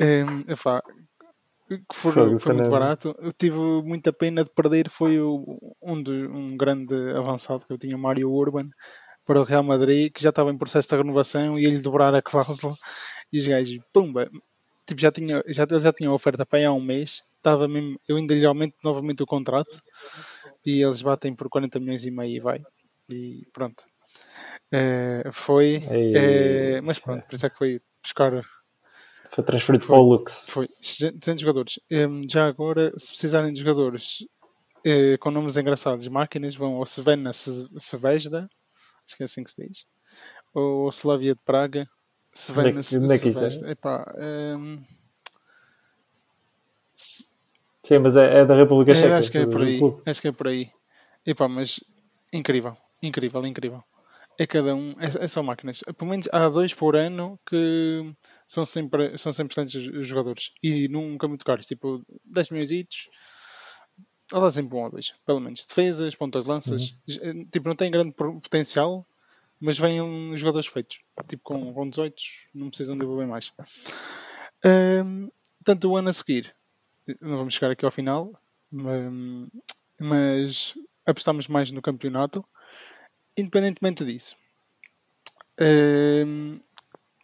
Um, 0.00 0.44
epá, 0.52 0.82
que 1.68 1.78
for- 1.94 2.12
Fogo, 2.12 2.12
foi 2.12 2.26
muito 2.28 2.42
Sanando. 2.42 2.70
barato. 2.70 3.14
Eu 3.20 3.32
tive 3.32 3.56
muita 3.84 4.12
pena 4.12 4.44
de 4.44 4.50
perder. 4.54 4.88
Foi 4.90 5.20
o- 5.20 5.58
um, 5.82 6.02
de- 6.02 6.26
um 6.26 6.56
grande 6.56 6.94
avançado 7.16 7.64
que 7.66 7.72
eu 7.72 7.78
tinha, 7.78 7.96
Mário 7.96 8.30
Urban, 8.30 8.68
para 9.26 9.40
o 9.40 9.44
Real 9.44 9.62
Madrid, 9.62 10.10
que 10.12 10.22
já 10.22 10.30
estava 10.30 10.50
em 10.50 10.58
processo 10.58 10.88
de 10.88 10.96
renovação 10.96 11.58
e 11.58 11.62
ia-lhe 11.62 11.78
dobrar 11.80 12.14
a 12.14 12.22
cláusula. 12.22 12.74
E 13.32 13.38
os 13.38 13.46
gajos, 13.46 13.78
pumba, 13.92 14.28
tipo, 14.90 15.00
já 15.00 15.10
tinha, 15.12 15.42
já, 15.46 15.64
ele 15.70 15.80
já 15.80 15.92
tinha 15.92 16.10
a 16.10 16.14
oferta 16.14 16.44
para 16.44 16.58
aí 16.58 16.64
há 16.66 16.72
um 16.72 16.80
mês. 16.80 17.22
Estava 17.36 17.66
mesmo, 17.66 17.98
eu 18.08 18.16
ainda 18.16 18.34
lhe 18.34 18.44
aumento 18.44 18.74
novamente 18.84 19.22
o 19.22 19.26
contrato 19.26 19.80
e 20.66 20.82
eles 20.82 21.00
batem 21.02 21.34
por 21.34 21.48
40 21.48 21.80
milhões 21.80 22.04
e 22.04 22.10
meio 22.10 22.36
e 22.36 22.40
vai. 22.40 22.62
E 23.10 23.46
pronto. 23.54 23.84
Eh, 24.72 25.22
foi, 25.32 25.76
eh, 26.14 26.80
mas 26.82 26.98
pronto, 26.98 27.24
por 27.26 27.34
isso 27.34 27.46
é 27.46 27.50
que 27.50 27.56
foi 27.58 27.80
buscar 28.02 28.32
Foi 29.32 29.44
transferido 29.44 29.86
para 29.86 29.96
o 29.96 30.02
Lux. 30.02 30.46
foi 30.48 30.66
200 30.68 31.40
jogadores. 31.40 31.80
Já 32.28 32.46
agora, 32.46 32.92
se 32.96 33.08
precisarem 33.08 33.52
de 33.52 33.60
jogadores 33.60 34.18
eh, 34.84 35.16
com 35.18 35.30
nomes 35.30 35.56
engraçados, 35.56 36.06
máquinas, 36.08 36.54
vão 36.54 36.76
ao 36.76 36.86
Svena 36.86 37.32
Se- 37.32 37.68
Sevezda, 37.78 38.48
acho 39.06 39.16
que 39.16 39.22
é 39.22 39.26
assim 39.26 39.42
que 39.44 39.50
se 39.50 39.66
diz, 39.66 39.84
ou 40.54 40.84
ao 40.84 40.88
Slavia 40.90 41.34
de 41.34 41.40
Praga. 41.44 41.88
Svena 42.32 42.68
Onde 42.70 42.80
é 42.80 42.82
que- 43.18 43.28
onde 43.28 43.44
é 43.44 43.68
é? 43.68 43.70
Epá, 43.72 44.14
hum, 44.56 44.82
se- 46.94 47.26
Sim, 47.82 47.98
mas 48.00 48.16
é, 48.16 48.40
é 48.40 48.44
da 48.44 48.54
República 48.54 48.94
Checa. 48.94 49.16
acho 49.18 49.30
que 49.30 49.38
é 49.38 49.46
por 49.46 49.62
aí. 49.62 49.80
Acho 50.06 50.20
que 50.20 50.28
é 50.28 50.32
por 50.32 50.48
aí. 50.48 50.70
Epá, 51.26 51.48
mas 51.48 51.80
incrível, 52.32 52.76
incrível, 53.02 53.44
incrível. 53.46 53.82
É 54.38 54.46
cada 54.46 54.74
um, 54.74 54.94
é, 54.98 55.26
só 55.28 55.42
máquinas. 55.42 55.80
Pelo 55.98 56.10
menos 56.10 56.28
há 56.32 56.48
dois 56.48 56.72
por 56.72 56.96
ano 56.96 57.38
que 57.46 58.14
são 58.46 58.64
sempre, 58.64 59.16
são 59.18 59.32
sempre 59.32 59.52
excelentes 59.52 60.06
jogadores 60.08 60.52
e 60.62 60.88
nunca 60.88 61.26
muito 61.28 61.44
caros, 61.44 61.66
tipo 61.66 62.00
10 62.24 62.48
milhões. 62.50 63.08
Há 64.32 64.38
lá 64.38 64.52
sempre 64.52 64.76
um 64.76 64.82
ou 64.84 64.90
dois, 64.90 65.12
pelo 65.26 65.40
menos. 65.40 65.66
Defesas, 65.66 66.14
pontas 66.14 66.44
de 66.44 66.48
lanças, 66.50 66.94
Uhum. 67.22 67.44
tipo, 67.50 67.68
não 67.68 67.74
tem 67.76 67.90
grande 67.90 68.12
potencial, 68.14 69.04
mas 69.60 69.78
vêm 69.78 70.36
jogadores 70.36 70.68
feitos. 70.68 71.00
Tipo, 71.28 71.42
com, 71.44 71.72
com 71.74 71.88
18 71.88 72.22
não 72.54 72.68
precisam 72.70 72.96
desenvolver 72.96 73.26
mais. 73.26 73.52
Ahm, 74.64 75.28
tanto 75.64 75.88
o 75.90 75.96
ano 75.96 76.08
a 76.08 76.12
seguir, 76.12 76.54
não 77.20 77.38
vamos 77.38 77.54
chegar 77.54 77.70
aqui 77.72 77.84
ao 77.84 77.90
final, 77.90 78.32
mas 79.98 80.74
apostamos 81.06 81.46
mais 81.48 81.70
no 81.70 81.82
campeonato. 81.82 82.44
Independentemente 83.36 84.04
disso, 84.04 84.36
hum, 85.60 86.60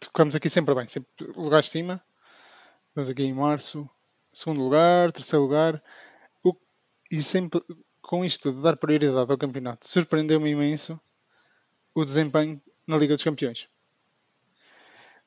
ficamos 0.03 0.35
aqui 0.35 0.49
sempre 0.49 0.75
bem, 0.75 0.87
sempre 0.87 1.09
lugar 1.35 1.61
de 1.61 1.69
cima. 1.69 2.03
Estamos 2.89 3.09
aqui 3.09 3.23
em 3.23 3.33
março, 3.33 3.89
segundo 4.31 4.63
lugar, 4.63 5.11
terceiro 5.11 5.43
lugar, 5.43 5.83
O- 6.43 6.55
e 7.11 7.21
sempre 7.21 7.61
com 8.01 8.25
isto 8.25 8.53
de 8.53 8.61
dar 8.61 8.77
prioridade 8.77 9.31
ao 9.31 9.37
campeonato, 9.37 9.87
surpreendeu-me 9.87 10.51
imenso 10.51 10.99
o 11.97 12.05
desempenho 12.05 12.61
na 12.85 12.95
Liga 12.95 13.15
dos 13.15 13.23
Campeões. 13.23 13.67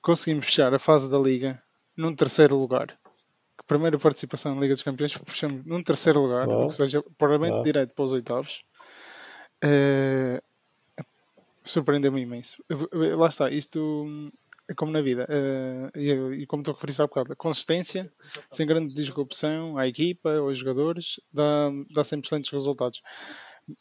Conseguimos 0.01 0.47
fechar 0.47 0.73
a 0.73 0.79
fase 0.79 1.11
da 1.11 1.19
Liga 1.19 1.61
num 1.97 2.15
terceiro 2.15 2.57
lugar. 2.57 2.97
Primeira 3.67 3.99
participação 3.99 4.55
na 4.55 4.61
Liga 4.61 4.75
dos 4.75 4.83
Campeões, 4.85 5.13
fechamos 5.27 5.67
num 5.67 5.83
terceiro 5.83 6.21
lugar, 6.21 6.49
ou 6.49 6.71
seja, 6.71 7.03
provavelmente 7.19 7.55
Uau. 7.55 7.63
direto 7.65 7.93
para 7.93 8.05
os 8.05 8.13
oitavos. 8.13 8.63
Eh, 9.61 10.41
surpreendeu-me 11.65 12.21
imenso. 12.21 12.65
Lá 13.19 13.27
está, 13.27 13.51
isto 13.51 14.31
é 14.69 14.75
como 14.75 14.93
na 14.93 15.03
vida. 15.03 15.27
eh, 15.29 15.91
e, 15.97 16.43
e 16.43 16.47
como 16.47 16.61
estou 16.61 16.73
a 16.73 16.75
referir 16.77 17.03
há 17.03 17.07
bocado, 17.09 17.33
a 17.33 17.37
consistência, 17.37 18.09
sem 18.49 18.65
grande 18.65 18.95
disrupção 18.95 19.77
à 19.77 19.89
equipa, 19.89 20.37
aos 20.37 20.57
jogadores, 20.57 21.21
dá, 21.33 21.69
dá 21.93 22.05
sempre 22.05 22.29
excelentes 22.29 22.53
resultados. 22.53 23.03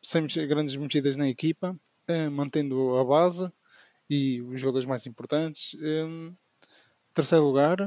Sem 0.02 0.26
grandes 0.48 0.76
mexidas 0.76 1.16
na 1.16 1.30
equipa, 1.30 1.80
mantendo 2.32 2.98
a 2.98 3.04
base 3.06 3.52
e 4.10 4.42
os 4.44 4.60
jogadores 4.60 4.86
mais 4.88 5.06
importantes. 5.08 5.76
Terceiro 7.14 7.46
lugar, 7.46 7.78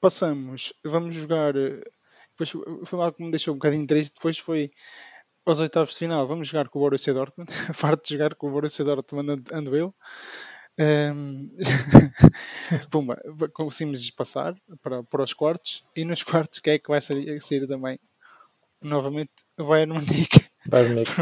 passamos, 0.00 0.72
vamos 0.84 1.14
jogar. 1.14 1.54
eh, 1.56 1.80
Depois 2.30 2.50
foi 2.88 3.00
algo 3.00 3.16
que 3.16 3.24
me 3.24 3.30
deixou 3.30 3.54
um 3.54 3.58
bocadinho 3.58 3.86
triste. 3.86 4.14
Depois 4.14 4.38
foi 4.38 4.70
aos 5.46 5.60
oitavos 5.60 5.92
de 5.94 5.98
final. 6.00 6.26
Vamos 6.28 6.48
jogar 6.48 6.68
com 6.70 6.78
o 6.78 6.82
Borussia 6.82 7.12
Dortmund. 7.14 7.50
Farto 7.74 8.04
de 8.06 8.14
jogar 8.14 8.34
com 8.36 8.48
o 8.48 8.52
Borussia 8.52 8.84
Dortmund 8.84 9.42
ando- 9.52 9.76
eu. 9.76 9.94
Pumba, 12.90 13.16
conseguimos 13.52 14.10
passar 14.10 14.54
para, 14.82 15.02
para 15.04 15.22
os 15.22 15.32
quartos. 15.32 15.84
E 15.96 16.04
nos 16.04 16.22
quartos, 16.22 16.58
quem 16.60 16.74
é 16.74 16.78
que 16.78 16.88
vai 16.90 17.00
sair, 17.00 17.40
sair 17.40 17.66
também? 17.66 17.98
Novamente, 18.84 19.34
vai 19.58 19.86
no 19.86 19.96
Munique. 19.96 20.47
Bayern 20.68 20.94
Munique, 20.94 21.12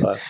claro. 0.00 0.20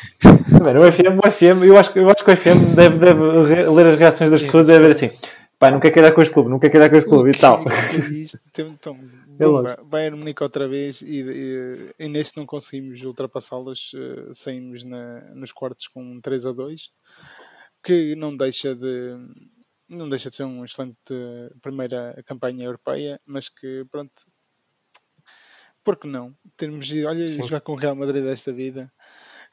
No 0.75 0.93
FM, 0.93 1.19
o 1.25 1.31
FM, 1.31 1.65
eu 1.65 1.77
acho, 1.77 1.93
que- 1.93 1.99
eu 1.99 2.09
acho 2.09 2.25
que 2.25 2.31
o 2.31 2.37
FM 2.37 2.75
deve, 2.75 2.99
deve 2.99 3.23
ler 3.71 3.87
as 3.87 3.99
reações 3.99 4.31
das 4.31 4.43
pessoas 4.43 4.69
e 4.69 4.73
deve 4.73 4.85
ver 4.87 4.93
assim: 4.93 5.11
pá, 5.59 5.71
não 5.71 5.81
quer 5.81 5.91
calhar 5.91 6.13
com 6.15 6.23
este 6.23 6.33
clube, 6.35 6.51
não 6.51 6.59
quer 6.59 6.71
calhar 6.71 6.91
com 6.91 6.97
este 6.97 7.11
clube 7.11 7.31
e 7.31 7.39
tal. 7.39 7.63
O 7.63 7.69
que 7.69 7.75
é 7.75 8.19
isto? 8.19 8.39
Então, 8.49 8.99
É 9.41 9.83
Bayern 9.85 10.17
Munique 10.19 10.43
outra 10.43 10.69
vez 10.69 11.03
e, 11.03 11.21
e, 11.23 11.95
e 11.99 12.09
neste 12.09 12.37
não 12.37 12.47
conseguimos 12.47 13.03
ultrapassá-los, 13.05 13.93
eh, 13.95 14.31
saímos 14.33 14.85
na, 14.85 15.21
nos 15.35 15.53
quartos 15.53 15.89
com 15.89 16.03
um 16.03 16.21
3 16.21 16.47
a 16.47 16.53
2 16.53 16.91
que 17.85 18.15
não 18.15 18.37
deixa 18.37 18.75
de 18.77 19.17
não 19.89 20.09
deixa 20.09 20.31
de 20.31 20.37
ser 20.37 20.45
uma 20.45 20.65
excelente 20.65 20.97
eh, 21.11 21.51
primeira 21.61 22.23
campanha 22.25 22.65
europeia, 22.65 23.21
mas 23.27 23.49
que 23.49 23.85
pronto 23.91 24.13
por 25.85 25.97
que 25.99 26.07
não? 26.09 26.35
Termos 26.57 26.91
ido, 26.91 27.09
olha, 27.09 27.28
Sim. 27.28 27.43
jogar 27.43 27.61
com 27.61 27.72
o 27.72 27.76
Real 27.76 27.97
Madrid 27.97 28.22
desta 28.24 28.53
vida 28.53 28.93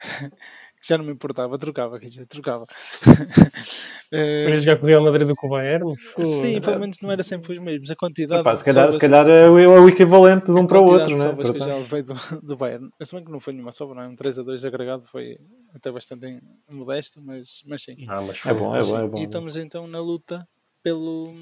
já 0.88 0.98
não 0.98 1.04
me 1.04 1.12
importava, 1.12 1.58
trocava, 1.58 1.98
quer 2.00 2.06
dizer, 2.06 2.26
trocava. 2.26 2.66
Eh, 4.12 4.44
Queria 4.44 4.58
jogar 4.60 4.76
com 4.78 4.84
o 4.86 4.88
Real 4.88 5.02
Madrid 5.04 5.26
do 5.28 5.36
que 5.36 5.46
o 5.46 5.50
Bayern? 5.50 5.94
Sim, 6.22 6.60
pelo 6.60 6.78
menos 6.80 6.98
não 7.00 7.10
era 7.10 7.22
sempre 7.22 7.52
os 7.52 7.58
mesmos. 7.58 7.90
A 7.90 7.96
quantidade 7.96 8.42
Epá, 8.42 8.56
se, 8.56 8.64
calhar, 8.64 8.92
sobras- 8.92 8.96
se 8.96 9.00
calhar 9.00 9.28
é 9.28 9.48
o, 9.48 9.58
é 9.58 9.80
o 9.80 9.88
equivalente 9.88 10.46
de 10.46 10.52
um 10.52 10.66
para 10.66 10.80
o 10.80 10.84
outro, 10.84 11.14
de 11.14 11.18
né? 11.18 11.24
sobras 11.24 11.48
que 11.50 11.56
eu 11.56 11.60
já 11.60 11.76
Portanto, 11.76 11.84
levei 11.84 12.02
do, 12.02 12.14
do 12.48 12.56
Bayern. 12.56 12.88
Eu 12.98 13.06
se 13.06 13.14
bem 13.14 13.24
que 13.24 13.30
não 13.32 13.40
foi 13.40 13.52
nenhuma 13.52 13.72
sobra, 13.72 13.96
não 13.96 14.02
é? 14.02 14.08
Um 14.08 14.16
3 14.16 14.38
a 14.38 14.42
2 14.42 14.64
agregado 14.64 15.02
foi 15.02 15.38
até 15.74 15.90
bastante 15.90 16.40
modesto, 16.68 17.20
mas, 17.22 17.62
mas 17.66 17.82
sim. 17.82 17.96
Ah, 18.08 18.20
mas 18.26 18.44
É 18.46 18.52
bom, 18.52 18.74
é 18.76 18.82
bom, 18.82 18.98
é 18.98 19.06
bom. 19.06 19.20
E 19.20 19.24
estamos 19.24 19.56
então 19.56 19.86
na 19.86 20.00
luta 20.00 20.46
pelo, 20.82 21.32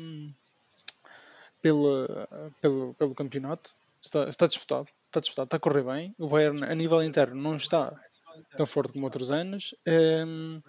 pelo, 1.62 2.06
pelo, 2.60 2.94
pelo 2.94 3.14
campeonato. 3.14 3.74
Está, 4.02 4.28
está 4.28 4.46
disputado, 4.46 4.88
está 5.06 5.20
disputado, 5.20 5.46
está 5.46 5.56
a 5.56 5.60
correr 5.60 5.82
bem. 5.84 6.14
O 6.18 6.28
Bayern 6.28 6.64
a 6.64 6.74
nível 6.74 7.02
interno 7.02 7.34
não 7.40 7.56
está 7.56 7.92
tão 8.56 8.66
forte 8.66 8.92
como 8.92 9.04
outros 9.04 9.30
anos. 9.30 9.74
Ehm, 9.86 10.60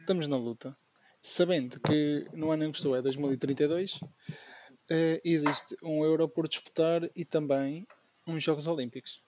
estamos 0.00 0.26
na 0.26 0.36
luta. 0.36 0.76
Sabendo 1.22 1.78
que 1.80 2.26
no 2.32 2.50
ano 2.50 2.64
em 2.64 2.72
que 2.72 2.78
estou 2.78 2.96
é 2.96 3.02
2032, 3.02 4.00
eh, 4.90 5.20
existe 5.24 5.76
um 5.82 6.04
Euro 6.04 6.28
por 6.28 6.48
disputar 6.48 7.08
e 7.14 7.24
também 7.24 7.86
uns 8.26 8.42
Jogos 8.42 8.66
Olímpicos. 8.66 9.22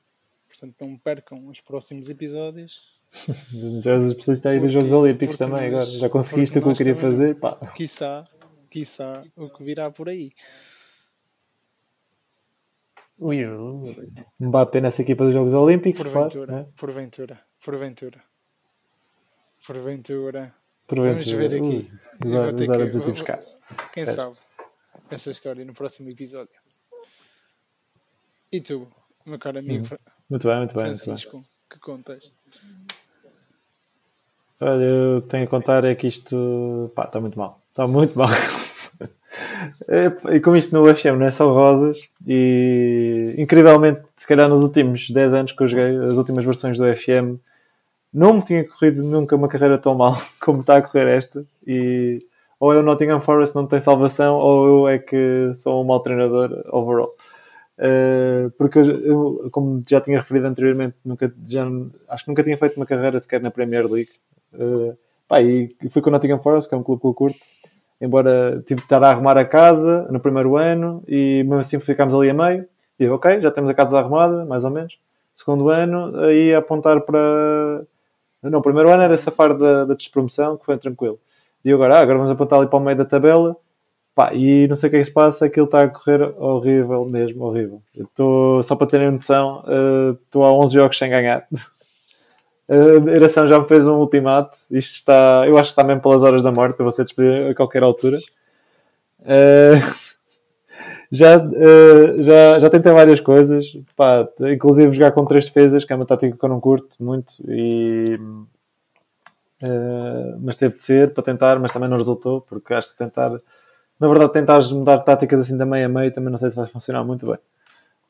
Portanto, 0.48 0.74
não 0.80 0.96
percam 0.98 1.46
os 1.48 1.60
próximos 1.60 2.08
episódios 2.10 2.94
Já 3.80 3.96
especialista 3.96 4.48
aí 4.50 4.58
dos 4.60 4.72
Jogos 4.72 4.92
Olímpicos 4.92 5.38
também 5.38 5.70
nós- 5.70 5.84
agora. 5.88 6.00
Já 6.00 6.08
conseguiste 6.08 6.58
o 6.58 6.62
que 6.62 6.68
eu 6.68 6.74
queria 6.74 6.96
fazer. 6.96 7.36
Pá. 7.38 7.56
Quiçá, 7.76 8.26
quiçá 8.70 9.22
o 9.38 9.48
que 9.50 9.62
virá 9.62 9.90
por 9.90 10.08
aí. 10.08 10.32
Ui, 13.18 13.38
Mbappé 14.40 14.80
nessa 14.80 15.02
equipa 15.02 15.24
dos 15.24 15.32
Jogos 15.34 15.54
Olímpicos, 15.54 16.00
claro. 16.02 16.12
Porventura, 16.28 16.52
né? 16.52 16.66
porventura, 16.76 17.40
porventura. 17.64 18.22
Porventura. 19.66 20.54
Porventura. 20.86 21.10
Vamos 21.12 21.30
ver 21.32 21.54
aqui. 21.54 21.90
Ui, 22.24 22.30
vou 22.30 22.52
ter 22.52 23.14
que- 23.14 23.22
cá. 23.24 23.42
Quem 23.92 24.02
É. 24.02 24.06
sabe 24.06 24.36
essa 25.10 25.30
história 25.30 25.64
no 25.64 25.72
próximo 25.72 26.10
episódio. 26.10 26.52
E 28.52 28.60
tu, 28.60 28.86
meu 29.24 29.38
caro 29.38 29.58
amigo 29.58 29.84
Fra- 29.84 29.98
Muito 30.28 30.46
bem, 30.46 30.58
muito 30.58 30.74
bem. 30.74 30.84
Muito 30.84 30.96
bem. 30.98 31.04
Francisco, 31.04 31.44
que 31.70 31.78
contas? 31.78 32.42
Olha, 34.60 34.82
eu 34.84 35.22
tenho 35.22 35.44
a 35.44 35.48
contar 35.48 35.84
é 35.84 35.94
que 35.94 36.06
isto 36.06 36.90
pá, 36.94 37.04
está 37.06 37.20
muito 37.20 37.38
mal. 37.38 37.62
Está 37.70 37.86
muito 37.88 38.16
mal. 38.18 38.28
É, 39.88 40.36
E 40.36 40.40
como 40.40 40.56
isto 40.56 40.74
no 40.74 40.90
UFM 40.90 41.18
não 41.18 41.26
é 41.26 41.30
só 41.30 41.52
rosas, 41.52 42.08
e 42.26 43.34
incrivelmente, 43.38 44.02
se 44.16 44.26
calhar 44.26 44.48
nos 44.48 44.62
últimos 44.62 45.10
10 45.10 45.34
anos 45.34 45.52
que 45.52 45.62
eu 45.62 45.68
joguei, 45.68 45.96
as 46.06 46.18
últimas 46.18 46.44
versões 46.44 46.78
do 46.78 46.84
UFM, 46.84 47.38
não 48.12 48.34
me 48.34 48.44
tinha 48.44 48.64
corrido 48.64 49.02
nunca 49.02 49.34
uma 49.34 49.48
carreira 49.48 49.76
tão 49.76 49.94
mal 49.94 50.16
como 50.40 50.60
está 50.60 50.76
a 50.76 50.82
correr 50.82 51.08
esta. 51.16 51.44
E 51.66 52.24
ou 52.60 52.72
é 52.72 52.78
o 52.78 52.82
Nottingham 52.82 53.20
Forest 53.20 53.54
não 53.54 53.66
tem 53.66 53.80
salvação, 53.80 54.36
ou 54.36 54.66
eu 54.66 54.88
é 54.88 54.98
que 54.98 55.52
sou 55.54 55.82
um 55.82 55.84
mau 55.84 56.00
treinador 56.00 56.64
overall. 56.72 57.12
Uh, 57.76 58.50
porque 58.56 58.78
eu, 58.78 58.84
eu, 58.84 59.50
como 59.50 59.82
já 59.86 60.00
tinha 60.00 60.18
referido 60.18 60.46
anteriormente, 60.46 60.94
nunca, 61.04 61.32
já, 61.46 61.66
acho 62.08 62.24
que 62.24 62.30
nunca 62.30 62.42
tinha 62.42 62.56
feito 62.56 62.76
uma 62.76 62.86
carreira 62.86 63.18
sequer 63.18 63.40
na 63.40 63.50
Premier 63.50 63.90
League. 63.90 64.10
Uh, 64.54 64.96
pá, 65.28 65.42
e 65.42 65.74
fui 65.90 66.00
com 66.00 66.08
o 66.08 66.12
Nottingham 66.12 66.38
Forest, 66.38 66.68
que 66.68 66.74
é 66.74 66.78
um 66.78 66.82
clube 66.82 67.02
que 67.02 67.08
eu 67.08 67.14
curto, 67.14 67.38
embora 68.04 68.62
tive 68.66 68.80
de 68.80 68.86
estar 68.86 69.02
a 69.02 69.10
arrumar 69.10 69.36
a 69.38 69.44
casa 69.44 70.06
no 70.10 70.20
primeiro 70.20 70.56
ano 70.56 71.02
e 71.08 71.42
mesmo 71.44 71.58
assim 71.58 71.80
ficámos 71.80 72.14
ali 72.14 72.30
a 72.30 72.34
meio. 72.34 72.66
E 72.98 73.08
ok, 73.08 73.40
já 73.40 73.50
temos 73.50 73.70
a 73.70 73.74
casa 73.74 73.98
arrumada, 73.98 74.44
mais 74.44 74.64
ou 74.64 74.70
menos. 74.70 74.98
Segundo 75.34 75.68
ano, 75.68 76.16
aí 76.20 76.54
apontar 76.54 77.00
para. 77.00 77.84
Não, 78.42 78.58
o 78.58 78.62
primeiro 78.62 78.90
ano 78.90 79.02
era 79.02 79.16
safar 79.16 79.56
da, 79.56 79.84
da 79.84 79.94
despromoção, 79.94 80.56
que 80.56 80.64
foi 80.64 80.76
tranquilo. 80.78 81.18
E 81.64 81.72
agora, 81.72 81.98
ah, 81.98 82.00
agora 82.02 82.18
vamos 82.18 82.30
apontar 82.30 82.58
ali 82.60 82.68
para 82.68 82.78
o 82.78 82.82
meio 82.82 82.96
da 82.96 83.04
tabela. 83.04 83.56
Pá, 84.14 84.32
e 84.32 84.68
não 84.68 84.76
sei 84.76 84.88
o 84.88 84.90
que 84.90 84.96
é 84.96 85.00
que 85.00 85.06
se 85.06 85.12
passa, 85.12 85.46
aquilo 85.46 85.66
está 85.66 85.82
a 85.82 85.88
correr 85.88 86.22
horrível 86.38 87.04
mesmo, 87.04 87.44
horrível. 87.44 87.82
Eu 87.96 88.04
estou, 88.04 88.62
só 88.62 88.76
para 88.76 88.86
terem 88.86 89.10
noção, 89.10 89.64
estou 90.22 90.44
há 90.44 90.52
11 90.52 90.74
jogos 90.74 90.96
sem 90.96 91.10
ganhar. 91.10 91.46
A 92.68 93.10
Eração 93.10 93.46
já 93.46 93.58
me 93.58 93.68
fez 93.68 93.86
um 93.86 93.98
ultimato. 93.98 94.56
Isto 94.70 94.96
está, 94.96 95.44
eu 95.46 95.58
acho 95.58 95.70
que 95.70 95.72
está 95.72 95.84
mesmo 95.84 96.02
pelas 96.02 96.22
horas 96.22 96.42
da 96.42 96.50
morte. 96.52 96.80
Eu 96.80 96.84
vou 96.84 96.90
ser 96.90 97.04
despedido 97.04 97.50
a 97.50 97.54
qualquer 97.54 97.82
altura. 97.82 98.18
Eh, 99.24 99.74
já, 101.10 101.34
eh, 101.36 102.22
já, 102.22 102.60
já 102.60 102.70
tentei 102.70 102.92
várias 102.92 103.20
coisas, 103.20 103.76
pá, 103.96 104.28
inclusive 104.52 104.92
jogar 104.92 105.12
com 105.12 105.24
três 105.24 105.46
defesas, 105.46 105.84
que 105.84 105.92
é 105.92 105.96
uma 105.96 106.06
tática 106.06 106.36
que 106.36 106.44
eu 106.44 106.48
não 106.48 106.60
curto 106.60 106.96
muito. 107.02 107.34
E, 107.48 108.18
eh, 109.62 110.36
mas 110.40 110.56
teve 110.56 110.76
de 110.76 110.84
ser 110.84 111.12
para 111.14 111.22
tentar, 111.24 111.58
mas 111.58 111.72
também 111.72 111.88
não 111.88 111.96
resultou, 111.96 112.40
porque 112.42 112.74
acho 112.74 112.90
que 112.90 112.98
tentar, 112.98 113.30
na 114.00 114.08
verdade, 114.08 114.32
tentares 114.32 114.70
mudar 114.72 114.98
táticas 115.00 115.40
assim 115.40 115.56
da 115.56 115.66
meio 115.66 115.86
a 115.86 115.88
meio 115.88 116.12
também 116.12 116.30
não 116.30 116.38
sei 116.38 116.50
se 116.50 116.56
vai 116.56 116.66
funcionar 116.66 117.04
muito 117.04 117.26
bem, 117.26 117.38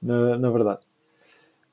na, 0.03 0.39
na 0.39 0.51
verdade. 0.51 0.81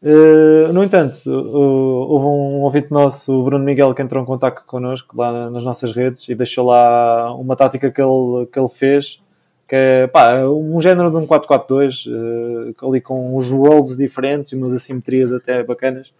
Uh, 0.03 0.73
no 0.73 0.83
entanto, 0.83 1.15
uh, 1.27 2.09
houve 2.09 2.25
um 2.25 2.61
ouvinte 2.61 2.91
nosso, 2.91 3.39
o 3.39 3.43
Bruno 3.43 3.63
Miguel, 3.63 3.93
que 3.93 4.01
entrou 4.01 4.21
em 4.21 4.25
contato 4.25 4.65
connosco 4.65 5.15
lá 5.15 5.49
nas 5.51 5.63
nossas 5.63 5.93
redes 5.93 6.27
e 6.27 6.33
deixou 6.33 6.65
lá 6.65 7.31
uma 7.35 7.55
tática 7.55 7.91
que 7.91 8.01
ele, 8.01 8.47
que 8.51 8.59
ele 8.59 8.69
fez, 8.69 9.21
que 9.67 9.75
é 9.75 10.07
pá, 10.07 10.41
um 10.43 10.81
género 10.81 11.11
de 11.11 11.17
um 11.17 11.27
4-4-2, 11.27 12.07
uh, 12.07 12.89
ali 12.89 12.99
com 12.99 13.37
uns 13.37 13.51
rolls 13.51 13.95
diferentes 13.95 14.51
e 14.51 14.55
umas 14.55 14.73
assimetrias 14.73 15.31
até 15.31 15.63
bacanas. 15.63 16.11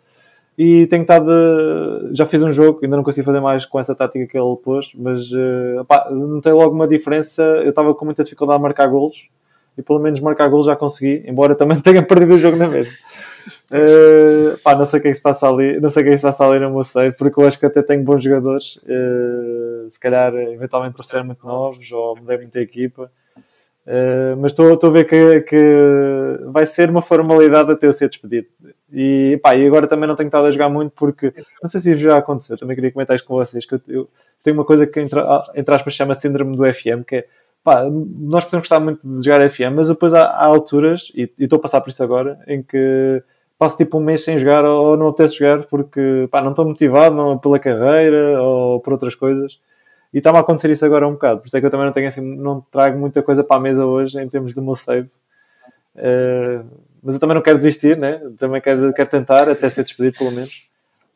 E 0.57 0.85
tenho 0.87 1.01
estado. 1.01 1.31
Já 2.13 2.25
fiz 2.25 2.43
um 2.43 2.51
jogo, 2.51 2.81
ainda 2.83 2.97
não 2.97 3.03
consegui 3.03 3.25
fazer 3.25 3.39
mais 3.39 3.65
com 3.65 3.79
essa 3.79 3.95
tática 3.95 4.27
que 4.27 4.37
ele 4.37 4.55
pôs, 4.57 4.91
mas 4.93 5.31
uh, 5.31 5.83
pá, 5.87 6.07
notei 6.11 6.51
logo 6.53 6.75
uma 6.75 6.87
diferença. 6.87 7.41
Eu 7.41 7.71
estava 7.71 7.95
com 7.95 8.05
muita 8.05 8.23
dificuldade 8.23 8.59
a 8.59 8.61
marcar 8.61 8.87
golos 8.87 9.27
e 9.75 9.81
pelo 9.81 9.99
menos 9.99 10.19
marcar 10.19 10.49
golos 10.49 10.67
já 10.67 10.75
consegui, 10.75 11.23
embora 11.25 11.55
também 11.55 11.79
tenha 11.81 12.03
perdido 12.03 12.35
o 12.35 12.37
jogo 12.37 12.57
na 12.57 12.67
mesma. 12.67 12.93
Uh, 13.71 14.57
pá, 14.63 14.75
não 14.75 14.85
sei 14.85 14.99
o 14.99 15.01
que 15.01 15.07
é 15.07 15.11
que 15.11 15.17
se 15.17 15.23
passa 15.23 15.49
ali, 15.49 15.79
não 15.79 15.89
sei 15.89 16.01
o 16.01 16.05
que 16.05 16.09
é 16.09 16.13
que 16.13 16.17
se 16.17 16.23
passa 16.23 16.45
ali 16.45 16.59
no 16.59 16.71
meu 16.71 16.83
save, 16.83 17.15
porque 17.17 17.39
eu 17.39 17.47
acho 17.47 17.59
que 17.59 17.65
até 17.65 17.81
tenho 17.81 18.03
bons 18.03 18.23
jogadores, 18.23 18.77
uh, 18.77 19.89
se 19.89 19.99
calhar 19.99 20.33
eventualmente 20.35 20.95
por 20.95 21.05
serem 21.05 21.25
muito 21.25 21.45
novos 21.45 21.91
ou 21.91 22.15
mudei 22.15 22.37
muita 22.37 22.59
equipa. 22.59 23.11
Uh, 23.85 24.37
mas 24.37 24.51
estou 24.51 24.77
a 24.81 24.89
ver 24.89 25.05
que, 25.05 25.41
que, 25.41 25.65
vai 26.51 26.67
ser 26.67 26.89
uma 26.89 27.01
formalidade 27.01 27.71
até 27.71 27.87
eu 27.87 27.93
ser 27.93 28.09
despedido. 28.09 28.47
E, 28.93 29.39
pá, 29.41 29.55
e 29.55 29.65
agora 29.65 29.87
também 29.87 30.07
não 30.07 30.15
tenho 30.15 30.27
estado 30.27 30.45
a 30.45 30.51
jogar 30.51 30.69
muito 30.69 30.91
porque 30.91 31.33
não 31.61 31.69
sei 31.69 31.81
se 31.81 31.93
isso 31.93 32.03
já 32.03 32.17
aconteceu. 32.17 32.57
Também 32.57 32.75
queria 32.75 32.91
comentar 32.91 33.15
isto 33.15 33.25
com 33.25 33.35
vocês. 33.35 33.65
Que 33.65 33.75
eu, 33.75 33.81
eu 33.87 34.09
tenho 34.43 34.55
uma 34.55 34.65
coisa 34.65 34.85
que, 34.85 34.99
entre, 34.99 35.19
entre 35.55 35.75
aspas, 35.75 35.93
chama 35.95 36.13
síndrome 36.13 36.55
do 36.55 36.73
FM, 36.73 37.03
que 37.07 37.15
é 37.17 37.25
pá, 37.63 37.85
nós 37.89 38.45
podemos 38.45 38.63
gostar 38.63 38.79
muito 38.79 39.07
de 39.07 39.25
jogar 39.25 39.49
FM, 39.49 39.75
mas 39.75 39.89
depois 39.89 40.13
há, 40.13 40.25
há 40.25 40.45
alturas, 40.45 41.11
e 41.15 41.31
estou 41.39 41.57
a 41.57 41.61
passar 41.61 41.81
por 41.81 41.89
isso 41.89 42.03
agora, 42.03 42.39
em 42.47 42.61
que 42.63 43.23
passo 43.61 43.77
tipo 43.77 43.99
um 43.99 44.03
mês 44.03 44.23
sem 44.23 44.39
jogar 44.39 44.65
ou 44.65 44.97
não 44.97 45.09
apetece 45.09 45.37
jogar 45.37 45.67
porque 45.67 46.27
pá, 46.31 46.41
não 46.41 46.49
estou 46.49 46.65
motivado 46.65 47.15
não, 47.15 47.37
pela 47.37 47.59
carreira 47.59 48.41
ou 48.41 48.79
por 48.79 48.93
outras 48.93 49.13
coisas. 49.13 49.59
E 50.11 50.17
está-me 50.17 50.39
a 50.39 50.41
acontecer 50.41 50.71
isso 50.71 50.83
agora 50.83 51.07
um 51.07 51.13
bocado. 51.13 51.41
Por 51.41 51.47
isso 51.47 51.57
é 51.57 51.59
que 51.59 51.65
eu 51.67 51.69
também 51.69 51.85
não 51.85 51.93
tenho 51.93 52.07
assim, 52.07 52.35
não 52.37 52.61
trago 52.71 52.97
muita 52.97 53.21
coisa 53.21 53.43
para 53.43 53.57
a 53.57 53.59
mesa 53.59 53.85
hoje 53.85 54.19
em 54.19 54.27
termos 54.27 54.53
do 54.53 54.63
meu 54.63 54.73
save. 54.73 55.09
Uh, 55.95 56.65
mas 57.03 57.13
eu 57.13 57.21
também 57.21 57.35
não 57.35 57.41
quero 57.43 57.59
desistir, 57.59 57.95
né? 57.97 58.19
Também 58.39 58.59
quero, 58.61 58.91
quero 58.93 59.09
tentar 59.09 59.47
até 59.47 59.69
ser 59.69 59.83
despedido, 59.83 60.17
pelo 60.17 60.31
menos. 60.31 60.70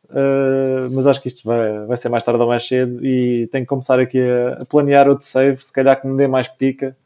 Uh, 0.08 0.88
mas 0.92 1.06
acho 1.06 1.20
que 1.20 1.28
isto 1.28 1.42
vai, 1.44 1.84
vai 1.84 1.96
ser 1.96 2.08
mais 2.08 2.22
tarde 2.22 2.40
ou 2.40 2.48
mais 2.48 2.66
cedo 2.66 3.04
e 3.04 3.48
tenho 3.48 3.64
que 3.64 3.68
começar 3.68 3.98
aqui 3.98 4.20
a, 4.20 4.62
a 4.62 4.64
planear 4.64 5.08
outro 5.08 5.26
save, 5.26 5.60
se 5.62 5.72
calhar 5.72 6.00
que 6.00 6.06
me 6.06 6.16
dê 6.16 6.28
mais 6.28 6.48
pica. 6.48 6.96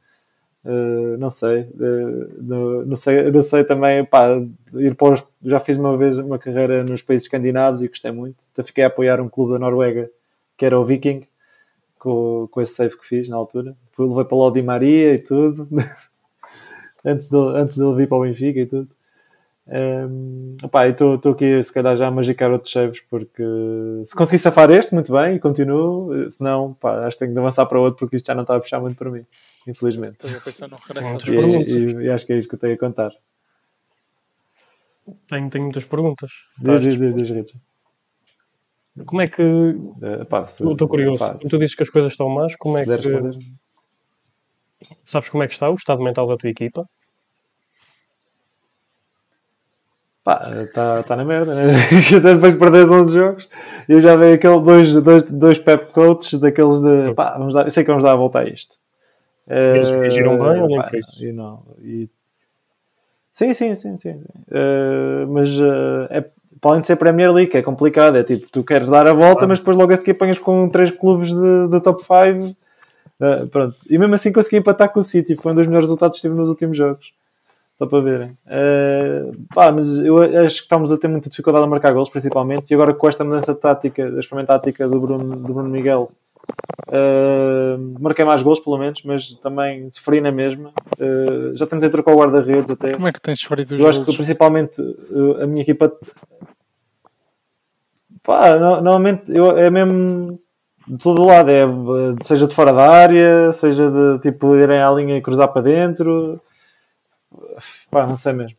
Uh, 0.62 1.16
não 1.18 1.30
sei, 1.30 1.62
uh, 1.62 2.42
não, 2.42 2.84
não 2.84 2.96
sei, 2.96 3.30
não 3.30 3.42
sei 3.42 3.64
também, 3.64 4.04
pá, 4.04 4.28
ir 4.74 4.94
para 4.94 5.14
os, 5.14 5.24
já 5.42 5.58
fiz 5.58 5.78
uma 5.78 5.96
vez 5.96 6.18
uma 6.18 6.38
carreira 6.38 6.84
nos 6.84 7.00
países 7.00 7.26
escandinavos 7.26 7.82
e 7.82 7.88
gostei 7.88 8.12
muito. 8.12 8.36
Então 8.52 8.64
fiquei 8.64 8.84
a 8.84 8.88
apoiar 8.88 9.20
um 9.20 9.28
clube 9.28 9.54
da 9.54 9.58
Noruega 9.58 10.10
que 10.60 10.66
era 10.66 10.78
o 10.78 10.84
Viking, 10.84 11.26
com, 11.98 12.46
com 12.50 12.60
esse 12.60 12.74
save 12.74 12.98
que 12.98 13.06
fiz 13.06 13.30
na 13.30 13.36
altura. 13.36 13.74
Fui, 13.92 14.06
levei 14.06 14.24
para 14.24 14.36
o 14.36 14.50
Di 14.50 14.60
Maria 14.60 15.14
e 15.14 15.18
tudo, 15.18 15.66
antes, 17.02 17.30
de, 17.30 17.36
antes 17.36 17.78
dele 17.78 17.94
vir 17.94 18.06
para 18.06 18.18
o 18.18 18.22
Benfica 18.22 18.60
e 18.60 18.66
tudo. 18.66 18.88
Um, 19.72 20.56
opá, 20.64 20.88
estou 20.88 21.14
aqui 21.30 21.62
se 21.62 21.72
calhar 21.72 21.96
já 21.96 22.08
a 22.08 22.10
magicar 22.10 22.50
outros 22.50 22.72
saves 22.72 23.00
porque 23.08 23.40
se 24.04 24.16
conseguir 24.16 24.40
safar 24.40 24.68
este, 24.72 24.92
muito 24.92 25.12
bem, 25.12 25.36
e 25.36 25.38
continuo, 25.38 26.28
se 26.28 26.42
não, 26.42 26.74
pá, 26.74 27.06
acho 27.06 27.16
que 27.16 27.20
tenho 27.24 27.32
de 27.32 27.38
avançar 27.38 27.64
para 27.66 27.78
outro 27.78 28.00
porque 28.00 28.16
isto 28.16 28.26
já 28.26 28.34
não 28.34 28.42
está 28.42 28.56
a 28.56 28.60
puxar 28.60 28.80
muito 28.80 28.96
para 28.96 29.08
mim, 29.10 29.24
infelizmente. 29.68 30.26
Estou 30.26 30.38
a 30.40 30.42
pensar 30.42 30.68
num 30.68 30.76
regresso 30.76 31.10
Muitas 31.10 31.68
E, 31.68 31.72
e- 31.72 32.04
e 32.06 32.10
acho 32.10 32.26
que 32.26 32.32
é 32.32 32.38
isso 32.38 32.48
que 32.48 32.56
eu 32.56 32.58
tenho 32.58 32.74
a 32.74 32.78
contar. 32.78 33.12
Tenho, 35.28 35.48
tenho 35.50 35.64
muitas 35.64 35.84
perguntas. 35.84 36.30
Diz, 36.58 36.82
diz, 36.82 36.98
diz, 36.98 37.14
diz, 37.14 37.30
Rich. 37.30 37.54
Como 39.06 39.20
é 39.20 39.28
que. 39.28 39.40
Uh, 39.42 40.26
pá, 40.28 40.44
se- 40.44 40.64
Estou 40.68 40.88
curioso. 40.88 41.18
pá, 41.18 41.34
tu 41.34 41.58
dizes 41.58 41.76
que 41.76 41.82
as 41.84 41.90
coisas 41.90 42.12
estão 42.12 42.28
más, 42.28 42.56
como 42.56 42.76
é 42.76 42.84
que. 42.84 42.90
Sabes 45.04 45.28
como 45.28 45.42
é 45.42 45.46
que 45.46 45.52
está 45.54 45.70
o 45.70 45.74
estado 45.74 46.02
mental 46.02 46.26
da 46.26 46.36
tua 46.36 46.50
equipa? 46.50 46.84
Pá, 50.22 50.44
está 50.48 51.02
tá 51.02 51.16
na 51.16 51.24
merda, 51.24 51.54
né? 51.54 51.72
Depois 52.22 52.52
de 52.52 52.58
perder 52.58 52.84
11 52.90 53.14
jogos, 53.14 53.48
eu 53.88 54.02
já 54.02 54.16
dei 54.16 54.34
aquele 54.34 54.60
dois, 54.60 54.92
dois, 55.02 55.22
dois 55.24 55.58
pep 55.58 55.92
coaches 55.92 56.38
daqueles 56.38 56.82
de 56.82 57.14
pá, 57.14 57.36
vamos 57.38 57.54
dar, 57.54 57.64
eu 57.64 57.70
sei 57.70 57.82
que 57.84 57.88
vamos 57.90 58.04
dar 58.04 58.12
a 58.12 58.16
volta 58.16 58.40
a 58.40 58.44
isto. 58.44 58.76
Eles 59.48 59.90
Eh, 59.90 60.00
reagiram 60.00 60.38
bem 60.38 60.60
ou 60.62 60.68
nem 60.68 60.76
pá, 60.76 60.88
por 60.88 60.98
isso? 60.98 61.24
E 61.24 61.32
não, 61.32 61.62
e... 61.82 62.08
Sim, 63.32 63.54
sim, 63.54 63.74
sim, 63.74 63.96
sim. 63.96 64.20
Eh, 64.50 65.24
mas 65.26 65.48
eh, 65.50 66.18
é, 66.18 66.20
para 66.60 66.72
além 66.72 66.80
de 66.82 66.86
ser 66.86 66.96
Premier 66.96 67.32
League, 67.32 67.56
é 67.56 67.62
complicado. 67.62 68.16
É 68.18 68.22
tipo, 68.22 68.46
tu 68.52 68.62
queres 68.62 68.88
dar 68.88 69.06
a 69.06 69.14
volta, 69.14 69.46
mas 69.46 69.58
depois 69.60 69.76
logo 69.76 69.92
a 69.92 69.96
seguir 69.96 70.10
apanhas 70.10 70.38
com 70.38 70.68
três 70.68 70.90
clubes 70.90 71.32
de 71.32 71.80
top 71.80 72.02
5. 72.02 72.54
Eh, 73.20 73.46
pronto. 73.46 73.76
E 73.88 73.96
mesmo 73.96 74.14
assim 74.14 74.32
consegui 74.32 74.58
empatar 74.58 74.90
com 74.90 75.00
o 75.00 75.02
City. 75.02 75.36
Foi 75.36 75.52
um 75.52 75.54
dos 75.54 75.66
melhores 75.66 75.86
resultados 75.86 76.18
que 76.18 76.22
tive 76.22 76.34
nos 76.34 76.50
últimos 76.50 76.76
jogos. 76.76 77.12
Só 77.80 77.86
para 77.86 78.00
verem. 78.02 78.36
Eh, 78.46 79.30
pá, 79.54 79.72
mas 79.72 79.88
eu 79.96 80.18
acho 80.18 80.56
que 80.56 80.62
estamos 80.64 80.92
a 80.92 80.98
ter 80.98 81.08
muita 81.08 81.30
dificuldade 81.30 81.64
a 81.64 81.66
marcar 81.66 81.94
gols, 81.94 82.10
principalmente. 82.10 82.70
E 82.70 82.74
agora 82.74 82.92
com 82.92 83.08
esta 83.08 83.24
mudança 83.24 83.54
tática, 83.54 84.10
da 84.10 84.20
experimento 84.20 84.48
tática 84.48 84.86
do 84.86 85.00
Bruno, 85.00 85.34
do 85.36 85.54
Bruno 85.54 85.70
Miguel, 85.70 86.10
eh, 86.92 87.76
marquei 87.98 88.22
mais 88.22 88.42
gols, 88.42 88.60
pelo 88.60 88.76
menos, 88.76 89.02
mas 89.02 89.32
também 89.36 89.88
sofri 89.90 90.20
na 90.20 90.30
mesma. 90.30 90.72
Eh, 90.98 91.52
já 91.54 91.66
tentei 91.66 91.88
trocar 91.88 92.12
o 92.14 92.18
guarda-redes 92.18 92.70
até. 92.70 92.92
Como 92.92 93.08
é 93.08 93.12
que 93.12 93.20
tens 93.22 93.40
sofrido 93.40 93.74
os 93.74 93.80
Eu 93.80 93.88
acho 93.88 94.04
que 94.04 94.14
principalmente 94.14 94.78
eh, 94.82 95.44
a 95.44 95.46
minha 95.46 95.62
equipa. 95.62 95.90
Pá, 98.22 98.56
no- 98.56 98.82
normalmente 98.82 99.22
eu, 99.34 99.56
é 99.56 99.70
mesmo 99.70 100.38
de 100.86 100.98
todo 100.98 101.24
lado, 101.24 101.48
é, 101.50 101.64
seja 102.20 102.46
de 102.46 102.54
fora 102.54 102.74
da 102.74 102.86
área, 102.90 103.52
seja 103.54 103.90
de 103.90 104.18
tipo 104.20 104.54
irem 104.56 104.82
à 104.82 104.90
linha 104.90 105.16
e 105.16 105.22
cruzar 105.22 105.48
para 105.48 105.62
dentro. 105.62 106.38
Pá, 107.90 108.06
não 108.06 108.16
sei 108.16 108.32
mesmo. 108.32 108.56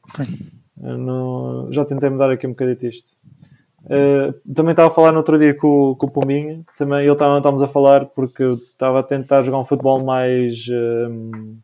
Não- 0.77 1.71
já 1.71 1.85
tentei 1.85 2.09
mudar 2.09 2.31
aqui 2.31 2.47
um 2.47 2.51
bocadito 2.51 2.85
isto. 2.87 3.11
Uh, 3.85 4.31
também 4.53 4.71
estava 4.71 4.89
a 4.89 4.93
falar 4.93 5.11
no 5.11 5.17
outro 5.19 5.37
dia 5.39 5.55
com, 5.55 5.91
o- 5.91 5.95
com 5.95 6.05
o 6.05 6.11
Pombinha, 6.11 6.63
também 6.77 6.99
ele 7.03 7.11
estávamos 7.13 7.63
a 7.63 7.67
falar 7.67 8.05
porque 8.05 8.43
eu 8.43 8.53
estava 8.53 8.99
a 8.99 9.03
tentar 9.03 9.41
jogar 9.43 9.57
um 9.57 9.65
futebol 9.65 10.03
mais 10.03 10.65
um, 10.69 11.57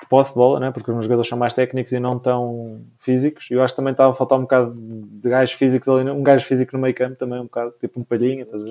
de 0.00 0.08
posse 0.08 0.30
de 0.30 0.36
bola, 0.36 0.60
né? 0.60 0.70
porque 0.70 0.90
os 0.90 0.94
meus 0.94 1.06
jogadores 1.06 1.28
são 1.28 1.36
mais 1.36 1.52
técnicos 1.54 1.92
e 1.92 1.98
não 1.98 2.18
tão 2.18 2.80
físicos. 2.98 3.46
Eu 3.50 3.62
acho 3.62 3.74
que 3.74 3.76
também 3.76 3.92
estava 3.92 4.10
a 4.10 4.14
faltar 4.14 4.38
um 4.38 4.42
bocado 4.42 4.72
de 4.74 5.28
gajos 5.28 5.54
físicos 5.54 5.88
ali, 5.88 6.08
um 6.08 6.22
gajo 6.22 6.44
físico 6.44 6.76
no 6.76 6.82
meio 6.82 6.94
campo 6.94 7.16
também, 7.16 7.40
um 7.40 7.44
bocado, 7.44 7.74
tipo 7.80 7.98
um 8.00 8.04
palhinha, 8.04 8.42
estás 8.42 8.62
a 8.62 8.66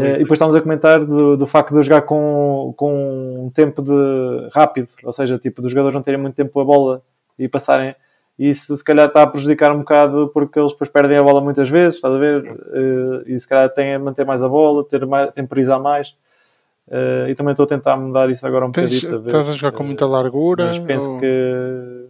League. 0.00 0.14
e 0.14 0.18
depois 0.18 0.36
estávamos 0.36 0.56
a 0.56 0.62
comentar 0.62 1.04
do, 1.04 1.36
do 1.36 1.46
facto 1.46 1.72
de 1.72 1.78
eu 1.78 1.82
jogar 1.82 2.02
com, 2.02 2.72
com 2.76 3.46
um 3.46 3.50
tempo 3.50 3.82
de 3.82 4.48
rápido, 4.52 4.88
ou 5.02 5.12
seja, 5.12 5.38
tipo, 5.38 5.60
dos 5.60 5.72
jogadores 5.72 5.94
não 5.94 6.02
terem 6.02 6.20
muito 6.20 6.34
tempo 6.36 6.60
a 6.60 6.64
bola 6.64 7.02
e 7.38 7.48
passarem. 7.48 7.94
E 8.38 8.50
isso 8.50 8.76
se 8.76 8.84
calhar 8.84 9.08
está 9.08 9.22
a 9.22 9.26
prejudicar 9.26 9.72
um 9.72 9.78
bocado 9.78 10.30
porque 10.32 10.58
eles 10.58 10.72
depois 10.72 10.90
perdem 10.90 11.16
a 11.16 11.22
bola 11.22 11.40
muitas 11.40 11.68
vezes, 11.70 11.96
estás 11.96 12.14
a 12.14 12.18
ver? 12.18 12.44
Eh, 12.44 13.32
e 13.32 13.40
se 13.40 13.48
calhar 13.48 13.68
têm 13.70 13.94
a 13.94 13.98
manter 13.98 14.26
mais 14.26 14.42
a 14.42 14.48
bola, 14.48 14.84
ter 14.84 15.06
mais, 15.06 15.32
temporizar 15.32 15.80
mais. 15.80 16.14
Eh, 16.88 17.26
e 17.30 17.34
também 17.34 17.52
estou 17.52 17.64
a 17.64 17.68
tentar 17.68 17.96
mudar 17.96 18.30
isso 18.30 18.46
agora 18.46 18.64
um 18.66 18.70
Tens- 18.72 18.86
bocadito. 19.02 19.14
a 19.14 19.18
ver. 19.18 19.26
estás 19.26 19.48
a 19.48 19.52
jogar 19.54 19.76
com 19.76 19.82
muita 19.84 20.06
largura? 20.06 20.66
Mas 20.66 20.78
penso 20.78 21.12
ou- 21.12 21.18
que. 21.20 22.06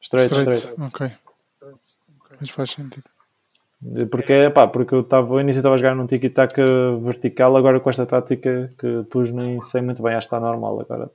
Straight, 0.00 0.34
Straight. 0.34 0.74
Ok. 0.82 1.10
Mas 2.40 2.50
faz 2.50 2.70
sentido. 2.70 3.04
Porque, 4.10 4.50
pá, 4.50 4.66
porque 4.66 4.94
eu 4.94 5.00
estava, 5.00 5.32
ao 5.34 5.40
início 5.40 5.60
estava 5.60 5.74
a 5.76 5.78
jogar 5.78 5.94
num 5.94 6.06
tiki-taka 6.06 6.64
vertical, 7.00 7.56
agora 7.56 7.78
com 7.78 7.88
esta 7.90 8.04
tática 8.04 8.72
que 8.78 9.04
pus 9.10 9.30
nem 9.32 9.60
sei 9.60 9.80
muito 9.80 10.02
bem, 10.02 10.14
acho 10.14 10.28
que 10.28 10.34
está 10.34 10.40
normal 10.44 10.80
agora. 10.80 11.08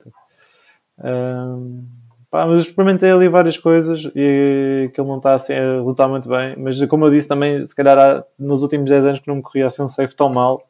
Ahm, 1.02 1.82
pá, 2.30 2.46
mas 2.46 2.62
experimentei 2.62 3.10
ali 3.10 3.28
várias 3.28 3.58
coisas 3.58 4.10
e 4.14 4.88
aquilo 4.90 5.08
não 5.08 5.18
está 5.18 5.34
assim 5.34 5.52
a 5.54 5.76
resultar 5.78 6.08
muito 6.08 6.26
bem, 6.28 6.56
mas 6.56 6.82
como 6.86 7.04
eu 7.04 7.10
disse 7.10 7.28
também, 7.28 7.66
se 7.66 7.74
calhar 7.76 7.98
há, 7.98 8.24
nos 8.38 8.62
últimos 8.62 8.88
10 8.88 9.04
anos 9.04 9.20
que 9.20 9.28
não 9.28 9.36
me 9.36 9.42
corria 9.42 9.66
assim 9.66 9.82
um 9.82 9.88
safe 9.88 10.14
tão 10.16 10.30
mal. 10.30 10.62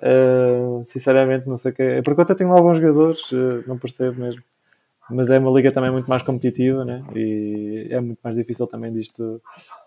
Ah, 0.00 0.82
sinceramente, 0.84 1.48
não 1.48 1.56
sei 1.56 1.72
o 1.72 1.74
que. 1.74 2.00
Porque 2.04 2.20
até 2.22 2.34
tenho 2.34 2.50
lá 2.50 2.56
alguns 2.56 2.78
jogadores, 2.78 3.30
ah, 3.32 3.62
não 3.66 3.78
percebo 3.78 4.20
mesmo. 4.20 4.42
Mas 5.10 5.30
é 5.30 5.38
uma 5.38 5.50
liga 5.52 5.70
também 5.70 5.90
muito 5.90 6.08
mais 6.08 6.22
competitiva, 6.22 6.84
né? 6.84 7.04
E 7.14 7.86
é 7.90 8.00
muito 8.00 8.18
mais 8.22 8.36
difícil 8.36 8.66
também 8.66 8.92
disto, 8.92 9.40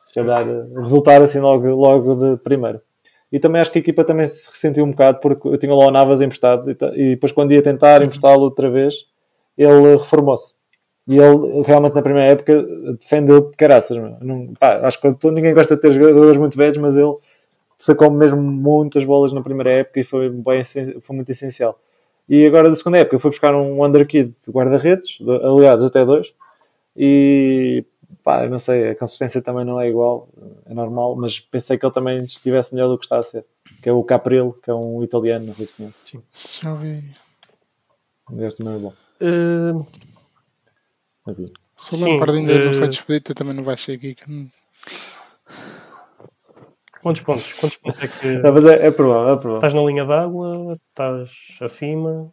se 0.05 0.14
calhar, 0.14 0.45
resultar 0.78 1.22
assim 1.22 1.39
logo, 1.39 1.68
logo 1.76 2.16
de 2.16 2.38
primeiro. 2.38 2.82
E 3.32 3.38
também 3.39 3.62
acho 3.62 3.72
que 3.72 3.80
a 3.80 3.82
equipa 3.82 4.03
também 4.05 4.26
se 4.26 4.49
ressentiu 4.49 4.86
um 4.86 4.91
bocado 4.91 5.20
porque 5.20 5.47
eu 5.47 5.57
tinha 5.57 5.74
lá 5.76 5.88
o 5.88 5.91
Navas 5.91 6.22
emprestado 6.22 6.72
e, 6.72 6.78
e 6.95 7.10
depois 7.16 7.32
quando 7.32 7.51
ia 7.51 7.62
tentar 7.62 8.01
emprestá-lo 8.01 8.43
outra 8.43 8.70
vez, 8.70 9.05
ele 9.57 9.97
reformou-se. 9.97 10.55
E 11.07 11.18
ele 11.18 11.64
realmente 11.64 11.95
na 11.95 12.01
primeira 12.01 12.32
época 12.32 12.66
defendeu 12.99 13.49
de 13.49 13.57
caraças. 13.57 13.97
Não, 14.22 14.53
pá, 14.60 14.80
acho 14.84 15.01
que 15.01 15.32
ninguém 15.32 15.53
gosta 15.53 15.76
de 15.76 15.82
ter 15.82 15.91
jogadores 15.91 16.38
muito 16.38 16.57
velhos, 16.57 16.78
mas 16.78 16.95
ele 16.95 17.14
sacou 17.80 18.12
mesmo 18.12 18.40
muitas 18.42 19.04
bolas 19.06 19.34
na 19.34 19.42
primeira 19.42 19.72
época 19.72 20.00
e 20.00 20.04
foi, 20.04 20.30
bem, 20.30 20.62
foi 21.02 21.16
muito 21.16 21.32
essencial. 21.32 21.80
E 22.28 22.46
agora 22.46 22.70
da 22.70 22.76
segunda 22.76 23.00
época 23.00 23.16
eu 23.16 23.20
fui 23.20 23.32
buscar 23.32 23.56
um 23.56 23.84
underkid 23.84 24.32
de 24.46 24.52
guarda-redes, 24.52 25.18
de- 25.20 25.32
aliás 25.46 25.84
até 25.84 26.06
dois, 26.06 26.32
e 26.96 27.84
pá, 28.24 28.44
eu 28.44 28.50
não 28.50 28.60
sei, 28.60 28.90
a 28.90 28.96
consistência 28.96 29.42
também 29.42 29.66
não 29.66 29.80
é 29.82 29.90
igual, 29.90 30.28
é 30.66 30.74
normal, 30.74 31.16
mas 31.16 31.40
pensei 31.40 31.78
que 31.78 31.86
ele 31.86 31.94
também 31.94 32.24
estivesse 32.24 32.74
melhor 32.76 32.90
do 32.90 32.98
que 33.00 33.06
está 33.06 33.18
a 33.18 33.24
ser, 33.24 33.46
que 33.82 33.90
é 33.90 33.94
o 33.94 34.04
Caprile, 34.04 34.54
que 34.62 34.70
é 34.70 34.74
um 34.76 35.04
italiano, 35.04 35.48
não 35.48 35.56
sei 35.56 35.66
se 35.68 35.76
conhece. 35.76 35.96
Já 36.62 36.72
ouvi. 36.72 37.04
Este 38.40 38.58
também 38.64 38.76
é 38.76 38.78
bom. 38.78 38.94
Eh, 39.22 39.72
Enfim. 41.32 41.52
Se 41.78 41.96
o 41.96 41.98
Sim, 41.98 42.12
Lampard 42.12 42.38
ainda 42.38 42.60
não 42.60 42.72
eh, 42.72 42.74
foi 42.74 42.88
despedido, 42.90 43.32
eu 43.32 43.36
também 43.36 43.54
não 43.56 43.64
vais 43.64 43.82
ser 43.82 43.94
aqui. 43.94 44.16
Não- 47.00 47.04
quantos 47.04 47.22
pontos? 47.22 47.54
Quantos 47.54 47.78
pontos 47.78 48.04
é 48.04 48.08
que. 48.08 48.28
Não, 48.43 48.54
mas 48.54 48.66
é, 48.66 48.88
é 48.88 48.91
provável, 48.91 49.34
é 49.34 49.38
provável. 49.38 49.56
Estás 49.58 49.74
na 49.74 49.82
linha 49.82 50.06
d'água? 50.06 50.78
Estás 50.89 51.30
acima? 51.62 52.32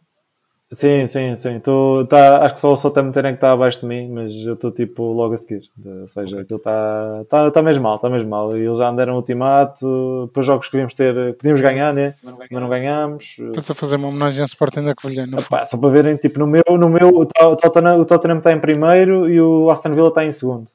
Sim, 0.69 1.07
sim, 1.07 1.33
sim. 1.37 1.61
Tô, 1.61 2.05
tá, 2.09 2.43
acho 2.43 2.55
que 2.55 2.59
só 2.59 2.73
o 2.73 2.75
Southampton 2.75 3.21
é 3.21 3.29
que 3.29 3.35
está 3.35 3.53
abaixo 3.53 3.79
de 3.79 3.85
mim, 3.85 4.09
mas 4.11 4.33
eu 4.45 4.53
estou 4.53 4.69
tipo 4.69 5.01
logo 5.13 5.33
a 5.33 5.37
seguir. 5.37 5.61
Ou 5.85 6.09
seja, 6.09 6.41
aquilo 6.41 6.57
está 6.57 7.23
tá, 7.29 7.51
tá 7.51 7.61
mesmo 7.61 7.83
mal, 7.83 7.95
está 7.95 8.09
mesmo 8.09 8.29
mal. 8.29 8.53
E 8.53 8.65
eles 8.65 8.77
já 8.77 8.89
andaram 8.89 9.15
ultimato, 9.15 10.29
para 10.33 10.43
jogos 10.43 10.65
que 10.65 10.73
devíamos 10.73 10.93
ter, 10.93 11.37
podíamos 11.37 11.61
ganhar, 11.61 11.93
né? 11.93 12.15
Mas 12.21 12.49
não 12.51 12.67
ganhámos. 12.67 13.37
Estás 13.39 13.71
a 13.71 13.73
fazer 13.73 13.95
uma 13.95 14.09
homenagem 14.09 14.41
ao 14.41 14.45
Sporting 14.45 14.83
da 14.83 14.93
Covilhã, 14.93 15.25
no 15.25 15.37
fundo. 15.37 15.49
Pá, 15.49 15.65
só 15.65 15.77
para 15.77 15.87
verem, 15.87 16.17
tipo, 16.17 16.37
no 16.37 16.47
meu, 16.47 16.63
no 16.77 16.89
meu 16.89 17.25
Tottenham, 17.25 18.01
o 18.01 18.05
Tottenham 18.05 18.39
está 18.39 18.51
em 18.51 18.59
primeiro 18.59 19.29
e 19.29 19.39
o 19.39 19.69
Aston 19.69 19.95
Villa 19.95 20.09
está 20.09 20.25
em 20.25 20.33
segundo. 20.33 20.69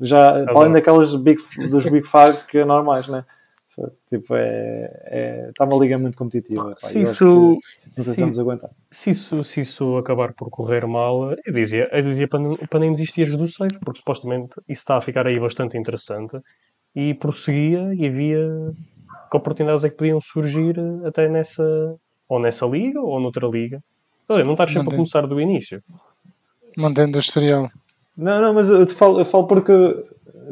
Já, 0.00 0.44
para 0.44 0.52
além 0.54 0.68
bom. 0.68 0.72
daquelas 0.72 1.14
big, 1.14 1.40
dos 1.70 1.86
Big 1.86 2.06
Five 2.06 2.42
que 2.48 2.58
é 2.58 2.64
normais, 2.64 3.08
né? 3.08 3.24
Tipo, 4.08 4.36
é, 4.36 5.02
é, 5.06 5.46
está 5.48 5.64
uma 5.64 5.76
liga 5.76 5.98
muito 5.98 6.16
competitiva. 6.16 6.76
pá, 6.80 6.88
Se 6.88 7.00
isso, 7.00 7.58
que 7.96 8.02
se 8.02 8.20
vamos 8.20 8.38
aguentar. 8.38 8.70
se, 8.90 9.10
isso, 9.10 9.42
se 9.42 9.60
isso 9.60 9.96
acabar 9.96 10.32
por 10.32 10.48
correr 10.48 10.86
mal, 10.86 11.32
eu 11.44 11.52
dizia, 11.52 11.88
eu 11.92 12.02
dizia 12.02 12.28
para, 12.28 12.40
para 12.70 12.78
nem 12.80 12.92
desistir 12.92 13.36
do 13.36 13.48
save, 13.48 13.76
porque 13.84 13.98
supostamente 13.98 14.52
isso 14.68 14.82
está 14.82 14.96
a 14.96 15.00
ficar 15.00 15.26
aí 15.26 15.40
bastante 15.40 15.76
interessante 15.76 16.38
e 16.94 17.14
prosseguia 17.14 17.92
e 17.94 18.06
havia 18.06 18.70
que 19.28 19.36
oportunidades 19.36 19.82
é 19.84 19.90
que 19.90 19.96
podiam 19.96 20.20
surgir 20.20 20.76
até 21.04 21.28
nessa 21.28 21.96
ou 22.28 22.38
nessa 22.38 22.66
liga 22.66 23.00
ou 23.00 23.18
noutra 23.18 23.48
liga. 23.48 23.82
Não 24.28 24.52
estás 24.52 24.70
sempre 24.70 24.82
a 24.82 24.84
Mantém. 24.84 24.96
começar 24.98 25.26
do 25.26 25.40
início. 25.40 25.82
Mantendo 26.76 27.18
o 27.18 27.20
historial. 27.20 27.68
Não, 28.16 28.40
não, 28.40 28.54
mas 28.54 28.70
eu 28.70 28.86
falo, 28.88 29.20
eu 29.20 29.24
falo 29.24 29.46
porque. 29.46 29.72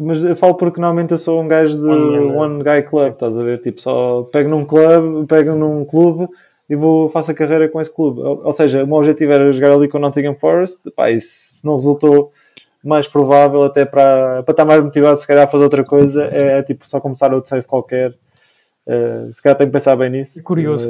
Mas 0.00 0.24
eu 0.24 0.34
falo 0.34 0.54
porque 0.54 0.80
normalmente 0.80 1.12
eu 1.12 1.18
sou 1.18 1.40
um 1.42 1.46
gajo 1.46 1.76
de 1.78 1.86
One 1.86 2.62
guy 2.64 2.82
club, 2.82 3.12
estás 3.12 3.38
a 3.38 3.42
ver? 3.42 3.60
Tipo, 3.60 3.80
só 3.80 4.22
pego 4.32 4.48
num 4.48 4.64
clube, 4.64 5.26
pego 5.26 5.54
num 5.54 5.84
clube 5.84 6.28
e 6.68 6.74
vou, 6.74 7.10
faço 7.10 7.30
a 7.30 7.34
carreira 7.34 7.68
com 7.68 7.78
esse 7.80 7.94
clube. 7.94 8.20
Ou, 8.20 8.42
ou 8.42 8.52
seja, 8.54 8.82
o 8.84 8.86
meu 8.86 8.96
objetivo 8.96 9.32
era 9.32 9.52
jogar 9.52 9.72
ali 9.72 9.88
com 9.88 9.98
o 9.98 10.00
Nottingham 10.00 10.34
Forest, 10.34 10.90
pá, 10.96 11.10
e 11.10 11.20
se 11.20 11.64
não 11.64 11.76
resultou 11.76 12.32
mais 12.82 13.06
provável, 13.06 13.62
até 13.64 13.84
para, 13.84 14.42
para 14.42 14.52
estar 14.52 14.64
mais 14.64 14.82
motivado, 14.82 15.20
se 15.20 15.26
calhar 15.26 15.44
a 15.44 15.46
fazer 15.46 15.64
outra 15.64 15.84
coisa, 15.84 16.24
é, 16.32 16.58
é 16.58 16.62
tipo 16.62 16.90
só 16.90 16.98
começar 16.98 17.32
outro 17.32 17.50
save 17.50 17.66
qualquer. 17.66 18.14
Eh, 18.86 19.30
se 19.34 19.42
calhar 19.42 19.56
tenho 19.56 19.68
que 19.68 19.74
pensar 19.74 19.94
bem 19.94 20.10
nisso. 20.10 20.40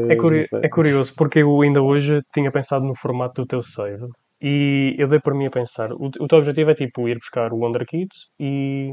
É 0.09 0.17
curioso, 0.17 0.57
é, 0.63 0.67
é 0.67 0.69
curioso, 0.69 1.13
porque 1.17 1.41
eu 1.41 1.61
ainda 1.61 1.83
hoje 1.83 2.23
tinha 2.33 2.51
pensado 2.51 2.85
no 2.85 2.95
formato 2.95 3.43
do 3.43 3.47
teu 3.47 3.63
save 3.63 4.07
e 4.43 4.95
eu 4.99 5.07
dei 5.07 5.21
para 5.21 5.35
mim 5.35 5.47
a 5.47 5.51
pensar. 5.51 5.93
O, 5.93 6.07
o 6.19 6.27
teu 6.29 6.39
objetivo 6.39 6.71
é 6.71 6.75
tipo 6.75 7.09
ir 7.09 7.17
buscar 7.19 7.53
o 7.53 7.59
Wonder 7.59 7.87
Kids 7.87 8.29
e 8.41 8.91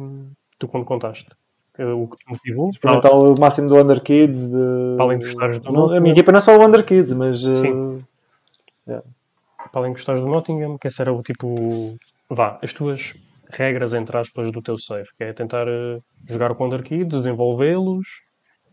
tu 0.59 0.67
quando 0.67 0.85
contaste 0.85 1.29
eh, 1.77 1.85
o 1.85 2.07
que 2.07 2.17
te 2.17 2.29
motivou. 2.29 2.69
Experimentar 2.69 3.11
o 3.13 3.33
máximo 3.39 3.67
do 3.67 3.75
Under 3.81 3.99
Kids. 4.01 4.47
De... 4.49 4.95
Para 4.95 5.05
além 5.05 5.17
de 5.19 5.25
gostares 5.25 5.59
do 5.59 5.71
Não, 5.71 5.71
A 5.71 5.81
Nottingham. 5.81 6.01
minha 6.01 6.13
equipa 6.13 6.31
não 6.31 6.37
é 6.37 6.41
só 6.41 6.55
o 6.57 6.63
Under 6.63 6.85
Kids, 6.85 7.13
mas. 7.13 7.43
eh, 7.43 7.55
Sim. 7.55 8.05
para 8.85 9.01
além 9.73 9.91
de 9.91 9.97
gostares 9.97 10.21
do 10.21 10.27
Nottingham, 10.27 10.77
que 10.77 10.87
esse 10.87 11.01
era 11.01 11.11
o 11.11 11.21
tipo, 11.23 11.97
vá, 12.29 12.59
as 12.61 12.71
tuas 12.73 13.13
regras, 13.49 13.93
entre 13.95 14.15
aspas, 14.17 14.51
do 14.51 14.61
teu 14.61 14.77
save, 14.77 15.07
que 15.17 15.23
é 15.23 15.33
tentar 15.33 15.67
eh, 15.67 15.99
jogar 16.27 16.53
com 16.55 16.65
Under 16.67 16.83
Kids, 16.83 17.17
desenvolvê-los 17.17 18.05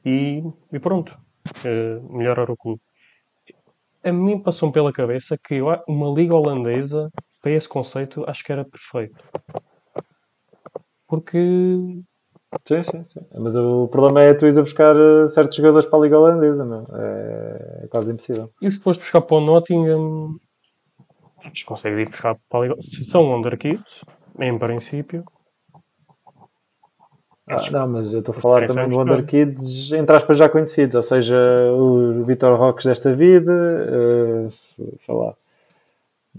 e, 0.05 0.43
e 0.73 0.79
pronto, 0.79 1.17
eh, 1.65 1.99
melhorar 2.11 2.51
o 2.51 2.57
clube. 2.57 2.81
A 4.07 4.13
mim 4.13 4.39
passou 4.39 4.71
pela 4.71 4.93
cabeça 4.93 5.37
que 5.37 5.61
uma 5.89 6.09
liga 6.15 6.33
holandesa, 6.33 7.11
para 7.43 7.51
esse 7.51 7.69
conceito, 7.69 8.25
acho 8.29 8.45
que 8.45 8.53
era 8.53 8.65
perfeito. 8.65 9.17
Porque, 11.09 11.39
Sim, 12.65 12.83
sim, 12.85 13.03
sim. 13.03 13.21
Mas 13.37 13.57
o 13.57 13.89
problema 13.89 14.23
é 14.23 14.33
tu 14.33 14.47
ires 14.47 14.59
a 14.59 14.63
buscar 14.63 14.95
eh, 14.95 15.27
certos 15.27 15.57
jogadores 15.57 15.89
para 15.89 15.99
a 15.99 16.03
Liga 16.03 16.19
Holandesa, 16.19 16.65
não? 16.65 16.87
É, 16.95 17.81
é 17.85 17.89
quase 17.89 18.13
impossível. 18.13 18.49
e 18.63 18.69
os 18.69 18.77
foste 18.77 19.01
buscar 19.01 19.21
para 19.21 19.37
o 19.37 19.41
Nottingham, 19.41 20.37
eles 21.45 21.65
conseguem 21.65 22.01
ir 22.01 22.09
buscar 22.09 22.37
para 22.49 22.61
a 22.61 22.63
liga, 22.63 22.83
se 22.83 23.05
são 23.05 23.35
Under 23.37 23.59
Kids, 23.59 24.05
em 24.39 24.57
princípio, 24.57 25.25
Ah, 27.49 27.61
não, 27.71 27.89
mas 27.89 28.13
eu 28.13 28.21
estou 28.21 28.35
a 28.37 28.41
falar 28.41 28.67
também 28.67 28.83
é 28.85 28.87
a 28.87 28.89
do. 28.91 29.01
Under 29.01 29.25
Kids, 29.25 29.93
entre 29.93 30.17
aspas, 30.17 30.37
já 30.37 30.49
conhecidos, 30.49 30.97
ou 30.97 31.03
seja, 31.03 31.37
o 31.73 32.25
Vitor 32.25 32.59
Roques 32.59 32.85
desta 32.87 33.13
vida, 33.13 33.53
eh, 33.89 34.47
sei 34.97 35.15
lá. 35.15 35.33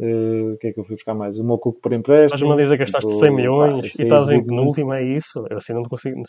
eh, 0.01 0.51
O 0.53 0.58
que 0.58 0.68
é 0.68 0.74
que 0.74 0.80
eu 0.80 0.84
fui 0.84 0.95
buscar 0.97 1.14
mais? 1.14 1.39
O 1.39 1.45
Mocuco 1.45 1.80
por 1.80 1.93
empréstimo. 1.93 2.36
Estás-me 2.36 2.51
a 2.51 2.64
dizer 2.64 2.78
que 2.78 2.84
gastaste 2.84 3.08
tipo, 3.08 3.20
100 3.22 3.30
pá, 3.30 3.36
milhões 3.38 3.95
e 3.99 4.03
estás 4.03 4.30
em 4.30 4.43
penúltimo, 4.43 4.91
é 4.93 5.01
isso? 5.01 5.45
Eu 5.49 5.58
assim 5.60 5.74
não 5.74 5.84
consigo, 5.84 6.18
não 6.18 6.26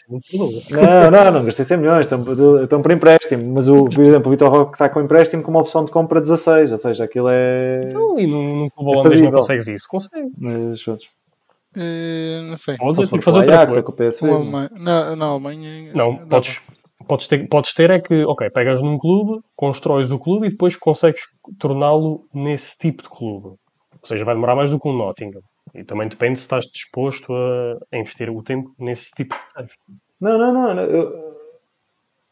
não. 0.70 1.10
Não, 1.10 1.24
não, 1.24 1.32
não 1.32 1.44
gastei 1.44 1.64
100 1.64 1.76
milhões, 1.78 2.06
estão, 2.06 2.62
estão 2.62 2.80
por 2.80 2.92
empréstimo. 2.92 3.52
Mas, 3.52 3.68
o, 3.68 3.84
por 3.86 4.04
exemplo, 4.04 4.28
o 4.28 4.30
Vitor 4.30 4.48
Roque 4.48 4.74
está 4.76 4.88
com 4.88 5.00
empréstimo 5.00 5.42
com 5.42 5.50
uma 5.50 5.60
opção 5.60 5.84
de 5.84 5.90
compra 5.90 6.20
16, 6.20 6.70
ou 6.70 6.78
seja, 6.78 7.02
aquilo 7.02 7.28
é. 7.28 7.80
Então, 7.88 8.16
e 8.16 8.28
num, 8.28 8.70
clube 8.70 8.92
É 8.92 8.94
holandês 8.94 9.20
não 9.22 9.32
consegues 9.32 9.66
isso? 9.66 9.88
Consegue. 9.88 10.30
Mas, 10.38 10.84
pronto. 10.84 11.04
Uh, 11.76 12.42
não 12.48 12.56
sei. 12.56 12.76
Podes 12.76 12.96
se 12.96 13.08
for 13.08 13.22
fazer 13.22 13.38
outra 13.38 13.56
Ajax 13.56 13.74
coisa. 13.84 14.26
ou 14.26 14.28
não? 14.28 14.36
Alemanha, 14.36 14.70
na, 14.74 15.16
na 15.16 15.26
Alemanha. 15.26 15.92
Não, 15.94 16.16
dá 16.16 16.26
podes, 16.26 16.60
podes, 17.06 17.26
ter, 17.26 17.48
podes 17.48 17.72
ter 17.74 17.90
é 17.90 18.00
que, 18.00 18.24
ok, 18.24 18.50
pegas 18.50 18.80
num 18.82 18.98
clube, 18.98 19.42
constróis 19.54 20.10
o 20.10 20.18
clube 20.18 20.46
e 20.46 20.50
depois 20.50 20.76
consegues 20.76 21.22
torná-lo 21.58 22.26
nesse 22.32 22.76
tipo 22.78 23.02
de 23.02 23.08
clube. 23.08 23.48
Ou 23.48 23.58
seja, 24.04 24.24
vai 24.24 24.34
demorar 24.34 24.56
mais 24.56 24.70
do 24.70 24.80
que 24.80 24.88
um 24.88 24.96
Nottingham. 24.96 25.42
E 25.74 25.84
também 25.84 26.08
depende 26.08 26.38
se 26.38 26.44
estás 26.44 26.64
disposto 26.66 27.32
a, 27.32 27.76
a 27.92 27.98
investir 27.98 28.30
o 28.30 28.42
tempo 28.42 28.72
nesse 28.78 29.10
tipo 29.12 29.34
de. 29.34 29.68
Não, 30.20 30.38
não, 30.38 30.52
não. 30.52 30.74
não, 30.74 30.82
eu- 30.82 31.27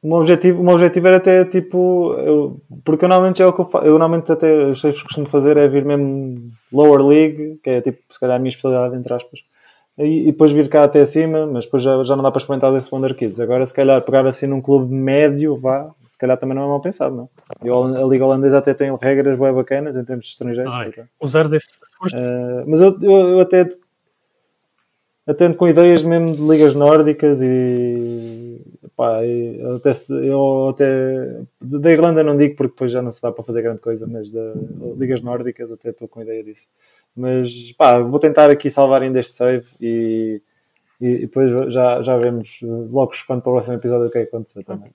o, 0.07 0.09
meu 0.09 0.19
objetivo, 0.19 0.61
o 0.61 0.65
meu 0.65 0.75
objetivo 0.75 1.07
era 1.09 1.17
até 1.17 1.45
tipo. 1.45 2.15
eu- 2.19 2.61
porque 2.85 3.05
eu 3.05 3.09
normalmente 3.09 3.43
é 3.43 3.47
o 3.47 3.53
que 3.53 3.61
eu 3.61 3.65
faço. 3.65 3.85
Eu 3.85 3.93
normalmente 3.99 4.31
até 4.31 4.67
os 4.67 4.81
saves 4.81 4.99
que 4.99 5.05
costumo 5.05 5.27
fazer 5.27 5.57
é 5.57 5.67
vir 5.67 5.85
mesmo 5.85 6.37
lower 6.73 7.05
league, 7.05 7.59
que 7.63 7.71
é 7.71 7.81
tipo, 7.81 7.99
se 8.09 8.19
calhar 8.21 8.37
a 8.37 8.39
minha 8.39 8.51
especialidade, 8.51 8.95
entre 8.97 9.13
aspas. 9.13 9.41
E, 9.99 10.23
e 10.23 10.27
depois 10.27 10.53
vir 10.53 10.69
cá 10.69 10.85
até 10.85 11.01
acima, 11.01 11.47
mas 11.47 11.65
depois 11.65 11.83
já, 11.83 12.05
já 12.05 12.15
não 12.15 12.23
dá 12.23 12.31
para 12.31 12.39
experimentar 12.39 12.73
desse 12.73 12.95
Wonder 12.95 13.15
Kids. 13.17 13.41
Agora, 13.41 13.67
se 13.67 13.75
calhar, 13.75 14.01
pegar 14.03 14.27
assim 14.27 14.47
num 14.47 14.61
clube 14.61 14.95
médio, 14.95 15.57
vá, 15.57 15.91
se 16.13 16.19
calhar 16.19 16.37
também 16.39 16.55
não 16.55 16.65
é 16.65 16.67
mal 16.67 16.81
pensado, 16.81 17.17
não? 17.17 17.29
E 17.65 17.69
a 17.69 18.05
Liga 18.05 18.25
Holandesa 18.25 18.59
até 18.59 18.75
tem 18.75 18.95
regras 18.95 19.39
bem 19.39 19.53
bacanas 19.53 19.97
em 19.97 20.05
termos 20.05 20.27
de 20.27 20.33
estrangeiros. 20.33 20.73
Ai, 20.75 20.87
portanto. 20.87 21.09
usares 21.21 21.53
esse. 21.53 21.69
Uh, 22.15 22.65
mas 22.67 22.81
eu, 22.81 22.97
eu, 23.03 23.13
eu 23.31 23.41
até 23.41 23.67
atendo 25.27 25.57
com 25.57 25.67
ideias 25.67 26.03
mesmo 26.03 26.37
de 26.37 26.43
ligas 26.43 26.75
nórdicas 26.75 27.43
e 27.43 28.36
pá, 28.97 29.25
eu 29.25 29.77
até, 29.77 29.93
eu 30.23 30.69
até 30.69 31.43
da 31.61 31.91
Irlanda 31.91 32.23
não 32.23 32.37
digo 32.37 32.57
porque 32.57 32.73
depois 32.73 32.93
já 32.93 33.03
não 33.03 33.13
se 33.13 33.21
dá 33.23 33.33
para 33.33 33.45
fazer 33.45 33.63
grande 33.63 33.81
coisa, 33.81 34.07
mas 34.07 34.31
da 34.31 34.53
ligas 34.97 35.21
nórdicas 35.21 35.71
até 35.71 35.91
estou 35.91 36.09
com 36.09 36.23
ideia 36.23 36.43
disso. 36.43 36.69
Mas 37.17 37.73
pá, 37.73 37.99
vou 37.99 38.19
tentar 38.19 38.51
aqui 38.51 38.71
salvar 38.71 39.03
ainda 39.03 39.21
este 39.21 39.35
save 39.35 39.67
e, 39.81 40.41
e 41.01 41.19
depois 41.19 41.51
já, 41.73 42.03
já 42.03 42.17
vemos 42.19 42.61
logo 42.63 43.13
quando 43.27 43.43
para 43.43 43.51
o 43.51 43.55
próximo 43.55 43.77
episódio 43.77 44.09
o 44.09 44.11
que 44.11 44.19
é 44.19 44.23
que 44.23 44.29
aconteceu 44.29 44.63
também. 44.63 44.91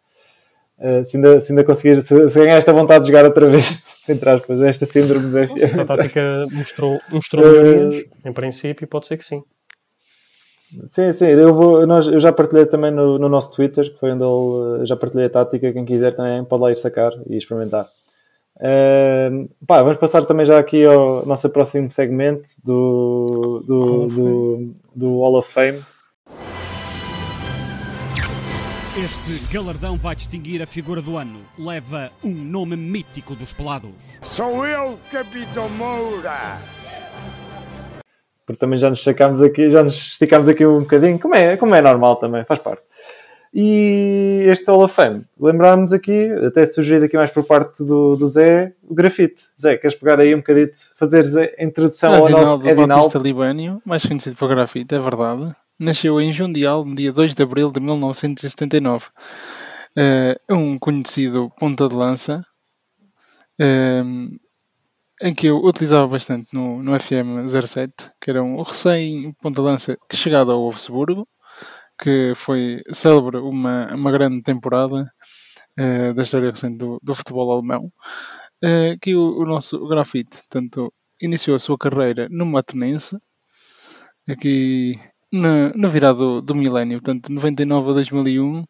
Uh, 0.77 1.05
se, 1.05 1.17
ainda, 1.17 1.39
se 1.39 1.51
ainda 1.51 1.63
conseguir, 1.63 2.01
se, 2.01 2.29
se 2.29 2.39
ganhar 2.39 2.57
esta 2.57 2.73
vontade 2.73 3.03
de 3.03 3.11
jogar 3.11 3.23
outra 3.23 3.47
vez, 3.47 3.83
entre 4.09 4.27
aspas, 4.27 4.61
esta 4.61 4.83
síndrome 4.83 5.27
do 5.27 5.37
essa 5.37 5.85
tática 5.85 6.47
mostrou, 6.51 6.99
mostrou 7.11 7.45
Eh, 7.45 7.61
melhorias, 7.61 8.05
em 8.25 8.33
princípio, 8.33 8.87
pode 8.87 9.05
ser 9.05 9.17
que 9.17 9.25
sim. 9.25 9.43
Sim, 10.89 11.11
sim, 11.11 11.25
eu, 11.25 11.53
vou, 11.53 11.85
nós, 11.85 12.07
eu 12.07 12.19
já 12.19 12.31
partilhei 12.31 12.65
também 12.65 12.91
no, 12.91 13.19
no 13.19 13.27
nosso 13.27 13.53
Twitter, 13.53 13.91
que 13.91 13.99
foi 13.99 14.11
onde 14.11 14.23
ele, 14.23 14.85
já 14.85 14.95
partilhei 14.95 15.25
a 15.25 15.29
tática, 15.29 15.73
quem 15.73 15.83
quiser 15.85 16.13
também 16.13 16.43
pode 16.45 16.61
lá 16.61 16.71
ir 16.71 16.77
sacar 16.77 17.11
e 17.27 17.37
experimentar. 17.37 17.89
Eh, 18.63 19.47
pá, 19.65 19.81
vamos 19.81 19.97
passar 19.97 20.23
também 20.25 20.45
já 20.45 20.59
aqui 20.59 20.85
ao 20.85 21.25
nosso 21.25 21.49
próximo 21.49 21.91
segmento 21.91 22.49
do, 22.63 23.63
do, 23.65 24.07
do, 24.07 24.73
do 24.95 25.19
Hall 25.19 25.37
of 25.37 25.51
Fame. 25.51 25.81
Este 29.03 29.51
galardão 29.51 29.97
vai 29.97 30.15
distinguir 30.15 30.61
a 30.61 30.67
figura 30.67 31.01
do 31.01 31.17
ano. 31.17 31.39
Leva 31.57 32.11
um 32.23 32.33
nome 32.33 32.75
mítico 32.75 33.33
dos 33.33 33.51
pelados. 33.51 33.89
Sou 34.21 34.67
eu, 34.67 34.99
Capitão 35.11 35.69
Moura! 35.69 36.59
Porque 38.45 38.59
também 38.59 38.77
já 38.77 38.89
nos 38.89 39.03
sacámos 39.03 39.41
aqui, 39.41 39.69
já 39.69 39.83
nos 39.83 39.95
esticámos 39.95 40.49
aqui 40.49 40.65
um 40.65 40.81
bocadinho, 40.81 41.19
como 41.19 41.35
é, 41.35 41.57
como 41.57 41.75
é 41.75 41.81
normal 41.81 42.15
também, 42.17 42.43
faz 42.43 42.59
parte. 42.59 42.83
E 43.53 44.43
este 44.45 44.65
Hall 44.67 44.83
of 44.83 44.95
Fame, 44.95 45.25
lembrámos 45.37 45.91
aqui, 45.91 46.31
até 46.45 46.65
sugerido 46.65 47.05
aqui 47.05 47.17
mais 47.17 47.31
por 47.31 47.43
parte 47.43 47.83
do, 47.83 48.15
do 48.15 48.25
Zé, 48.27 48.73
o 48.81 48.93
grafite. 48.93 49.43
Zé, 49.61 49.77
queres 49.77 49.97
pegar 49.97 50.19
aí 50.21 50.33
um 50.33 50.37
bocadito, 50.37 50.77
fazer 50.95 51.53
a 51.59 51.63
introdução 51.63 52.13
ao 52.13 52.29
nosso 52.29 52.35
Adinaldo 52.35 52.69
Edinaldo? 52.69 52.95
Batista 52.95 53.19
Libânio, 53.19 53.81
mais 53.85 54.05
conhecido 54.05 54.37
por 54.37 54.47
grafite, 54.47 54.95
é 54.95 54.99
verdade. 54.99 55.53
Nasceu 55.77 56.21
em 56.21 56.31
Jundial, 56.31 56.85
no 56.85 56.95
dia 56.95 57.11
2 57.11 57.35
de 57.35 57.43
abril 57.43 57.71
de 57.71 57.81
1979. 57.81 59.07
É 59.97 60.37
um 60.49 60.79
conhecido 60.79 61.51
ponta 61.59 61.89
de 61.89 61.95
lança, 61.95 62.45
eh, 63.59 64.01
em 65.21 65.33
que 65.33 65.47
eu 65.47 65.57
utilizava 65.63 66.07
bastante 66.07 66.47
no, 66.53 66.81
no 66.81 66.99
FM 66.99 67.47
07, 67.47 68.11
que 68.19 68.29
era 68.31 68.43
um 68.43 68.61
recém 68.61 69.31
ponta 69.41 69.61
de 69.61 69.67
lança 69.67 69.97
que 70.09 70.17
chegado 70.17 70.51
ao 70.51 70.61
Wolfsburgo, 70.61 71.27
que 72.01 72.33
foi 72.35 72.81
célebre 72.91 73.37
uma, 73.37 73.93
uma 73.93 74.11
grande 74.11 74.41
temporada 74.41 75.11
eh, 75.77 76.13
da 76.13 76.23
história 76.23 76.49
recente 76.49 76.77
do, 76.77 76.99
do 77.03 77.15
futebol 77.15 77.51
alemão. 77.51 77.91
Eh, 78.63 78.97
que 79.01 79.15
o, 79.15 79.39
o 79.39 79.45
nosso 79.45 79.87
grafite, 79.87 80.39
tanto 80.49 80.93
iniciou 81.21 81.55
a 81.55 81.59
sua 81.59 81.77
carreira 81.77 82.27
no 82.29 82.45
Matonense, 82.45 83.17
aqui 84.27 84.99
na, 85.31 85.71
na 85.75 85.87
virada 85.87 86.17
do, 86.17 86.41
do 86.41 86.55
milénio, 86.55 86.99
portanto, 87.01 87.31
99 87.31 87.91
a 87.91 87.93
2001, 87.93 88.65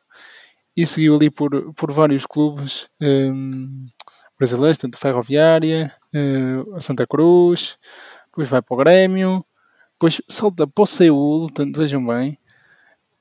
e 0.75 0.85
seguiu 0.85 1.15
ali 1.15 1.29
por, 1.29 1.73
por 1.73 1.91
vários 1.91 2.25
clubes 2.25 2.87
ehm, 3.01 3.85
brasileiros, 4.41 4.79
tanto 4.79 4.97
Ferroviária, 4.97 5.93
eh, 6.11 6.75
a 6.75 6.79
Santa 6.79 7.05
Cruz, 7.05 7.77
depois 8.25 8.49
vai 8.49 8.59
para 8.59 8.73
o 8.73 8.77
Grêmio, 8.77 9.45
depois 9.93 10.19
salta 10.27 10.65
para 10.65 10.81
o 10.81 10.87
Seul, 10.87 11.41
portanto, 11.41 11.77
vejam 11.77 12.03
bem, 12.03 12.39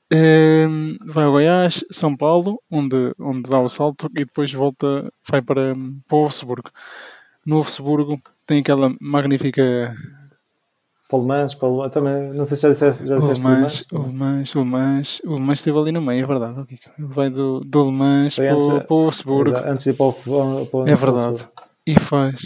ehm, 0.09 0.97
vai 1.05 1.25
ao 1.25 1.31
Goiás, 1.31 1.85
São 1.91 2.17
Paulo, 2.17 2.59
onde, 2.71 3.13
onde 3.19 3.47
dá 3.47 3.59
o 3.59 3.69
salto, 3.69 4.07
e 4.15 4.25
depois 4.25 4.51
volta, 4.51 5.13
vai 5.29 5.43
para, 5.43 5.75
para 6.07 6.15
o 6.15 6.21
Wolfsburgo. 6.21 6.71
No 7.45 7.57
Wolfsburgo 7.57 8.19
tem 8.47 8.61
aquela 8.61 8.91
magnífica 8.99 9.95
Paulo 11.11 11.27
Mans, 11.27 11.53
Paulo 11.53 11.89
também, 11.89 12.29
não 12.33 12.45
sei 12.45 12.55
se 12.55 12.63
já 12.63 12.69
disseste, 12.69 13.05
já 13.07 13.15
O 13.17 13.19
disseste 13.19 13.43
Le 13.45 13.49
Mans, 13.49 13.85
o 13.91 13.99
Mans, 13.99 14.55
o 14.55 14.65
Mans, 14.65 15.21
o 15.25 15.37
Mans 15.39 15.59
esteve 15.59 15.77
ali 15.77 15.91
no 15.91 16.01
meio, 16.01 16.23
é 16.23 16.27
verdade. 16.27 16.55
Ele 16.97 17.07
vai 17.07 17.29
do, 17.29 17.59
do 17.59 17.83
Le 17.85 17.91
Mans 17.91 18.35
para, 18.37 18.53
antes- 18.53 18.67
o- 18.67 18.81
para 18.81 18.93
o 18.95 19.01
Wolfsburgo. 19.01 19.49
Exato, 19.51 19.69
Antes 19.69 19.83
de 19.83 19.89
ir 19.89 19.93
para 19.93 20.05
o, 20.05 20.13
para 20.13 20.31
o- 20.31 20.61
É 20.63 20.65
para 20.95 21.11
o 21.11 21.17
verdade. 21.17 21.45
E 21.85 21.99
faz. 21.99 22.39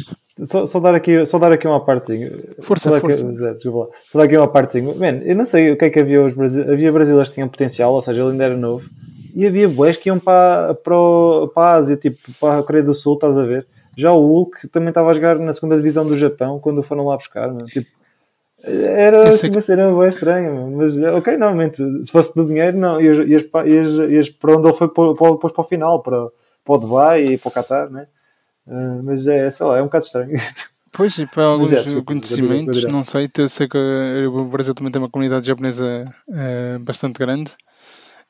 Só, 0.43 0.65
só, 0.65 0.79
dar 0.79 0.95
aqui, 0.95 1.25
só 1.25 1.37
dar 1.39 1.51
aqui 1.51 1.65
uma 1.67 1.79
partezinha. 1.85 2.31
Força, 2.61 2.85
só 2.85 2.89
dar 2.89 2.97
aqui, 2.97 3.07
força. 3.13 3.31
Zé, 3.33 3.53
desculpa 3.53 3.79
lá. 3.79 3.85
Só 4.11 4.17
dar 4.17 4.25
aqui 4.25 4.35
uma 4.35 4.47
partezinha. 4.47 4.93
Man, 4.95 5.21
eu 5.23 5.35
não 5.35 5.45
sei 5.45 5.71
o 5.71 5.77
que 5.77 5.85
é 5.85 5.89
que 5.89 5.99
havia 5.99 6.21
os 6.21 6.33
brasileiros. 6.33 6.73
Havia 6.73 6.91
brasileiros 6.91 7.29
que 7.29 7.35
tinham 7.35 7.47
potencial, 7.47 7.93
ou 7.93 8.01
seja, 8.01 8.21
ele 8.21 8.31
ainda 8.31 8.43
era 8.45 8.57
novo. 8.57 8.89
E 9.35 9.45
havia 9.45 9.69
boés 9.69 9.95
que 9.95 10.09
iam 10.09 10.19
para, 10.19 10.73
para, 10.73 10.97
o- 10.97 11.47
para 11.53 11.67
a 11.67 11.73
Ásia, 11.75 11.95
tipo 11.97 12.17
para 12.39 12.59
a 12.59 12.63
Coreia 12.63 12.83
do 12.83 12.93
Sul, 12.93 13.13
estás 13.15 13.37
a 13.37 13.45
ver? 13.45 13.65
Já 13.97 14.11
o 14.11 14.25
Hulk 14.27 14.67
também 14.69 14.89
estava 14.89 15.09
a 15.09 15.13
jogar 15.13 15.37
na 15.39 15.53
segunda 15.53 15.77
divisão 15.77 16.05
do 16.05 16.17
Japão 16.17 16.59
quando 16.59 16.79
o 16.79 16.83
foram 16.83 17.05
lá 17.05 17.15
buscar. 17.15 17.53
Meu. 17.53 17.65
Tipo, 17.65 17.87
era 18.65 19.29
assim, 19.29 19.47
é 19.47 19.51
uma 19.51 19.61
cena 19.61 19.93
bem 19.93 20.09
estranha, 20.09 20.51
mas 20.51 20.97
ok, 20.97 21.37
normalmente, 21.37 21.77
se 22.03 22.11
fosse 22.11 22.35
do 22.35 22.47
dinheiro, 22.47 22.77
não, 22.77 22.99
ias, 22.99 23.17
ias, 23.19 23.43
ias, 23.65 23.95
ias 24.09 24.29
para 24.29 24.57
onde 24.57 24.67
ele 24.67 24.77
foi 24.77 24.87
para, 24.87 25.13
para, 25.13 25.31
depois 25.31 25.53
para 25.53 25.61
o 25.61 25.67
final, 25.67 26.01
para, 26.01 26.27
para 26.63 26.75
o 26.75 26.77
Dubai 26.77 27.25
e 27.25 27.37
para 27.37 27.49
o 27.49 27.51
Qatar, 27.51 27.89
né? 27.89 28.07
Ah, 28.67 28.99
mas 29.03 29.27
é, 29.27 29.49
sei 29.49 29.65
lá, 29.65 29.77
é 29.77 29.81
um 29.81 29.85
bocado 29.85 30.05
estranho. 30.05 30.31
Pois, 30.97 31.17
e 31.17 31.27
para 31.27 31.43
alguns 31.43 31.73
é, 31.73 31.83
desculpa, 31.83 32.05
conhecimentos, 32.05 32.85
não 32.85 33.03
sei, 33.03 33.29
eu 33.37 33.49
sei 33.49 33.67
que 33.67 33.77
o 33.77 34.45
Brasil 34.45 34.73
também 34.73 34.89
tem 34.89 35.01
uma 35.01 35.09
comunidade 35.09 35.45
japonesa 35.45 36.05
eh, 36.33 36.77
bastante 36.79 37.19
grande. 37.19 37.51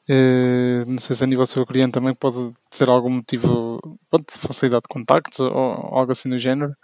Eh, 0.09 0.83
não 0.87 0.97
sei 0.97 1.15
se 1.15 1.23
a 1.23 1.27
nível 1.27 1.45
sul-coreano 1.45 1.93
também 1.93 2.15
pode 2.15 2.53
ser 2.71 2.89
algum 2.89 3.11
motivo, 3.11 3.79
pode 4.09 4.25
facilidade 4.29 4.81
de 4.81 4.89
contactos 4.89 5.41
ou 5.41 5.51
algo 5.51 6.11
assim 6.11 6.27
do 6.27 6.39
género. 6.39 6.75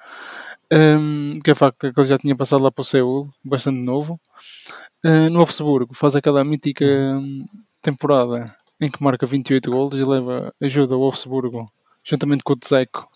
Um, 0.72 1.40
que 1.44 1.52
é 1.52 1.56
facto 1.56 1.92
que 1.94 2.00
ele 2.00 2.08
já 2.08 2.18
tinha 2.18 2.36
passado 2.36 2.64
lá 2.64 2.72
para 2.72 2.82
o 2.82 2.86
Seul, 2.86 3.30
bastante 3.44 3.80
novo. 3.80 4.20
Uh, 5.06 5.30
no 5.30 5.40
Wolfsburgo 5.40 5.94
faz 5.94 6.16
aquela 6.16 6.44
mítica 6.46 6.86
hum, 6.86 7.46
temporada 7.82 8.56
em 8.80 8.90
que 8.90 9.04
marca 9.04 9.26
28 9.26 9.70
golos 9.70 9.96
e 10.00 10.04
leva, 10.04 10.54
ajuda 10.62 10.96
o 10.96 11.00
Wolfsburgo, 11.00 11.70
juntamente 12.04 12.44
com 12.44 12.54
o 12.54 12.58
Zeco, 12.66 13.08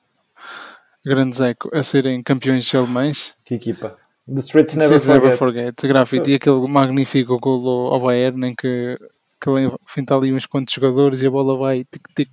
o 1.06 1.10
grande 1.10 1.36
Zeco, 1.38 1.70
a 1.74 1.82
serem 1.82 2.22
campeões 2.22 2.74
alemães. 2.76 3.36
que 3.46 3.56
equipa. 3.56 3.98
The 4.28 4.40
Streets 4.40 4.76
Never 4.76 5.00
Never, 5.00 5.08
never 5.14 5.38
Forget. 5.38 5.64
forget. 5.76 5.88
Grafite. 5.88 6.32
E 6.32 6.36
aquele 6.36 6.68
magnífico 6.68 7.40
gol 7.40 7.68
ao- 7.88 7.94
ao 7.94 8.00
Bayern 8.02 8.48
em 8.48 8.56
que, 8.56 8.98
que 9.40 9.50
ele 9.50 9.72
finta 9.86 10.16
ali 10.16 10.34
uns 10.34 10.48
quantos 10.48 10.74
jogadores 10.74 11.22
e 11.22 11.28
a 11.28 11.32
bola 11.32 11.56
vai 11.56 11.84
tic-tic 11.86 12.30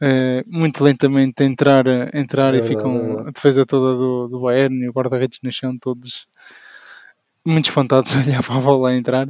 eh, 0.00 0.44
muito 0.46 0.82
lentamente 0.82 1.42
entrar, 1.42 1.86
entrar 2.14 2.54
É 2.54 2.58
e 2.58 2.62
ficam 2.62 3.20
a 3.20 3.30
defesa 3.30 3.64
toda 3.64 3.96
do, 3.96 4.28
do 4.28 4.40
Bayern 4.40 4.84
e 4.84 4.88
o 4.88 4.92
guarda-redes 4.92 5.40
no 5.42 5.50
chão, 5.50 5.76
todos 5.78 6.26
muito 7.44 7.66
espantados 7.66 8.14
a 8.14 8.18
olhar 8.18 8.42
para 8.44 8.56
a 8.56 8.60
bola 8.60 8.90
a 8.90 8.96
entrar. 8.96 9.28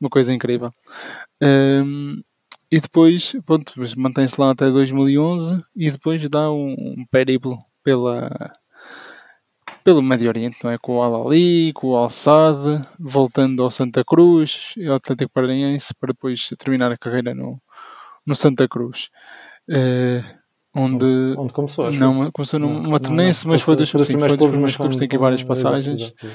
Uma 0.00 0.10
coisa 0.10 0.32
incrível. 0.32 0.72
Ehm, 1.40 2.20
e 2.70 2.80
depois, 2.80 3.36
pronto, 3.44 3.74
mantém-se 3.96 4.40
lá 4.40 4.50
até 4.50 4.70
2011 4.70 5.62
e 5.76 5.90
depois 5.90 6.26
dá 6.28 6.50
um, 6.50 6.72
um 6.72 7.06
periplo 7.10 7.58
pela, 7.84 8.28
pelo 9.84 10.02
Médio 10.02 10.28
Oriente, 10.28 10.58
não 10.62 10.70
é? 10.70 10.78
Com 10.78 10.96
o 10.96 11.02
Al-Ali, 11.02 11.72
com 11.74 11.88
o 11.88 11.96
Al-Sadd, 11.96 12.86
voltando 12.98 13.62
ao 13.62 13.70
Santa 13.70 14.04
Cruz 14.04 14.74
e 14.76 14.86
ao 14.86 14.96
Atlético 14.96 15.32
Paranaense 15.32 15.94
para 15.94 16.12
depois 16.12 16.48
terminar 16.58 16.90
a 16.92 16.96
carreira 16.96 17.34
no, 17.34 17.60
no 18.24 18.34
Santa 18.34 18.68
Cruz. 18.68 19.10
Eh, 19.68 20.22
onde 20.74 21.06
Onde 21.36 21.52
começou, 21.52 21.86
acho 21.86 21.98
não 21.98 22.30
começou 22.32 22.58
Não, 22.58 22.82
Matonense, 22.82 23.44
não, 23.46 23.50
não. 23.50 23.54
mas 23.54 23.62
foi 23.62 23.76
dos, 23.76 23.92
dos 23.92 24.06
sim, 24.06 24.18
foi 24.18 24.36
dos 24.36 24.48
primeiros 24.48 24.60
mas 24.60 24.76
clubes, 24.76 24.96
tem 24.96 25.06
aqui 25.06 25.18
várias 25.18 25.40
exato, 25.42 25.48
passagens. 25.62 26.00
exato. 26.02 26.26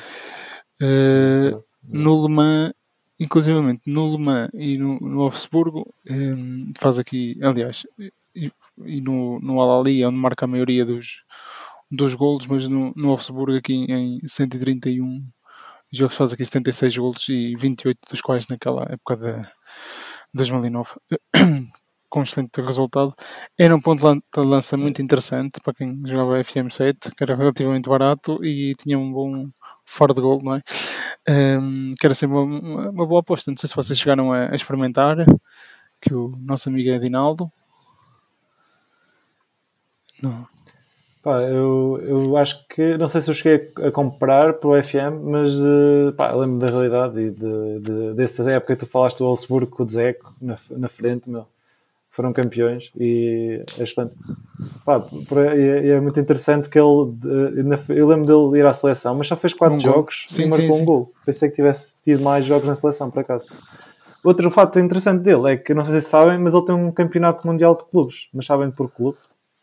Eh, 0.81 1.57
no 1.83 2.27
Le 2.27 2.33
Mans, 2.33 2.73
inclusivamente 3.19 3.81
no 3.87 4.15
Le 4.15 4.23
Mans 4.23 4.49
e 4.53 4.77
no, 4.77 4.99
no 4.99 5.17
Wolfsburgo, 5.17 5.93
hum, 6.09 6.71
faz 6.77 6.99
aqui, 6.99 7.37
aliás, 7.41 7.85
e, 8.35 8.51
e 8.85 9.01
no, 9.01 9.39
no 9.39 9.59
Al-Ali, 9.59 10.05
onde 10.05 10.17
marca 10.17 10.45
a 10.45 10.47
maioria 10.47 10.85
dos, 10.85 11.23
dos 11.89 12.13
golos, 12.13 12.45
mas 12.47 12.67
no, 12.67 12.93
no 12.95 13.07
Wolfsburgo 13.07 13.57
aqui 13.57 13.73
em 13.73 14.19
131 14.25 15.23
jogos 15.91 16.15
faz 16.15 16.33
aqui 16.33 16.45
76 16.45 16.97
golos 16.97 17.29
e 17.29 17.55
28 17.55 17.97
dos 18.09 18.21
quais 18.21 18.47
naquela 18.47 18.83
época 18.89 19.15
de 19.15 19.47
2009 20.33 20.91
com 22.09 22.19
um 22.19 22.23
excelente 22.23 22.61
resultado. 22.61 23.13
Era 23.57 23.75
um 23.75 23.81
ponto 23.81 24.01
de 24.01 24.39
lança 24.39 24.77
muito 24.77 25.01
interessante 25.01 25.59
para 25.61 25.73
quem 25.73 26.01
jogava 26.05 26.39
FM7, 26.39 27.13
que 27.15 27.23
era 27.23 27.35
relativamente 27.35 27.89
barato 27.89 28.43
e 28.43 28.73
tinha 28.75 28.97
um 28.97 29.11
bom 29.11 29.49
fora 29.85 30.13
de 30.13 30.21
gol, 30.21 30.41
não 30.41 30.55
é? 30.55 30.61
Um, 31.29 31.91
que 31.99 32.05
era 32.05 32.13
sempre 32.15 32.37
uma, 32.37 32.89
uma, 32.89 33.05
boa 33.05 33.19
aposta. 33.19 33.51
Não 33.51 33.57
sei 33.57 33.69
se 33.69 33.75
vocês 33.75 33.99
chegaram 33.99 34.31
a, 34.31 34.51
a 34.51 34.55
experimentar, 34.55 35.17
que 36.01 36.13
o 36.13 36.29
nosso 36.39 36.69
amigo 36.69 36.89
é 36.89 36.99
Dinaldo. 36.99 37.51
Não. 40.21 40.45
Pá, 41.21 41.41
eu, 41.41 41.99
eu 42.03 42.37
acho 42.37 42.65
que, 42.69 42.97
não 42.97 43.07
sei 43.07 43.21
se 43.21 43.29
eu 43.29 43.35
cheguei 43.35 43.69
a 43.85 43.91
comprar 43.91 44.53
para 44.53 44.69
o 44.69 44.81
FM, 44.81 45.23
mas 45.23 45.53
uh, 45.55 46.13
pá, 46.15 46.31
lembro 46.31 46.59
da 46.59 46.67
realidade 46.67 47.19
e 47.19 47.31
de, 47.31 47.79
de, 47.81 48.13
dessa 48.13 48.49
época 48.49 48.75
que 48.75 48.85
tu 48.85 48.89
falaste 48.89 49.17
do 49.17 49.25
Wolfsburgo 49.25 49.75
com 49.75 49.83
o 49.83 49.89
Zeco 49.89 50.33
na, 50.41 50.57
na 50.71 50.87
frente, 50.87 51.29
meu 51.29 51.45
foram 52.17 52.33
campeões 52.33 52.91
e 52.99 53.63
é 53.77 53.83
excelente. 53.83 54.15
Pá, 54.83 54.99
é, 55.55 55.89
é, 55.89 55.99
muito 55.99 56.19
interessante 56.19 56.67
que 56.67 56.79
ele, 56.79 57.13
eu 57.89 58.07
lembro 58.07 58.25
dele 58.25 58.59
ir 58.59 58.65
à 58.65 58.73
seleção, 58.73 59.13
mas 59.13 59.27
só 59.27 59.35
fez 59.35 59.53
4 59.53 59.75
um 59.75 59.79
jogos 59.79 60.25
sim, 60.27 60.45
e 60.45 60.47
marcou 60.47 60.71
sim, 60.71 60.81
um 60.81 60.85
gol. 60.85 61.13
Pensei 61.23 61.47
que 61.47 61.55
tivesse 61.55 62.01
tido 62.01 62.23
mais 62.23 62.43
jogos 62.43 62.67
na 62.67 62.73
seleção, 62.73 63.11
por 63.11 63.19
acaso. 63.19 63.51
Outro 64.23 64.49
fato 64.49 64.79
interessante 64.79 65.21
dele 65.21 65.53
é 65.53 65.57
que, 65.57 65.75
não 65.75 65.83
sei 65.83 66.01
se 66.01 66.09
sabem, 66.09 66.39
mas 66.39 66.55
ele 66.55 66.65
tem 66.65 66.73
um 66.73 66.91
campeonato 66.91 67.45
mundial 67.45 67.77
de 67.77 67.85
clubes. 67.85 68.29
Mas 68.33 68.47
sabem 68.47 68.71
por 68.71 68.89
clube? 68.89 69.19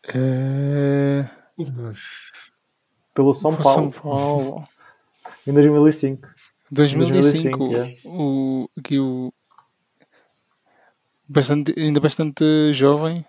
É... 0.07 1.25
Pelo 3.13 3.33
São 3.33 3.53
Paulo. 3.53 3.73
São 3.73 3.91
Paulo. 3.91 4.63
em 5.45 5.51
2005. 5.51 6.25
2005, 6.71 7.57
2005 7.59 7.75
é. 7.75 7.95
o, 8.05 8.69
aqui 8.79 8.97
o, 8.97 9.31
bastante, 11.27 11.73
ainda 11.77 11.99
bastante 11.99 12.73
jovem, 12.73 13.25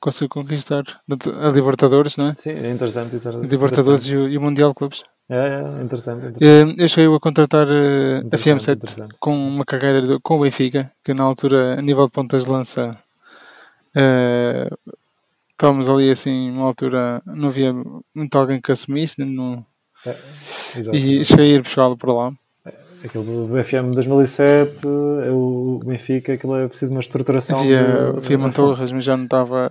conseguiu 0.00 0.28
conquistar 0.28 0.84
a 1.08 1.48
Libertadores, 1.50 2.16
não 2.16 2.28
é? 2.28 2.34
Sim, 2.34 2.50
é 2.50 2.70
interessante. 2.70 3.12
Libertadores 3.12 4.06
interessante. 4.06 4.32
E, 4.32 4.38
o, 4.38 4.40
Mundial 4.40 4.70
de 4.70 4.74
Clubes. 4.74 5.02
É, 5.28 5.62
é 5.78 5.82
interessante. 5.82 6.26
interessante. 6.26 6.80
Eu 6.80 6.88
cheguei 6.88 7.14
a 7.14 7.20
contratar 7.20 7.68
uh, 7.68 8.26
a 8.32 8.36
FM7 8.36 9.08
com 9.18 9.34
uma 9.36 9.64
carreira 9.64 10.02
de, 10.02 10.18
com 10.20 10.36
o 10.36 10.40
Benfica, 10.40 10.90
que 11.04 11.14
na 11.14 11.24
altura, 11.24 11.78
a 11.78 11.82
nível 11.82 12.06
de 12.06 12.12
pontas 12.12 12.44
de 12.44 12.50
lança, 12.50 12.98
uh, 13.96 14.92
estávamos 15.50 15.88
ali 15.90 16.10
assim, 16.10 16.50
uma 16.50 16.66
altura, 16.66 17.22
não 17.26 17.48
havia 17.48 17.72
muito 18.14 18.38
alguém 18.38 18.60
que 18.60 18.72
assumisse, 18.72 19.22
não, 19.24 19.64
é, 20.06 20.16
e 20.94 21.24
cheguei 21.24 21.52
a 21.52 21.54
ir 21.56 21.62
buscá-lo 21.62 21.96
para 21.96 22.12
lá 22.12 22.32
aquilo 23.04 23.46
do 23.46 23.64
FM 23.64 23.94
2007, 23.94 24.86
o 24.86 25.80
Benfica, 25.84 26.34
aquilo 26.34 26.56
é 26.56 26.68
preciso 26.68 26.92
uma 26.92 27.00
estruturação. 27.00 27.60
Havia, 27.60 28.10
havia 28.16 28.38
Mantorras, 28.38 28.92
mas 28.92 29.04
já 29.04 29.16
não 29.16 29.24
estava. 29.24 29.70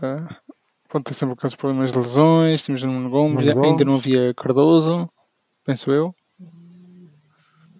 Pronto, 0.87 1.05
tem 1.05 1.13
sempre 1.13 1.33
aqueles 1.33 1.55
problemas 1.55 1.91
de 1.91 1.97
lesões. 1.97 2.63
Tínhamos 2.63 2.83
Nuno 2.83 3.09
Gomes, 3.09 3.47
ainda 3.47 3.85
não 3.85 3.95
havia 3.95 4.33
Cardoso, 4.33 5.07
penso 5.65 5.91
eu. 5.91 6.13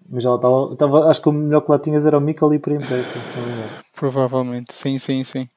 Mas 0.08 0.24
ela 0.24 0.36
estava, 0.36 0.72
estava. 0.72 1.10
Acho 1.10 1.22
que 1.22 1.28
o 1.28 1.32
melhor 1.32 1.60
que 1.60 1.70
lá 1.70 1.78
tinhas 1.78 2.04
era 2.04 2.18
o 2.18 2.20
Mikoli 2.20 2.58
por 2.58 2.72
empréstimo, 2.72 3.24
se 3.24 3.36
não 3.36 3.46
me 3.46 3.52
engano. 3.52 3.70
Provavelmente, 3.94 4.72
sim, 4.72 4.98
sim, 4.98 5.22
sim. 5.22 5.48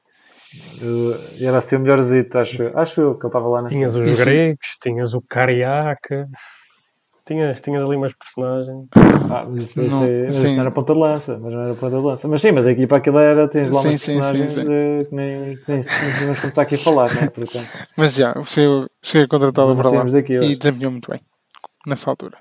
E 1.40 1.46
era 1.46 1.58
assim 1.58 1.76
o 1.76 1.80
melhorzito, 1.80 2.38
acho 2.38 2.62
eu. 2.62 2.78
Acho 2.78 3.02
eu 3.02 3.16
que 3.16 3.26
ele 3.26 3.30
estava 3.30 3.48
lá 3.48 3.64
nessa. 3.64 3.76
Tinhas 3.76 3.96
os 3.96 4.20
gregos, 4.20 4.78
tinhas 4.82 5.14
o 5.16 5.22
Cariaca. 5.22 6.28
Tinhas, 7.26 7.62
tinhas 7.62 7.82
ali 7.82 7.96
umas 7.96 8.12
personagens. 8.14 8.88
Ah, 9.32 9.46
mas 9.48 9.64
isso, 9.64 9.82
não, 9.82 10.04
é, 10.04 10.28
isso 10.28 10.46
era 10.46 10.70
ponta 10.72 10.94
de 10.94 11.00
lança, 11.00 11.40
mas 11.42 11.54
não 11.54 11.62
era 11.62 11.74
ponta 11.74 11.96
de 11.96 12.04
lança. 12.04 12.28
Mas 12.28 12.42
sim, 12.42 12.52
mas 12.52 12.68
a 12.68 12.72
equipa 12.72 12.98
aquilo 12.98 13.18
era, 13.18 13.48
tens 13.48 13.72
lá 13.72 13.80
sim, 13.80 13.90
umas 13.90 14.02
sim, 14.02 14.14
personagens 14.14 14.52
sim, 14.52 14.60
sim, 14.60 14.66
que 14.66 15.16
nem, 15.16 15.40
nem, 15.40 15.58
nem 15.68 15.82
vamos 16.20 16.40
começar 16.42 16.62
aqui 16.64 16.76
a 16.76 16.78
falar, 16.78 17.14
né? 17.16 17.30
Portanto, 17.30 17.70
mas 17.96 18.16
já, 18.16 18.36
cheguei, 18.44 18.88
cheguei 19.02 19.28
contratado 19.28 19.74
para 19.74 19.90
lá 19.90 20.04
daqui, 20.04 20.34
e 20.34 20.56
desempenhou 20.58 20.92
muito 20.92 21.10
bem 21.10 21.22
nessa 21.88 22.10
altura. 22.10 22.38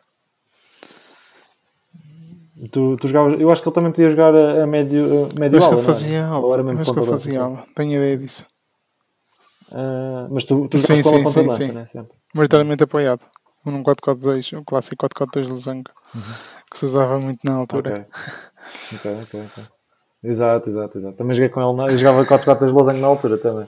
Tu, 2.72 2.96
tu 2.96 3.06
jogavas, 3.06 3.40
eu 3.40 3.50
acho 3.52 3.62
que 3.62 3.68
ele 3.68 3.74
também 3.74 3.92
podia 3.92 4.10
jogar 4.10 4.34
a, 4.34 4.64
a 4.64 4.66
médio, 4.66 5.30
a 5.30 5.38
médio 5.38 5.58
acho 5.58 5.66
aula. 5.66 5.76
Que 5.76 5.82
ele 5.82 5.92
fazia 5.92 6.26
aula. 6.26 6.46
Ou 6.46 6.54
era 6.54 6.62
mesmo 6.64 6.80
acho 6.80 6.92
que 6.92 6.98
ele 6.98 7.06
fazia 7.06 7.40
aula, 7.40 7.66
tenho 7.76 7.92
ideia 7.92 8.18
disso. 8.18 8.46
Uh, 9.70 10.26
mas 10.30 10.44
tu, 10.44 10.66
tu 10.68 10.78
sim, 10.78 11.00
com 11.02 11.08
a 11.08 11.22
ponta 11.22 11.40
de 11.40 11.48
lança, 11.48 11.72
né? 11.72 11.86
Sempre. 11.86 12.16
Maioritariamente 12.34 12.82
apoiado 12.82 13.24
num 13.70 13.82
442, 13.82 14.52
um 14.54 14.64
clássico 14.64 14.96
442 14.96 15.48
Losango, 15.48 15.90
uhum. 16.14 16.22
que 16.70 16.78
se 16.78 16.84
usava 16.84 17.18
muito 17.18 17.40
na 17.44 17.54
altura. 17.54 18.08
Ok, 18.94 19.12
ok, 19.22 19.40
ok. 19.40 19.64
Exato, 20.24 20.68
exato, 20.68 20.98
exato. 20.98 21.16
Também 21.16 21.34
joguei 21.34 21.48
com 21.48 21.60
ele, 21.60 21.92
eu 21.92 21.98
jogava 21.98 22.24
442 22.24 22.72
Losango 22.72 23.00
na 23.00 23.06
altura 23.06 23.38
também. 23.38 23.66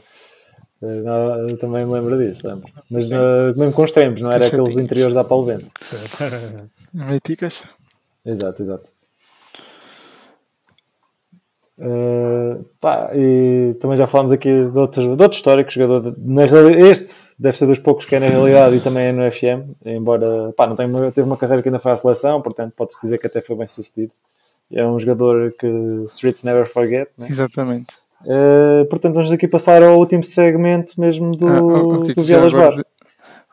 Eh, 0.82 1.51
eu 1.51 1.59
também 1.59 1.86
me 1.86 1.92
lembro 1.92 2.18
disso, 2.18 2.47
lembro. 2.47 2.70
Mas 2.90 3.09
uh, 3.11 3.57
mesmo 3.57 3.72
com 3.72 3.82
os 3.82 3.92
tempos, 3.92 4.20
não 4.20 4.30
era 4.30 4.47
aqueles 4.47 4.76
interiores 4.76 5.16
à 5.16 5.24
Paulo. 5.24 5.47
Míticas. 6.92 7.64
Exato, 8.24 8.62
exato. 8.62 8.93
Uh, 11.77 12.64
pá, 12.81 13.11
e 13.14 13.75
também 13.81 13.97
já 13.97 14.07
falámos 14.07 14.31
aqui 14.31 14.49
de 14.49 14.79
outros, 14.79 15.05
de 15.05 15.22
outro 15.22 15.37
histórico 15.37 15.72
jogador. 15.72 16.14
Na, 16.18 16.45
este 16.89 17.33
deve 17.39 17.57
ser 17.59 17.66
dos 17.66 17.81
poucos 17.81 18.07
que 18.07 18.14
é 18.14 18.20
na 18.20 18.29
realidade 18.29 18.77
e 18.77 18.81
também 18.81 19.07
é 19.07 19.12
no 19.12 19.31
FM, 19.31 19.75
embora 19.85 20.53
pá, 20.57 20.68
não 20.68 20.77
tem 20.77 20.87
uma, 20.87 21.11
teve 21.11 21.27
uma 21.27 21.37
carreira 21.37 21.62
que 21.62 21.68
ainda 21.68 21.81
foi 21.81 21.91
à 21.91 21.97
seleção, 21.97 22.41
portanto 22.41 22.72
pode-se 22.77 23.01
dizer 23.03 23.18
que 23.18 23.27
até 23.27 23.41
foi 23.41 23.57
bem 23.57 23.66
sucedido. 23.66 24.12
É 24.72 24.87
um 24.87 24.99
jogador 24.99 25.53
que 25.59 25.66
Streets 26.09 26.43
Never 26.45 26.66
Forget. 26.66 27.11
Né? 27.18 27.27
Exatamente. 27.29 27.97
Uh, 28.22 28.87
portanto, 28.87 29.14
vamos 29.14 29.33
aqui 29.33 29.47
passar 29.47 29.83
ao 29.83 29.99
último 29.99 30.22
segmento 30.22 30.99
mesmo 30.99 31.37
do, 31.37 31.47
ah, 31.47 31.99
okay, 31.99 32.14
do 32.14 32.22
Vielas 32.22 32.53
Bar. 32.53 32.83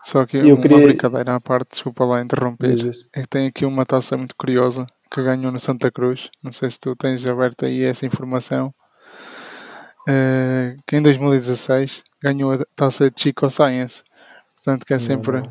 Só 0.04 0.26
que 0.26 0.40
uma 0.42 0.62
queria... 0.62 0.78
brincadeira 0.78 1.36
à 1.36 1.42
parte, 1.42 1.72
desculpa 1.72 2.06
lá 2.06 2.22
interromper. 2.22 2.92
É 3.14 3.22
que 3.22 3.28
tem 3.28 3.48
aqui 3.48 3.66
uma 3.66 3.86
taça 3.86 4.16
muito 4.16 4.36
curiosa 4.36 4.88
que 5.12 5.22
ganhou 5.22 5.52
no 5.52 5.60
Santa 5.60 5.92
Cruz. 5.92 6.32
Não 6.42 6.52
sei 6.52 6.72
se 6.72 6.80
tu 6.80 6.96
tens 6.96 7.24
aberto 7.26 7.66
aí 7.66 7.84
essa 7.84 8.06
informação. 8.06 8.74
Uh, 10.08 10.74
que 10.88 10.96
em 10.96 11.02
2016 11.02 12.04
ganhou 12.24 12.54
a 12.54 12.60
taça 12.76 13.12
de 13.12 13.22
Chico 13.22 13.50
Science. 13.50 14.04
Portanto, 14.56 14.86
que 14.86 14.94
é 14.94 15.00
sempre 15.00 15.42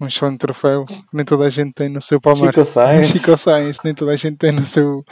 um 0.00 0.06
excelente 0.06 0.38
troféu 0.38 0.86
que 0.86 1.04
nem 1.12 1.24
toda 1.24 1.46
a 1.46 1.50
gente 1.50 1.72
tem 1.72 1.88
no 1.88 2.00
seu 2.00 2.20
palmarés. 2.20 2.54
Chico 2.54 2.64
Science. 2.64 3.12
Chico 3.18 3.36
Science, 3.36 3.80
nem 3.84 3.94
toda 3.94 4.12
a 4.12 4.16
gente 4.16 4.36
tem 4.36 4.52
no 4.52 4.64
seu, 4.64 5.04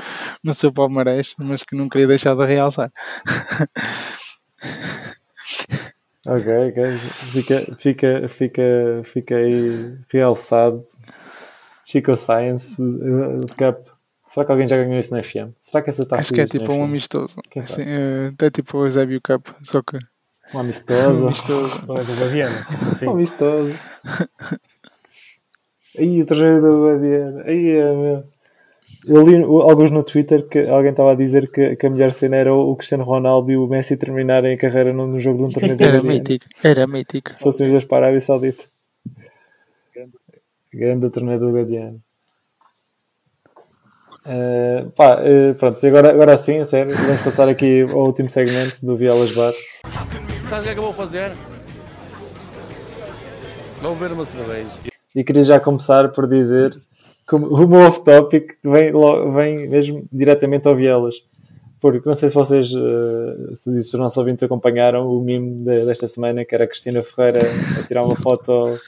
no 0.42 0.55
seu 0.55 0.72
palmarés, 0.72 1.34
mas 1.38 1.64
que 1.64 1.76
não 1.76 1.88
queria 1.88 2.07
deixar 2.07 2.36
de 2.36 2.46
realçar. 2.46 2.92
ok, 6.26 6.70
ok. 6.70 6.96
Fica, 6.96 7.76
fica, 7.76 8.28
fica, 8.28 8.62
fica 9.05 9.36
aí 9.36 9.98
realçado. 10.09 10.84
Chico 11.84 12.16
Science 12.16 12.76
Cup. 13.59 13.89
Será 14.30 14.46
que 14.46 14.52
alguém 14.52 14.68
já 14.68 14.76
ganhou 14.76 14.96
isso 14.96 15.12
na 15.12 15.24
FM? 15.24 15.50
Será 15.60 15.82
que 15.82 15.90
essa 15.90 16.04
está 16.04 16.16
Acho 16.16 16.32
que 16.32 16.40
é 16.40 16.46
tipo 16.46 16.72
um 16.72 16.84
amistoso. 16.84 17.36
Quem 17.50 17.60
sabe? 17.62 17.82
Sim, 17.82 17.90
é, 17.90 18.26
até 18.28 18.48
tipo 18.48 18.78
o 18.78 18.86
Eusébio 18.86 19.20
Cup, 19.20 19.48
só 19.60 19.82
que. 19.82 19.98
Um 20.54 20.60
amistoso. 20.60 21.24
um 21.26 21.26
amistoso. 21.26 21.92
É 21.98 22.04
do 22.04 22.14
Baviana. 22.14 22.66
Assim. 22.88 23.06
Um 23.06 23.10
amistoso. 23.10 23.74
Aí 25.98 26.22
o 26.22 26.26
trajeto 26.26 26.60
do 26.60 26.84
Baviana. 26.84 27.42
Aí 27.42 27.70
é 27.70 27.92
meu. 27.92 28.24
Eu 29.04 29.22
li 29.28 29.42
alguns 29.42 29.90
no 29.90 30.04
Twitter 30.04 30.46
que 30.46 30.60
alguém 30.60 30.92
estava 30.92 31.10
a 31.10 31.16
dizer 31.16 31.50
que, 31.50 31.74
que 31.74 31.86
a 31.86 31.90
melhor 31.90 32.12
cena 32.12 32.36
era 32.36 32.54
o 32.54 32.76
Cristiano 32.76 33.02
Ronaldo 33.02 33.50
e 33.50 33.56
o 33.56 33.66
Messi 33.66 33.96
terminarem 33.96 34.54
a 34.54 34.58
carreira 34.58 34.92
no, 34.92 35.08
no 35.08 35.18
jogo 35.18 35.38
de 35.38 35.44
um 35.44 35.48
torneio 35.48 35.82
Era 35.82 36.02
mítico, 36.02 36.44
era 36.62 36.86
mítico. 36.86 37.34
Se 37.34 37.42
fossem 37.42 37.66
os 37.66 37.72
dois 37.72 37.84
para 37.84 37.96
a 37.96 38.00
Arábia 38.06 38.20
Saudita. 38.20 38.64
Grande 40.72 41.10
torneio 41.10 41.40
do 41.40 41.50
Guadiana. 41.50 41.98
Uh, 44.26 44.90
pá, 44.90 45.18
uh, 45.22 45.54
pronto, 45.54 45.86
agora, 45.86 46.10
agora 46.10 46.36
sim, 46.36 46.58
a 46.58 46.64
sério, 46.66 46.94
vamos 46.94 47.22
passar 47.22 47.48
aqui 47.48 47.82
ao 47.82 48.06
último 48.06 48.28
segmento 48.28 48.84
do 48.84 48.96
Vielas 48.96 49.32
Bar. 49.32 49.52
Sabe 50.48 50.60
o 50.60 50.62
que 50.64 50.68
é 50.68 50.72
que 50.72 50.78
eu 50.78 50.84
vou 50.84 50.92
fazer? 50.92 51.32
Vou 53.80 53.94
beber 53.94 54.12
uma 54.12 54.24
cerveja. 54.24 54.68
E 55.16 55.24
queria 55.24 55.42
já 55.42 55.58
começar 55.58 56.10
por 56.10 56.28
dizer 56.28 56.76
que 57.26 57.34
o 57.34 57.66
meu 57.66 57.80
off-topic 57.80 58.58
vem, 58.62 58.92
vem 59.34 59.68
mesmo 59.68 60.04
diretamente 60.12 60.68
ao 60.68 60.76
Vielas. 60.76 61.14
Porque 61.80 62.06
não 62.06 62.14
sei 62.14 62.28
se 62.28 62.34
vocês, 62.34 62.70
uh, 62.74 63.56
se 63.56 63.70
os 63.70 63.92
nossos 63.94 64.18
ouvintes 64.18 64.42
acompanharam 64.42 65.08
o 65.08 65.24
meme 65.24 65.64
de, 65.64 65.86
desta 65.86 66.06
semana, 66.06 66.44
que 66.44 66.54
era 66.54 66.64
a 66.64 66.66
Cristina 66.66 67.02
Ferreira 67.02 67.40
a 67.78 67.86
tirar 67.86 68.04
uma 68.04 68.16
foto 68.16 68.78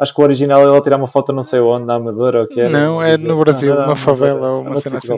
Acho 0.00 0.14
que 0.14 0.20
o 0.20 0.24
original 0.24 0.62
é 0.62 0.64
ele 0.68 0.76
a 0.78 0.80
tirar 0.80 0.96
uma 0.96 1.06
foto 1.06 1.30
não 1.32 1.42
sei 1.42 1.60
onde, 1.60 1.84
na 1.84 1.94
Amadora 1.96 2.38
ou 2.38 2.44
o 2.46 2.48
que 2.48 2.58
era. 2.58 2.70
Não, 2.70 3.02
é 3.02 3.16
Dizer- 3.16 3.28
no 3.28 3.38
Brasil, 3.38 3.74
não, 3.74 3.84
uma 3.84 3.96
favela 3.96 4.50
ou 4.50 4.62
uma 4.62 4.76
cena 4.76 4.96
assim 4.96 5.08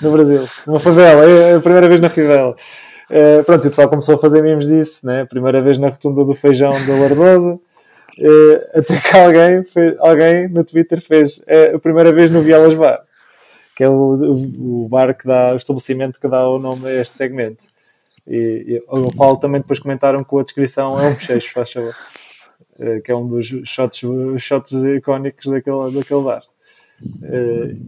No 0.00 0.12
Brasil, 0.12 0.48
uma 0.66 0.78
favela, 0.78 1.24
é 1.28 1.56
a 1.56 1.60
primeira 1.60 1.88
vez 1.88 2.00
na 2.00 2.08
favela. 2.08 2.54
Eh, 3.10 3.42
pronto, 3.42 3.64
e 3.64 3.66
o 3.66 3.70
pessoal 3.70 3.88
começou 3.88 4.14
a 4.14 4.18
fazer 4.18 4.42
memes 4.42 4.68
disso, 4.68 5.04
né? 5.04 5.24
Primeira 5.24 5.60
vez 5.60 5.76
na 5.76 5.88
rotunda 5.88 6.24
do 6.24 6.34
feijão 6.34 6.70
da 6.70 6.94
Lardosa. 6.94 7.58
Eh, 8.18 8.70
até 8.78 8.96
que 8.96 9.16
alguém, 9.16 9.64
fez, 9.64 9.96
alguém 9.98 10.48
no 10.48 10.62
Twitter 10.62 11.00
fez 11.00 11.42
eh, 11.46 11.72
a 11.74 11.78
primeira 11.78 12.12
vez 12.12 12.30
no 12.30 12.40
Vielas 12.42 12.74
Bar, 12.74 13.00
que 13.74 13.82
é 13.82 13.88
o, 13.88 13.92
o, 13.94 14.84
o 14.84 14.88
bar 14.88 15.14
que 15.16 15.26
dá, 15.26 15.52
o 15.52 15.56
estabelecimento 15.56 16.20
que 16.20 16.28
dá 16.28 16.46
o 16.48 16.58
nome 16.58 16.86
a 16.86 17.00
este 17.00 17.16
segmento. 17.16 17.64
E, 18.26 18.64
e 18.66 18.82
o 18.88 19.10
qual 19.14 19.36
também 19.36 19.60
depois 19.60 19.78
comentaram 19.78 20.22
que 20.22 20.38
a 20.38 20.42
descrição 20.42 21.00
é 21.00 21.08
um 21.08 21.14
bochecho, 21.14 21.52
faz 21.52 21.72
favor. 21.72 21.94
Eh, 22.80 23.00
que 23.00 23.10
é 23.10 23.16
um 23.16 23.26
dos 23.26 23.46
shots, 23.64 24.00
shots 24.38 24.72
icónicos 24.72 25.46
daquele, 25.46 25.90
daquele 25.92 26.22
bar. 26.22 26.42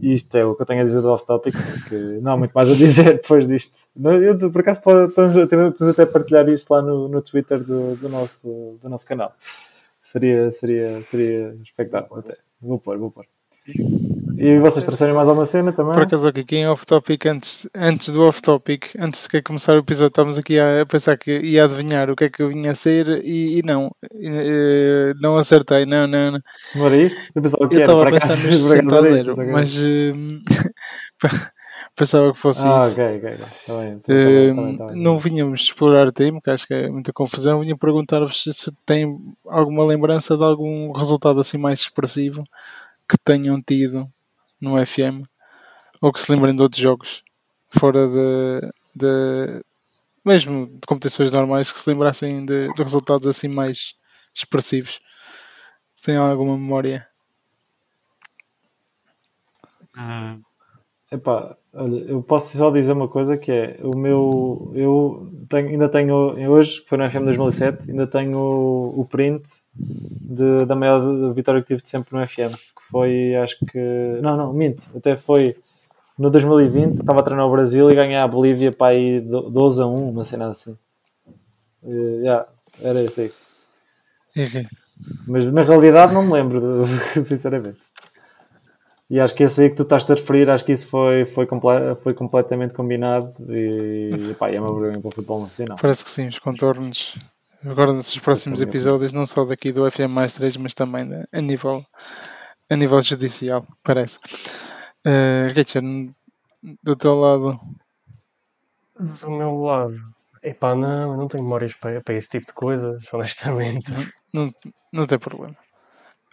E 0.01 0.13
isto 0.13 0.35
é 0.37 0.45
o 0.45 0.55
que 0.55 0.61
eu 0.61 0.65
tenho 0.65 0.81
a 0.81 0.85
dizer 0.85 1.01
do 1.01 1.09
off-topic, 1.09 1.53
que 1.89 1.95
não 2.21 2.31
há 2.33 2.37
muito 2.37 2.51
mais 2.53 2.71
a 2.71 2.75
dizer 2.75 3.15
depois 3.21 3.47
disto. 3.47 3.87
Eu, 4.01 4.51
por 4.51 4.61
acaso, 4.61 4.81
pode- 4.81 5.11
podemos, 5.13 5.49
podemos 5.49 5.81
até 5.81 6.05
partilhar 6.05 6.47
isso 6.49 6.73
lá 6.73 6.81
no, 6.81 7.07
no 7.09 7.21
Twitter 7.21 7.59
do, 7.61 7.95
do, 7.95 8.07
nosso, 8.09 8.75
do 8.81 8.89
nosso 8.89 9.05
canal. 9.05 9.33
Seria, 10.01 10.51
seria, 10.51 11.01
seria 11.03 11.55
espectáculo 11.63 12.19
até. 12.21 12.37
Vou 12.61 12.79
pôr, 12.79 12.97
vou 12.97 13.11
pôr. 13.11 13.25
E 13.67 14.57
vocês 14.59 14.83
trouxeram 14.85 15.13
mais 15.13 15.27
alguma 15.27 15.45
cena 15.45 15.71
também? 15.71 15.93
Por 15.93 16.01
acaso, 16.03 16.27
aqui 16.27 16.55
em 16.55 16.67
off-topic, 16.67 17.25
antes, 17.27 17.69
antes 17.75 18.09
do 18.09 18.23
off-topic, 18.23 18.95
antes 18.97 19.27
de 19.31 19.41
começar 19.43 19.75
o 19.75 19.79
episódio, 19.79 20.07
estávamos 20.09 20.37
aqui 20.39 20.59
a 20.59 20.83
pensar 20.87 21.15
que 21.15 21.31
ia 21.41 21.65
adivinhar 21.65 22.09
o 22.09 22.15
que 22.15 22.23
é 22.23 22.29
que 22.29 22.41
eu 22.41 22.49
vinha 22.49 22.71
a 22.71 22.75
ser 22.75 23.07
e, 23.23 23.59
e 23.59 23.61
não, 23.63 23.91
Eh, 24.19 25.13
não 25.21 25.35
acertei, 25.35 25.85
não, 25.85 26.07
não, 26.07 26.31
não. 26.31 26.39
Não 26.75 26.85
era 26.87 26.97
isto? 26.97 27.19
Eu 27.35 27.41
pensava 27.41 27.69
que 27.69 27.75
Eu 27.75 27.81
estava 27.81 28.07
a 28.07 28.11
pensar 28.11 28.27
nos 28.41 28.41
por 28.41 28.53
60 28.53 28.79
acaso 28.81 28.95
a 28.95 28.97
era 28.97 29.07
0, 29.09 29.19
isto, 29.19 29.31
ok. 29.41 29.45
mas 29.51 29.77
eh, 29.77 30.13
pensava 31.95 32.31
que 32.31 32.37
fosse 32.39 32.65
Ah, 32.65 32.77
isso. 32.77 32.93
ok, 32.93 33.17
ok, 33.17 33.29
ok. 33.29 33.45
Está 33.45 33.77
bem. 33.77 33.99
tá 33.99 34.13
bem, 34.13 34.55
tá 34.55 34.61
bem, 34.63 34.77
tá 34.77 34.85
bem. 34.87 35.03
não 35.03 35.17
vinhamos 35.19 35.61
explorar 35.61 36.07
o 36.07 36.11
tema, 36.11 36.41
que 36.41 36.49
acho 36.49 36.65
que 36.65 36.73
é 36.73 36.89
muita 36.89 37.13
confusão. 37.13 37.61
Vinha 37.61 37.77
perguntar-vos 37.77 38.43
se, 38.43 38.71
têm 38.85 39.17
alguma 39.45 39.85
lembrança 39.85 40.35
de 40.37 40.43
algum 40.43 40.91
resultado 40.93 41.39
assim 41.39 41.57
mais 41.57 41.81
expressivo 41.81 42.43
que 43.11 43.17
tenham 43.17 43.61
tido 43.61 44.09
no 44.61 44.77
FM 44.85 45.23
ou 46.01 46.13
que 46.13 46.19
se 46.21 46.31
lembrem 46.31 46.55
de 46.55 46.61
outros 46.63 46.81
jogos 46.81 47.23
fora 47.69 48.07
de, 48.07 48.71
de 48.95 49.63
mesmo 50.25 50.67
de 50.67 50.87
competições 50.87 51.31
normais 51.31 51.71
que 51.71 51.79
se 51.79 51.89
lembrassem 51.89 52.45
de, 52.45 52.73
de 52.73 52.83
resultados 52.83 53.27
assim 53.27 53.49
mais 53.49 53.95
expressivos. 54.33 55.01
Se 55.93 56.03
têm 56.03 56.15
alguma 56.15 56.57
memória. 56.57 57.07
Epá, 61.11 61.57
olha, 61.73 61.99
eu 62.09 62.23
posso 62.23 62.57
só 62.57 62.71
dizer 62.71 62.93
uma 62.93 63.07
coisa 63.09 63.37
que 63.37 63.51
é 63.51 63.79
o 63.83 63.97
meu. 63.97 64.71
Eu 64.73 65.45
tenho, 65.49 65.67
ainda 65.69 65.89
tenho, 65.89 66.15
hoje, 66.49 66.81
que 66.81 66.87
foi 66.89 66.97
no 66.97 67.09
FM 67.09 67.25
2007, 67.25 67.91
ainda 67.91 68.07
tenho 68.07 68.37
o, 68.39 69.01
o 69.01 69.05
print 69.05 69.43
de- 69.75 70.65
da 70.65 70.75
maior 70.75 71.33
vitória 71.33 71.61
que 71.61 71.67
tive 71.67 71.81
sempre 71.85 72.17
no 72.17 72.25
FM, 72.25 72.55
foi, 72.91 73.35
acho 73.35 73.57
que. 73.65 73.79
Não, 74.21 74.35
não, 74.37 74.53
minto, 74.53 74.83
até 74.95 75.15
foi 75.17 75.55
no 76.17 76.29
2020, 76.29 76.97
estava 76.97 77.21
a 77.21 77.23
treinar 77.23 77.47
o 77.47 77.51
Brasil 77.51 77.89
e 77.89 77.95
ganhei 77.95 78.17
a 78.17 78.27
Bolívia 78.27 78.71
para 78.71 78.87
aí 78.91 79.19
do- 79.21 79.49
12 79.49 79.81
a 79.81 79.85
1, 79.87 80.09
uma 80.09 80.23
cena 80.23 80.47
assim. 80.49 80.77
Eh, 81.83 82.19
yeah, 82.23 82.45
era 82.81 83.01
esse 83.01 83.21
aí. 83.21 83.31
E- 84.35 84.67
Mas 85.27 85.51
na 85.51 85.63
realidade 85.63 86.13
não 86.13 86.23
me 86.23 86.33
lembro, 86.33 86.83
sinceramente. 87.25 87.79
E 89.09 89.19
acho 89.19 89.35
que 89.35 89.43
esse 89.43 89.63
aí 89.63 89.69
que 89.69 89.75
tu 89.75 89.83
estás 89.83 90.09
a 90.09 90.13
referir, 90.13 90.49
acho 90.49 90.63
que 90.63 90.71
isso 90.71 90.87
foi, 90.87 91.25
foi, 91.25 91.45
comple- 91.45 91.95
foi 92.01 92.13
completamente 92.13 92.73
combinado 92.73 93.33
e 93.49 94.33
pá, 94.39 94.49
é 94.49 94.59
uma 94.59 94.71
vergonha 94.71 95.01
para 95.01 95.07
o 95.09 95.11
futebol 95.11 95.41
nacional. 95.41 95.77
Parece 95.81 96.03
que 96.05 96.09
sim, 96.09 96.27
os 96.27 96.39
contornos. 96.39 97.17
Agora 97.65 97.91
nesses 97.93 98.17
próximos 98.19 98.59
sim. 98.59 98.65
episódios, 98.65 99.11
não 99.11 99.25
só 99.25 99.43
daqui 99.43 99.71
do 99.73 99.89
FM 99.91 100.13
mais 100.13 100.31
3, 100.33 100.55
mas 100.55 100.73
também 100.73 101.09
a 101.31 101.41
nível, 101.41 101.83
a 102.71 102.75
nível 102.75 103.01
judicial, 103.01 103.67
parece. 103.83 104.17
Eh, 105.05 105.47
Richard, 105.53 106.13
do 106.83 106.95
teu 106.95 107.15
lado, 107.19 107.59
Do 108.97 109.31
meu 109.31 109.61
lado, 109.61 109.95
epá, 110.43 110.73
não, 110.75 111.11
eu 111.11 111.17
não 111.17 111.27
tenho 111.27 111.43
memórias 111.43 111.73
para, 111.75 112.01
para 112.01 112.13
esse 112.15 112.29
tipo 112.29 112.45
de 112.47 112.53
coisas, 112.53 113.03
honestamente. 113.13 113.91
não, 114.33 114.51
não 114.93 115.05
tem 115.05 115.19
problema. 115.19 115.55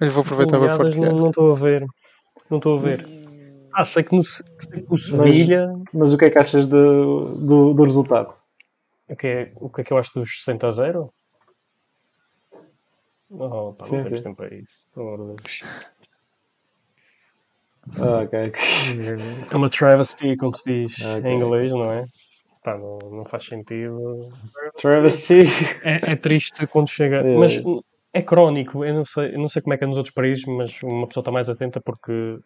Eu 0.01 0.11
vou 0.13 0.23
aproveitar 0.23 0.59
para 0.59 0.77
partilhar. 0.77 1.13
não 1.13 1.31
estou 1.31 1.53
a 1.53 1.59
ver. 1.59 1.85
Não 2.49 2.59
estou 2.59 2.79
a 2.79 2.81
ver. 2.83 3.05
Ah, 3.75 3.85
sei 3.85 4.05
que 4.05 4.15
no, 4.15 4.23
sei 4.23 4.47
que 4.83 4.87
o 4.89 4.97
Sevilha. 4.97 5.67
Mas 5.93 6.13
o 6.13 6.19
que 6.19 6.27
é 6.27 6.31
que 6.31 6.39
achas 6.39 6.67
de- 6.67 6.71
do, 6.73 7.75
do 7.75 7.83
resultado? 7.83 8.33
O 9.09 9.17
que, 9.17 9.27
é, 9.27 9.53
o 9.57 9.69
que 9.71 9.81
é 9.81 9.85
que 9.85 9.93
eu 9.93 9.99
acho 9.99 10.13
dos 10.15 10.39
60 10.45 10.67
a 10.69 10.71
0? 10.71 11.13
Oh, 13.31 13.73
pá, 13.73 13.85
Sim, 13.87 13.97
não 13.97 14.05
temos 14.05 14.19
sim. 14.19 14.23
tempo 14.25 14.37
para 14.37 14.55
isso. 14.55 14.87
Pelo 14.95 15.15
amor 15.15 15.37
de 15.37 15.43
Deus. 15.43 15.61
Ah, 17.97 18.23
ok. 18.23 18.53
É 19.51 19.57
uma 19.57 19.71
travesty, 19.71 20.37
como 20.37 20.55
se 20.57 20.65
diz 20.65 21.05
Ok. 21.05 21.31
em 21.31 21.37
inglês, 21.37 21.71
não 21.73 21.91
é? 21.93 22.05
Pá, 22.63 22.77
não, 22.77 22.99
não 23.11 23.25
faz 23.25 23.45
sentido. 23.47 24.27
Travesty. 24.77 25.43
É, 25.85 26.13
é 26.13 26.17
triste 26.17 26.67
quando 26.67 26.89
chega. 26.89 27.19
É. 27.19 27.37
Mas 27.37 27.63
é 28.13 28.21
crónico. 28.23 28.85
Eu 28.85 28.95
não, 28.95 29.05
sei, 29.05 29.35
eu 29.35 29.39
não 29.39 29.49
sei 29.49 29.63
como 29.63 29.75
é 29.75 29.79
que 29.79 29.85
é 29.85 29.87
nos 29.87 29.97
outros 29.97 30.15
países, 30.15 30.45
mas 30.45 30.83
uma 30.83 31.07
pessoa 31.07 31.23
está 31.23 31.31
mais 31.31 31.49
atenta 31.49 31.81
porque 31.81 32.39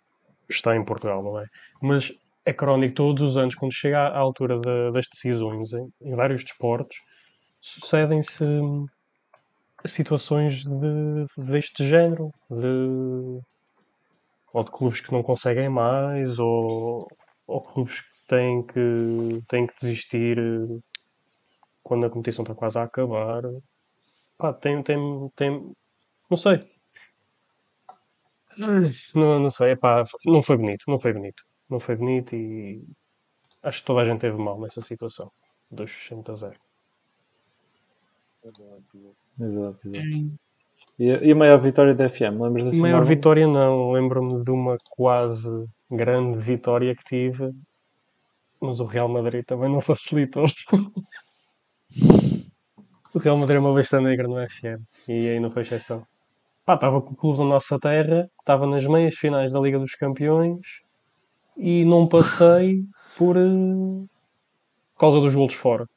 está 0.49 0.77
em 0.77 0.85
Portugal, 0.85 1.23
não 1.23 1.39
é? 1.41 1.47
Mas 1.83 2.13
é 2.45 2.53
crónico 2.53 2.95
todos 2.95 3.23
os 3.31 3.37
anos, 3.37 3.55
quando 3.55 3.73
chega 3.73 3.99
à 4.01 4.19
altura 4.19 4.59
da- 4.61 4.91
das 4.91 5.07
decisões 5.11 5.73
em, 5.73 5.89
em 6.03 6.15
vários 6.15 6.45
desportos, 6.45 6.97
sucedem-se 7.61 8.45
hum, 8.45 8.87
situações 9.85 10.65
de, 10.65 11.27
deste 11.51 11.89
género. 11.89 12.31
De, 12.51 13.41
ou 14.53 14.65
de 14.65 14.71
clubes 14.71 15.01
que 15.01 15.13
não 15.13 15.23
conseguem 15.23 15.69
mais, 15.69 16.39
ou, 16.39 17.07
ou 17.47 17.63
clubes 17.63 18.01
que 18.01 18.09
têm 18.29 18.67
que, 18.67 19.43
têm 19.49 19.67
que 19.67 19.75
desistir 19.81 20.39
eh, 20.39 20.79
quando 21.83 22.07
a 22.07 22.11
competição 22.11 22.43
está 22.43 22.55
quase 22.55 22.79
a 22.79 22.83
acabar. 22.85 23.43
Pá, 24.39 24.53
tem, 24.53 24.83
tem, 24.83 24.99
tem. 25.37 25.73
Não 26.31 26.37
sei. 26.37 26.61
Não, 29.15 29.41
não 29.41 29.51
sei, 29.51 29.73
epá, 29.73 30.05
não 30.25 30.43
foi 30.43 30.57
bonito, 30.57 30.85
não 30.89 31.01
foi 31.01 31.13
bonito. 31.13 31.43
Não 31.69 31.81
foi 31.81 31.97
bonito 31.97 32.35
e 32.35 32.85
acho 33.63 33.81
que 33.81 33.87
toda 33.87 34.03
a 34.03 34.05
gente 34.07 34.21
teve 34.21 34.37
mal 34.39 34.61
nessa 34.61 34.83
situação. 34.83 35.31
Dos 35.71 35.91
60 35.91 36.33
a 36.33 36.37
0. 36.37 36.57
Exato, 38.45 39.17
exato. 39.41 40.42
E, 40.99 41.11
a- 41.11 41.23
e 41.23 41.33
a 41.33 41.35
maior 41.35 41.61
vitória 41.61 41.95
da 41.95 42.09
FM? 42.09 42.39
Lembras 42.41 42.65
dessa 42.65 42.77
Maior 42.81 42.99
nova? 43.01 43.09
vitória 43.09 43.47
não, 43.47 43.93
lembro-me 43.93 44.45
de 44.45 44.51
uma 44.51 44.77
quase 44.91 45.67
grande 45.91 46.39
vitória 46.39 46.95
que 46.95 47.05
tive, 47.05 47.53
mas 48.61 48.79
o 48.81 48.85
Real 48.85 49.09
Madrid 49.09 49.45
também 49.45 49.71
não 49.71 49.81
facilitou. 49.81 50.45
o 53.15 53.19
Real 53.19 53.37
Madrid 53.37 53.57
é 53.57 53.61
uma 53.61 53.75
besta 53.75 54.01
negra 54.01 54.29
no 54.29 54.37
FM 54.49 54.81
e 55.09 55.29
aí 55.31 55.41
não 55.41 55.51
foi 55.51 55.63
exceção. 55.63 56.07
Pá, 56.65 56.75
estava 56.75 57.01
com 57.03 57.13
o 57.13 57.17
clube 57.17 57.39
da 57.39 57.45
nossa 57.45 57.79
terra, 57.79 58.31
estava 58.39 58.67
nas 58.67 58.87
meias 58.87 59.15
finais 59.17 59.53
da 59.53 59.59
Liga 59.61 59.79
dos 59.79 59.95
Campeões 59.97 60.61
e 61.57 61.85
não 61.85 62.07
passei 62.07 62.85
por, 63.17 63.37
eh, 63.37 63.41
por 64.95 64.99
causa 65.01 65.21
dos 65.21 65.35
golos 65.35 65.55
fora. 65.55 65.89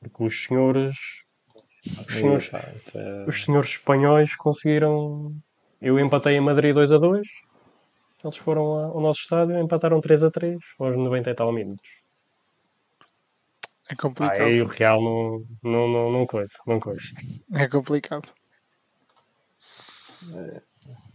Porque 0.00 0.24
os 0.24 0.44
senhores 0.44 0.96
os 2.06 2.12
senhores 2.14 2.44
isso 2.76 2.98
é- 2.98 3.24
os 3.26 3.44
senhores 3.44 3.70
espanhóis 3.70 4.34
conseguiram. 4.36 5.32
Eu 5.80 5.98
empatei 5.98 6.34
em 6.36 6.40
Madrid 6.40 6.74
2 6.74 6.90
a 6.92 6.98
2. 6.98 7.26
Eles 8.24 8.36
foram 8.36 8.74
lá 8.74 8.84
ao 8.86 9.00
nosso 9.00 9.20
estádio 9.20 9.56
e 9.56 9.60
empataram 9.62 10.00
3 10.00 10.22
a 10.24 10.30
3 10.30 10.58
aos 10.80 10.96
90 10.96 11.30
e 11.30 11.34
tal 11.34 11.52
minutos. 11.52 11.82
É 13.90 13.94
Ah, 13.94 13.96
complicado. 13.96 14.40
aí 14.42 14.60
o 14.60 14.66
Real 14.66 15.00
não, 15.00 15.42
não, 15.62 15.88
não, 15.88 16.10
não 16.12 16.26
coisa, 16.26 16.52
não 16.66 16.78
coisa. 16.80 17.06
É 17.54 17.66
complicado. 17.68 18.28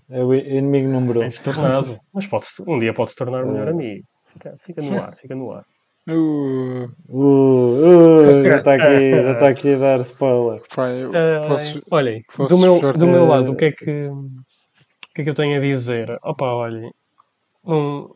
É 0.09 0.23
o 0.23 0.33
inimigo 0.33 0.87
número 0.89 1.19
um. 1.19 1.21
Tem-se 1.23 1.43
tornado. 1.43 1.99
Mas 2.13 2.25
pode 2.27 2.47
um 2.67 2.79
dia 2.79 2.93
pode 2.93 3.11
se 3.11 3.17
tornar 3.17 3.43
o 3.43 3.51
melhor 3.51 3.67
É. 3.67 3.71
amigo. 3.71 4.05
Fica, 4.31 4.57
fica 4.65 4.81
no 4.81 5.01
ar, 5.01 5.15
fica 5.17 5.35
no 5.35 5.51
ar. 5.51 5.65
Uh, 6.07 6.89
Uh, 7.07 8.19
uh, 8.27 8.43
já 8.43 8.57
está 8.57 8.73
aqui, 8.75 9.11
já 9.11 9.31
está 9.33 9.47
aqui 9.49 9.73
a 9.73 9.77
dar 9.77 9.99
spoiler. 10.01 10.61
eu 10.99 11.13
Ah, 11.15 11.47
posso- 11.47 11.79
olhem, 11.89 12.23
do 12.49 12.57
meu, 12.57 12.93
do 12.93 13.07
meu 13.07 13.25
lado, 13.25 13.51
o 13.53 13.55
que 13.55 13.65
é 13.65 13.71
que, 13.71 14.07
o 14.07 14.29
que 15.15 15.21
é 15.21 15.23
que 15.23 15.29
eu 15.29 15.35
tenho 15.35 15.57
a 15.57 15.61
dizer? 15.61 16.19
Opa, 16.21 16.45
olhem, 16.45 16.91
não- 17.63 18.15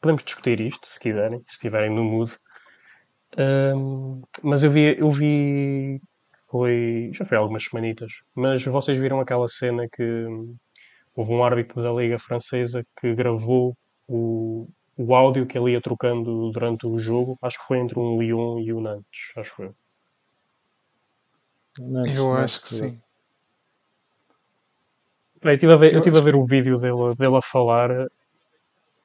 podemos 0.00 0.22
discutir 0.22 0.60
isto, 0.60 0.86
se 0.86 1.00
quiserem, 1.00 1.40
se 1.40 1.52
estiverem 1.54 1.90
no 1.90 2.04
mood. 2.04 2.32
Ahm, 3.36 4.22
mas 4.42 4.62
eu 4.62 4.70
vi, 4.70 4.96
eu 4.98 5.10
vi 5.12 6.00
foi. 6.48 7.10
Já 7.12 7.24
foi 7.24 7.36
há 7.36 7.40
algumas 7.40 7.64
semanitas. 7.64 8.12
Mas 8.34 8.64
vocês 8.64 8.96
viram 8.98 9.20
aquela 9.20 9.48
cena 9.48 9.88
que 9.88 10.02
hum, 10.02 10.56
houve 11.16 11.32
um 11.32 11.42
árbitro 11.44 11.82
da 11.82 11.90
Liga 11.92 12.18
Francesa 12.18 12.84
que 13.00 13.14
gravou 13.14 13.76
o, 14.08 14.66
o 14.98 15.14
áudio 15.14 15.46
que 15.46 15.56
ele 15.56 15.72
ia 15.72 15.80
trocando 15.80 16.50
durante 16.50 16.86
o 16.86 16.98
jogo. 16.98 17.38
Acho 17.40 17.58
que 17.58 17.66
foi 17.66 17.78
entre 17.78 17.98
um 17.98 18.20
Lyon 18.20 18.58
e 18.58 18.72
o 18.72 18.80
Nantes, 18.80 19.32
acho 19.36 19.62
eu. 19.62 19.74
Nantes, 21.78 22.16
Eu 22.16 22.28
Nantes, 22.28 22.44
acho 22.44 22.62
que 22.62 22.68
sim. 22.68 23.00
Bem, 25.40 25.52
eu 25.52 25.54
estive 25.54 25.72
a 25.72 25.76
ver, 25.76 25.92
eu 25.92 25.98
estive 25.98 26.18
a 26.18 26.20
ver 26.20 26.34
o 26.34 26.44
vídeo 26.44 26.78
dele, 26.78 27.14
dele 27.16 27.36
a 27.36 27.42
falar. 27.42 28.08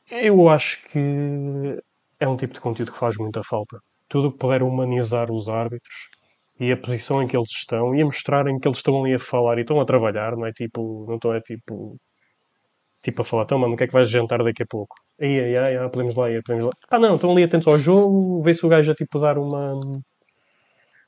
Eu 0.09 0.49
acho 0.49 0.83
que 0.89 1.79
é 2.19 2.27
um 2.27 2.35
tipo 2.37 2.55
de 2.55 2.59
conteúdo 2.59 2.91
que 2.91 2.97
faz 2.97 3.15
muita 3.17 3.43
falta. 3.43 3.79
Tudo 4.09 4.29
o 4.29 4.31
que 4.31 4.39
puder 4.39 4.63
humanizar 4.63 5.31
os 5.31 5.47
árbitros 5.47 6.09
e 6.59 6.71
a 6.71 6.77
posição 6.77 7.21
em 7.21 7.27
que 7.27 7.37
eles 7.37 7.51
estão 7.51 7.95
e 7.95 8.01
a 8.01 8.05
mostrarem 8.05 8.59
que 8.59 8.67
eles 8.67 8.79
estão 8.79 9.03
ali 9.03 9.13
a 9.13 9.19
falar 9.19 9.59
e 9.59 9.61
estão 9.61 9.79
a 9.79 9.85
trabalhar, 9.85 10.35
não 10.35 10.45
é 10.45 10.51
tipo, 10.51 11.05
não 11.07 11.15
estão 11.15 11.33
é 11.33 11.41
tipo, 11.41 11.97
tipo 13.03 13.21
a 13.21 13.25
falar, 13.25 13.43
então 13.43 13.59
mano, 13.59 13.73
o 13.73 13.77
que 13.77 13.83
é 13.83 13.87
que 13.87 13.93
vais 13.93 14.09
jantar 14.09 14.43
daqui 14.43 14.63
a 14.63 14.65
pouco? 14.67 14.95
Aí, 15.21 15.39
aí, 15.39 15.57
aí, 15.57 15.89
podemos 15.89 16.15
lá, 16.15 16.27
podemos 16.45 16.65
lá. 16.65 16.69
Ah 16.89 16.99
não, 16.99 17.15
estão 17.15 17.31
ali 17.31 17.43
atentos 17.43 17.67
ao 17.67 17.77
jogo, 17.77 18.41
vê 18.41 18.53
se 18.53 18.65
o 18.65 18.69
gajo 18.69 18.91
a 18.91 18.95
tipo 18.95 19.19
dar 19.19 19.37
uma, 19.37 19.73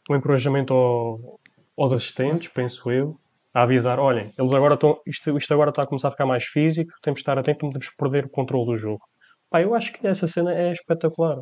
um 0.10 0.16
encorajamento 0.16 0.74
ao- 0.74 1.40
aos 1.78 1.94
assistentes, 1.94 2.48
penso 2.50 2.92
eu, 2.92 3.16
a 3.54 3.64
avisar, 3.64 4.00
olhem, 4.00 4.32
eles 4.38 4.54
agora 4.54 4.76
estão, 4.76 5.00
isto, 5.08 5.38
isto 5.38 5.54
agora 5.54 5.70
está 5.70 5.84
a 5.84 5.88
começar 5.88 6.10
a 6.10 6.12
ficar 6.12 6.26
mais 6.26 6.46
físico, 6.46 6.92
temos 7.02 7.20
de 7.20 7.22
estar 7.22 7.38
atentos, 7.40 7.64
não 7.64 7.70
podemos 7.70 7.90
perder 7.96 8.26
o 8.26 8.30
controle 8.30 8.66
do 8.66 8.78
jogo. 8.78 9.02
Pá, 9.50 9.62
eu 9.62 9.74
acho 9.74 9.94
que 9.94 10.06
essa 10.06 10.28
cena 10.28 10.54
é 10.54 10.72
espetacular. 10.72 11.38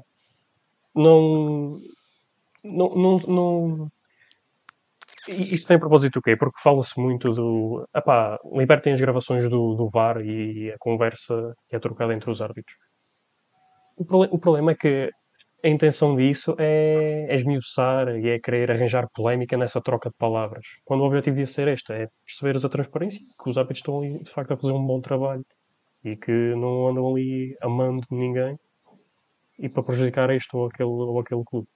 Não, 0.95 1.79
não, 2.63 2.89
não, 2.95 3.17
não... 3.27 3.91
Isto 5.27 5.67
tem 5.67 5.79
propósito 5.79 6.19
o 6.19 6.21
quê? 6.21 6.35
Porque 6.35 6.59
fala-se 6.61 6.99
muito 6.99 7.31
do. 7.33 7.87
Epá, 7.95 8.37
libertem 8.51 8.93
as 8.93 9.01
gravações 9.01 9.49
do, 9.49 9.75
do 9.75 9.87
VAR 9.89 10.21
e 10.21 10.71
a 10.71 10.77
conversa 10.77 11.55
que 11.69 11.75
é 11.75 11.79
trocada 11.79 12.13
entre 12.13 12.29
os 12.29 12.41
árbitros. 12.41 12.75
O, 13.97 14.35
o 14.35 14.39
problema 14.39 14.71
é 14.71 14.75
que 14.75 15.09
a 15.63 15.69
intenção 15.69 16.15
disso 16.15 16.55
é, 16.59 17.27
é 17.29 17.35
esmiuçar 17.35 18.09
e 18.17 18.29
é 18.29 18.39
querer 18.39 18.69
arranjar 18.69 19.07
polémica 19.13 19.55
nessa 19.55 19.81
troca 19.81 20.09
de 20.09 20.17
palavras. 20.17 20.65
Quando 20.83 21.01
o 21.01 21.05
objetivo 21.05 21.35
devia 21.35 21.47
ser 21.47 21.69
este, 21.69 21.93
é 21.93 22.09
perceberes 22.25 22.65
a 22.65 22.69
transparência, 22.69 23.21
que 23.41 23.49
os 23.49 23.57
árbitros 23.57 23.79
estão 23.79 23.99
ali 23.99 24.21
de 24.21 24.29
facto 24.29 24.51
a 24.51 24.57
fazer 24.57 24.73
um 24.73 24.85
bom 24.85 24.99
trabalho 24.99 25.45
e 26.03 26.17
que 26.17 26.31
não 26.55 26.89
andam 26.89 27.09
ali 27.09 27.55
amando 27.61 28.05
ninguém 28.11 28.59
e 29.57 29.69
para 29.69 29.83
prejudicar 29.83 30.29
este 30.31 30.53
ou 30.55 30.65
aquele, 30.65 30.89
ou 30.89 31.19
aquele 31.19 31.43
clube. 31.45 31.67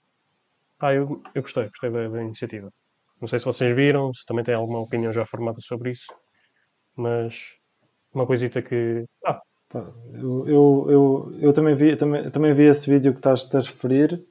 Ah, 0.79 0.93
eu, 0.93 1.21
eu 1.33 1.41
gostei, 1.41 1.67
gostei 1.69 1.89
da, 1.89 2.09
da 2.09 2.23
iniciativa. 2.23 2.71
Não 3.19 3.27
sei 3.27 3.39
se 3.39 3.45
vocês 3.45 3.75
viram, 3.75 4.13
se 4.13 4.25
também 4.25 4.43
têm 4.43 4.55
alguma 4.55 4.79
opinião 4.79 5.11
já 5.11 5.25
formada 5.25 5.59
sobre 5.61 5.91
isso, 5.91 6.07
mas 6.95 7.53
uma 8.13 8.25
coisita 8.25 8.61
que. 8.61 9.05
Ah, 9.25 9.41
Eu, 10.13 10.47
eu, 10.47 10.85
eu, 10.89 11.31
eu 11.41 11.53
também, 11.53 11.75
vi, 11.75 11.95
também, 11.97 12.29
também 12.31 12.53
vi 12.53 12.63
esse 12.65 12.89
vídeo 12.89 13.11
que 13.11 13.19
estás 13.19 13.53
a 13.53 13.59
referir 13.59 14.23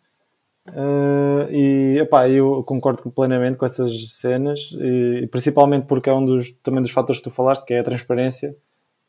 eh, 0.72 1.48
e 1.50 1.98
epá, 2.00 2.26
eu 2.28 2.64
concordo 2.64 3.10
plenamente 3.10 3.58
com 3.58 3.66
essas 3.66 3.92
cenas 4.12 4.70
e, 4.80 5.24
e 5.24 5.26
principalmente 5.26 5.86
porque 5.86 6.08
é 6.08 6.14
um 6.14 6.24
dos, 6.24 6.50
também 6.62 6.80
dos 6.82 6.90
fatores 6.90 7.20
que 7.20 7.28
tu 7.28 7.30
falaste, 7.30 7.64
que 7.66 7.74
é 7.74 7.80
a 7.80 7.84
transparência, 7.84 8.56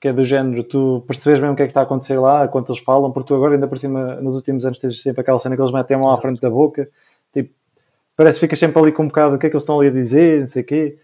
que 0.01 0.09
é 0.09 0.13
do 0.13 0.25
género, 0.25 0.63
tu 0.63 1.01
percebes 1.07 1.39
mesmo 1.39 1.53
o 1.53 1.55
que 1.55 1.63
é 1.63 1.65
que 1.65 1.71
está 1.71 1.79
a 1.79 1.83
acontecer 1.83 2.19
lá, 2.19 2.47
quanto 2.47 2.71
eles 2.71 2.81
falam, 2.83 3.11
porque 3.11 3.29
tu 3.29 3.35
agora 3.35 3.55
ainda 3.55 3.67
por 3.67 3.77
cima, 3.77 4.15
nos 4.21 4.35
últimos 4.35 4.65
anos 4.65 4.79
tens 4.79 5.01
sempre 5.01 5.21
aquela 5.21 5.39
cena 5.39 5.55
que 5.55 5.61
eles 5.61 5.71
metem 5.71 5.95
a 5.95 5.99
mão 5.99 6.11
à 6.11 6.17
frente 6.19 6.41
da 6.41 6.49
boca, 6.49 6.89
tipo, 7.31 7.53
parece 8.17 8.39
que 8.39 8.47
ficas 8.47 8.59
sempre 8.59 8.81
ali 8.81 8.91
com 8.91 9.03
um 9.03 9.07
bocado 9.07 9.35
o 9.35 9.39
que 9.39 9.45
é 9.45 9.49
que 9.49 9.55
eles 9.55 9.63
estão 9.63 9.79
ali 9.79 9.89
a 9.89 9.91
dizer, 9.91 10.39
não 10.39 10.47
sei 10.47 10.63
o 10.63 10.65
quê. 10.65 10.97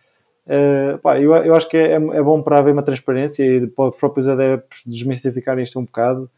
Uh, 0.46 0.98
pá, 0.98 1.18
eu, 1.20 1.34
eu 1.36 1.56
acho 1.56 1.70
que 1.70 1.78
é, 1.78 1.94
é 1.94 2.22
bom 2.22 2.42
para 2.42 2.58
haver 2.58 2.74
uma 2.74 2.84
transparência 2.84 3.46
e 3.46 3.66
para 3.68 3.90
os 3.90 3.96
próprios 3.96 4.28
adeptos 4.28 4.82
desmistificarem 4.86 5.64
isto 5.64 5.80
um 5.80 5.86
bocado. 5.86 6.30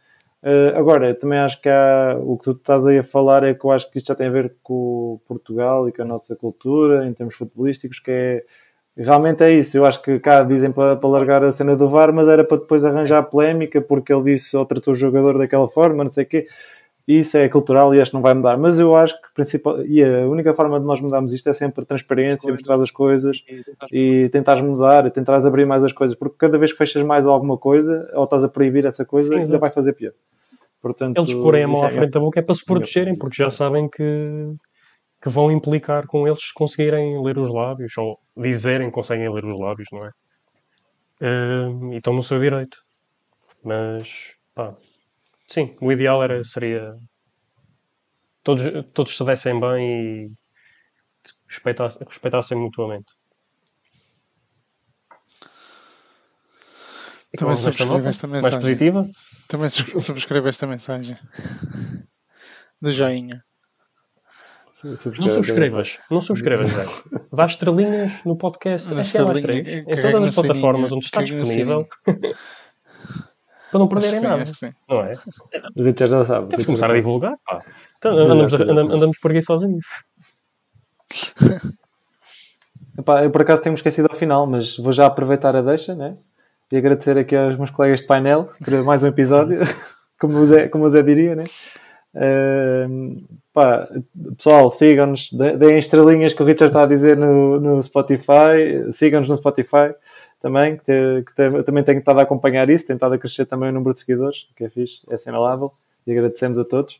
Uh, 0.44 0.78
agora, 0.78 1.16
também 1.16 1.40
acho 1.40 1.60
que 1.60 1.70
há, 1.70 2.20
o 2.22 2.38
que 2.38 2.44
tu 2.44 2.52
estás 2.52 2.86
aí 2.86 3.00
a 3.00 3.04
falar 3.04 3.44
é 3.44 3.56
que 3.56 3.66
eu 3.66 3.72
acho 3.72 3.90
que 3.90 3.98
isto 3.98 4.08
já 4.08 4.16
tem 4.16 4.28
a 4.28 4.32
ver 4.32 4.54
com 4.62 5.20
Portugal 5.28 5.90
e 5.90 5.92
com 5.92 6.04
a 6.04 6.06
nossa 6.06 6.36
cultura 6.36 7.08
em 7.08 7.14
termos 7.14 7.36
futebolísticos, 7.36 8.00
que 8.00 8.12
é 8.12 8.44
realmente 8.98 9.44
é 9.44 9.52
isso. 9.52 9.78
Eu 9.78 9.86
acho 9.86 10.02
que 10.02 10.20
cá 10.20 10.44
dizem 10.44 10.72
para, 10.72 10.96
para 10.96 11.10
largar 11.10 11.44
a 11.44 11.52
cena 11.52 11.76
do 11.76 11.90
VAR, 11.90 12.14
mas 12.14 12.28
era 12.28 12.44
para 12.44 12.58
depois 12.58 12.86
arranjar 12.86 13.24
polémica 13.24 13.82
porque 13.82 14.14
ele 14.14 14.24
disse 14.24 14.56
ou 14.56 14.66
tratou 14.66 14.94
o 14.94 14.96
jogador 14.96 15.38
daquela 15.38 15.68
forma, 15.68 16.04
não 16.04 16.12
sei 16.12 16.26
o 16.26 16.28
quê. 16.28 16.48
Isso 17.08 17.38
é 17.38 17.48
cultural 17.48 17.94
e 17.94 18.02
acho 18.02 18.10
que 18.10 18.16
não 18.16 18.22
vai 18.22 18.34
mudar. 18.34 18.58
Mas 18.58 18.80
eu 18.80 18.96
acho 18.96 19.22
que 19.22 19.32
principal, 19.34 19.86
e 19.86 20.04
a 20.04 20.28
única 20.28 20.54
forma 20.56 20.80
de 20.80 20.86
nós 20.88 21.00
mudarmos 21.00 21.34
isto 21.34 21.48
é 21.48 21.54
sempre 21.54 21.86
transparência, 21.86 22.52
mostrar 22.52 22.76
as 22.76 22.90
coisas 22.90 23.44
e 23.92 24.28
tentares 24.30 24.64
mudar, 24.64 25.10
tentares 25.12 25.46
abrir 25.46 25.66
mais 25.66 25.84
as 25.84 25.94
coisas, 25.94 26.18
porque 26.18 26.36
cada 26.38 26.58
vez 26.58 26.72
que 26.72 26.78
fechas 26.80 27.04
mais 27.04 27.28
alguma 27.28 27.58
coisa 27.58 28.10
ou 28.16 28.24
estás 28.24 28.44
a 28.44 28.50
proibir 28.50 28.86
essa 28.86 29.06
coisa, 29.06 29.36
Sim, 29.36 29.42
ainda 29.42 29.60
vai 29.60 29.70
fazer 29.70 29.94
pior. 29.94 30.14
Portanto, 30.82 31.18
eles 31.18 31.34
porem 31.34 31.64
a 31.64 31.68
mão 31.68 31.84
à 31.84 31.88
é- 31.88 31.92
frente 31.92 32.12
da 32.12 32.20
boca 32.20 32.40
é 32.40 32.44
para 32.44 32.56
se 32.56 32.66
protegerem, 32.66 33.16
porque 33.16 33.36
já 33.36 33.52
sabem 33.52 33.88
que, 33.88 34.54
que 35.22 35.30
vão 35.30 35.52
implicar 35.52 36.08
com 36.08 36.28
eles 36.28 36.42
se 36.42 36.54
conseguirem 36.56 37.24
ler 37.24 37.38
os 37.38 37.52
lábios, 37.52 37.96
ou 37.98 38.20
dizerem 38.36 38.88
que 38.88 38.94
conseguem 38.94 39.32
ler 39.32 39.46
os 39.46 39.60
lábios, 39.60 39.88
não 39.92 40.06
é? 40.06 40.12
Hum, 41.22 41.94
e 41.94 41.98
estão 41.98 42.14
no 42.14 42.24
seu 42.24 42.40
direito. 42.40 42.78
Mas, 43.64 44.34
pá, 44.54 44.76
sim, 45.48 45.76
o 45.82 45.92
ideal 45.92 46.24
era, 46.24 46.44
seria 46.44 46.92
todos, 48.44 48.64
todos 48.94 49.18
se 49.18 49.24
dessem 49.24 49.60
bem 49.60 50.26
e 50.26 50.28
respeitassem, 51.48 52.06
respeitassem 52.08 52.58
mutuamente. 52.58 53.12
Também 57.38 57.54
esta 57.54 57.72
subscrevo 57.72 58.08
esta 58.08 58.28
Mais 58.28 58.44
mensagem. 58.44 58.62
positiva? 58.62 59.10
Também 59.48 59.70
subscrevo 59.70 60.48
esta 60.48 60.68
mensagem. 60.68 61.18
Do 62.82 62.92
joinha. 62.92 63.44
Não 64.84 65.30
subscrevas, 65.30 65.98
não 66.12 66.22
subscrevas, 66.22 66.72
velho. 66.72 67.28
Dá 67.34 67.46
estrelinhas 67.46 68.24
no 68.24 68.38
podcast 68.38 68.94
mais 68.94 69.08
estrelinha, 69.08 69.42
3, 69.42 69.68
em 69.68 69.84
todas 69.86 70.24
as 70.30 70.36
plataformas 70.36 70.90
sininho, 70.90 70.96
onde 70.96 71.06
está 71.06 71.24
disponível, 71.24 71.88
para 73.76 73.80
não 73.80 73.88
perderem 73.90 74.18
sim, 74.18 74.24
nada, 74.24 74.42
acho 74.42 74.52
que 74.54 74.58
sim. 74.58 74.74
não 74.88 75.02
é? 75.02 75.12
O 75.76 75.84
Richard 75.84 76.12
já 76.12 76.26
sabe. 76.26 76.48
Temos 76.48 76.66
que 76.66 76.66
começar 76.66 76.90
a 76.90 76.94
divulgar, 76.94 77.36
pá. 77.46 77.62
Então, 77.98 78.18
andamos, 78.18 78.54
Exato, 78.54 78.72
andamos, 78.72 78.94
andamos 78.94 79.20
preguiçosos 79.20 79.70
nisso. 79.70 79.90
Epá, 82.98 83.24
eu 83.24 83.30
por 83.30 83.42
acaso 83.42 83.62
tenho 83.62 83.76
esquecido 83.76 84.08
ao 84.10 84.16
final, 84.18 84.48
mas 84.48 84.78
vou 84.78 84.94
já 84.94 85.06
aproveitar 85.06 85.56
a 85.56 85.62
deixa, 85.62 85.94
né? 85.94 86.16
E 86.72 86.78
agradecer 86.78 87.18
aqui 87.18 87.36
aos 87.36 87.58
meus 87.58 87.70
colegas 87.70 88.00
de 88.02 88.08
painel 88.08 88.50
por 88.64 88.84
mais 88.84 89.04
um 89.04 89.08
episódio, 89.08 89.60
como 90.20 90.38
o 90.38 90.46
Zé, 90.46 90.70
como 90.70 90.86
o 90.86 90.90
Zé 90.90 91.04
diria, 91.04 91.36
né? 91.36 91.44
Ahm, 92.16 93.26
pá, 93.54 93.86
pessoal, 94.38 94.72
sigam-nos, 94.72 95.30
de- 95.32 95.58
deem 95.58 95.78
estrelinhas 95.78 96.34
que 96.34 96.42
o 96.42 96.46
Richard 96.46 96.70
está 96.72 96.84
a 96.84 96.88
dizer 96.88 97.18
no, 97.18 97.60
no 97.60 97.84
Spotify, 97.84 98.92
sigam-nos 98.92 99.28
no 99.28 99.36
Spotify 99.36 99.94
também, 100.42 100.78
que, 100.78 100.84
te- 100.84 101.24
que 101.26 101.34
te- 101.36 101.64
também 101.64 101.84
tenho 101.84 102.00
estado 102.00 102.20
a 102.20 102.24
acompanhar 102.24 102.70
isso, 102.70 102.86
tem 102.88 102.96
estado 102.96 103.14
a 103.16 103.18
crescer 103.18 103.46
também 103.46 103.70
o 103.70 103.72
número 103.74 103.94
de 103.94 104.00
seguidores, 104.02 104.48
que 104.56 104.64
é 104.66 104.70
fixe, 104.70 105.02
é 105.10 105.16
assinalável, 105.16 105.72
e 106.06 106.12
agradecemos 106.12 106.60
a 106.60 106.66
todos. 106.66 107.00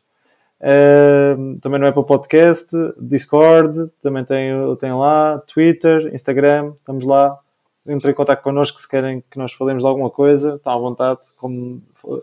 Uh, 0.58 1.58
também 1.60 1.78
no 1.78 1.86
Apple 1.86 2.04
Podcast, 2.06 2.70
Discord, 2.98 3.88
também 4.02 4.24
tenho, 4.24 4.74
tenho 4.76 4.98
lá, 4.98 5.38
Twitter, 5.46 6.10
Instagram, 6.14 6.72
estamos 6.78 7.04
lá. 7.04 7.38
Entrem 7.86 8.10
em 8.12 8.14
contato 8.16 8.42
connosco 8.42 8.80
se 8.80 8.88
querem 8.88 9.22
que 9.30 9.38
nós 9.38 9.52
falemos 9.52 9.82
de 9.84 9.88
alguma 9.88 10.10
coisa, 10.10 10.54
estão 10.56 10.72
à 10.72 10.76
vontade. 10.78 11.20
Como 11.36 11.80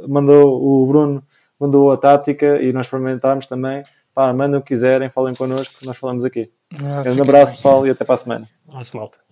mandou 0.10 0.61
o 0.61 0.85
Bruno, 0.85 1.23
mandou 1.60 1.90
a 1.91 1.95
tática 1.95 2.61
e 2.61 2.73
nós 2.73 2.85
experimentámos 2.88 3.48
também. 3.48 3.84
Pá, 4.14 4.34
mandem 4.34 4.60
o 4.60 4.61
que 4.61 4.68
quiserem, 4.73 5.10
falem 5.10 5.34
connosco, 5.35 5.85
nós 5.85 5.95
falamos 5.98 6.26
aqui. 6.26 6.52
Um 6.73 6.77
abraço, 6.88 6.99
Um 7.10 7.11
fiquem 7.14 7.22
abraço 7.23 7.53
pessoal 7.53 7.88
e 7.88 7.90
até 7.91 8.03
para 8.03 8.15
a 8.15 8.18
semana. 8.18 8.49
Nossa, 8.68 8.98
malta. 8.98 9.23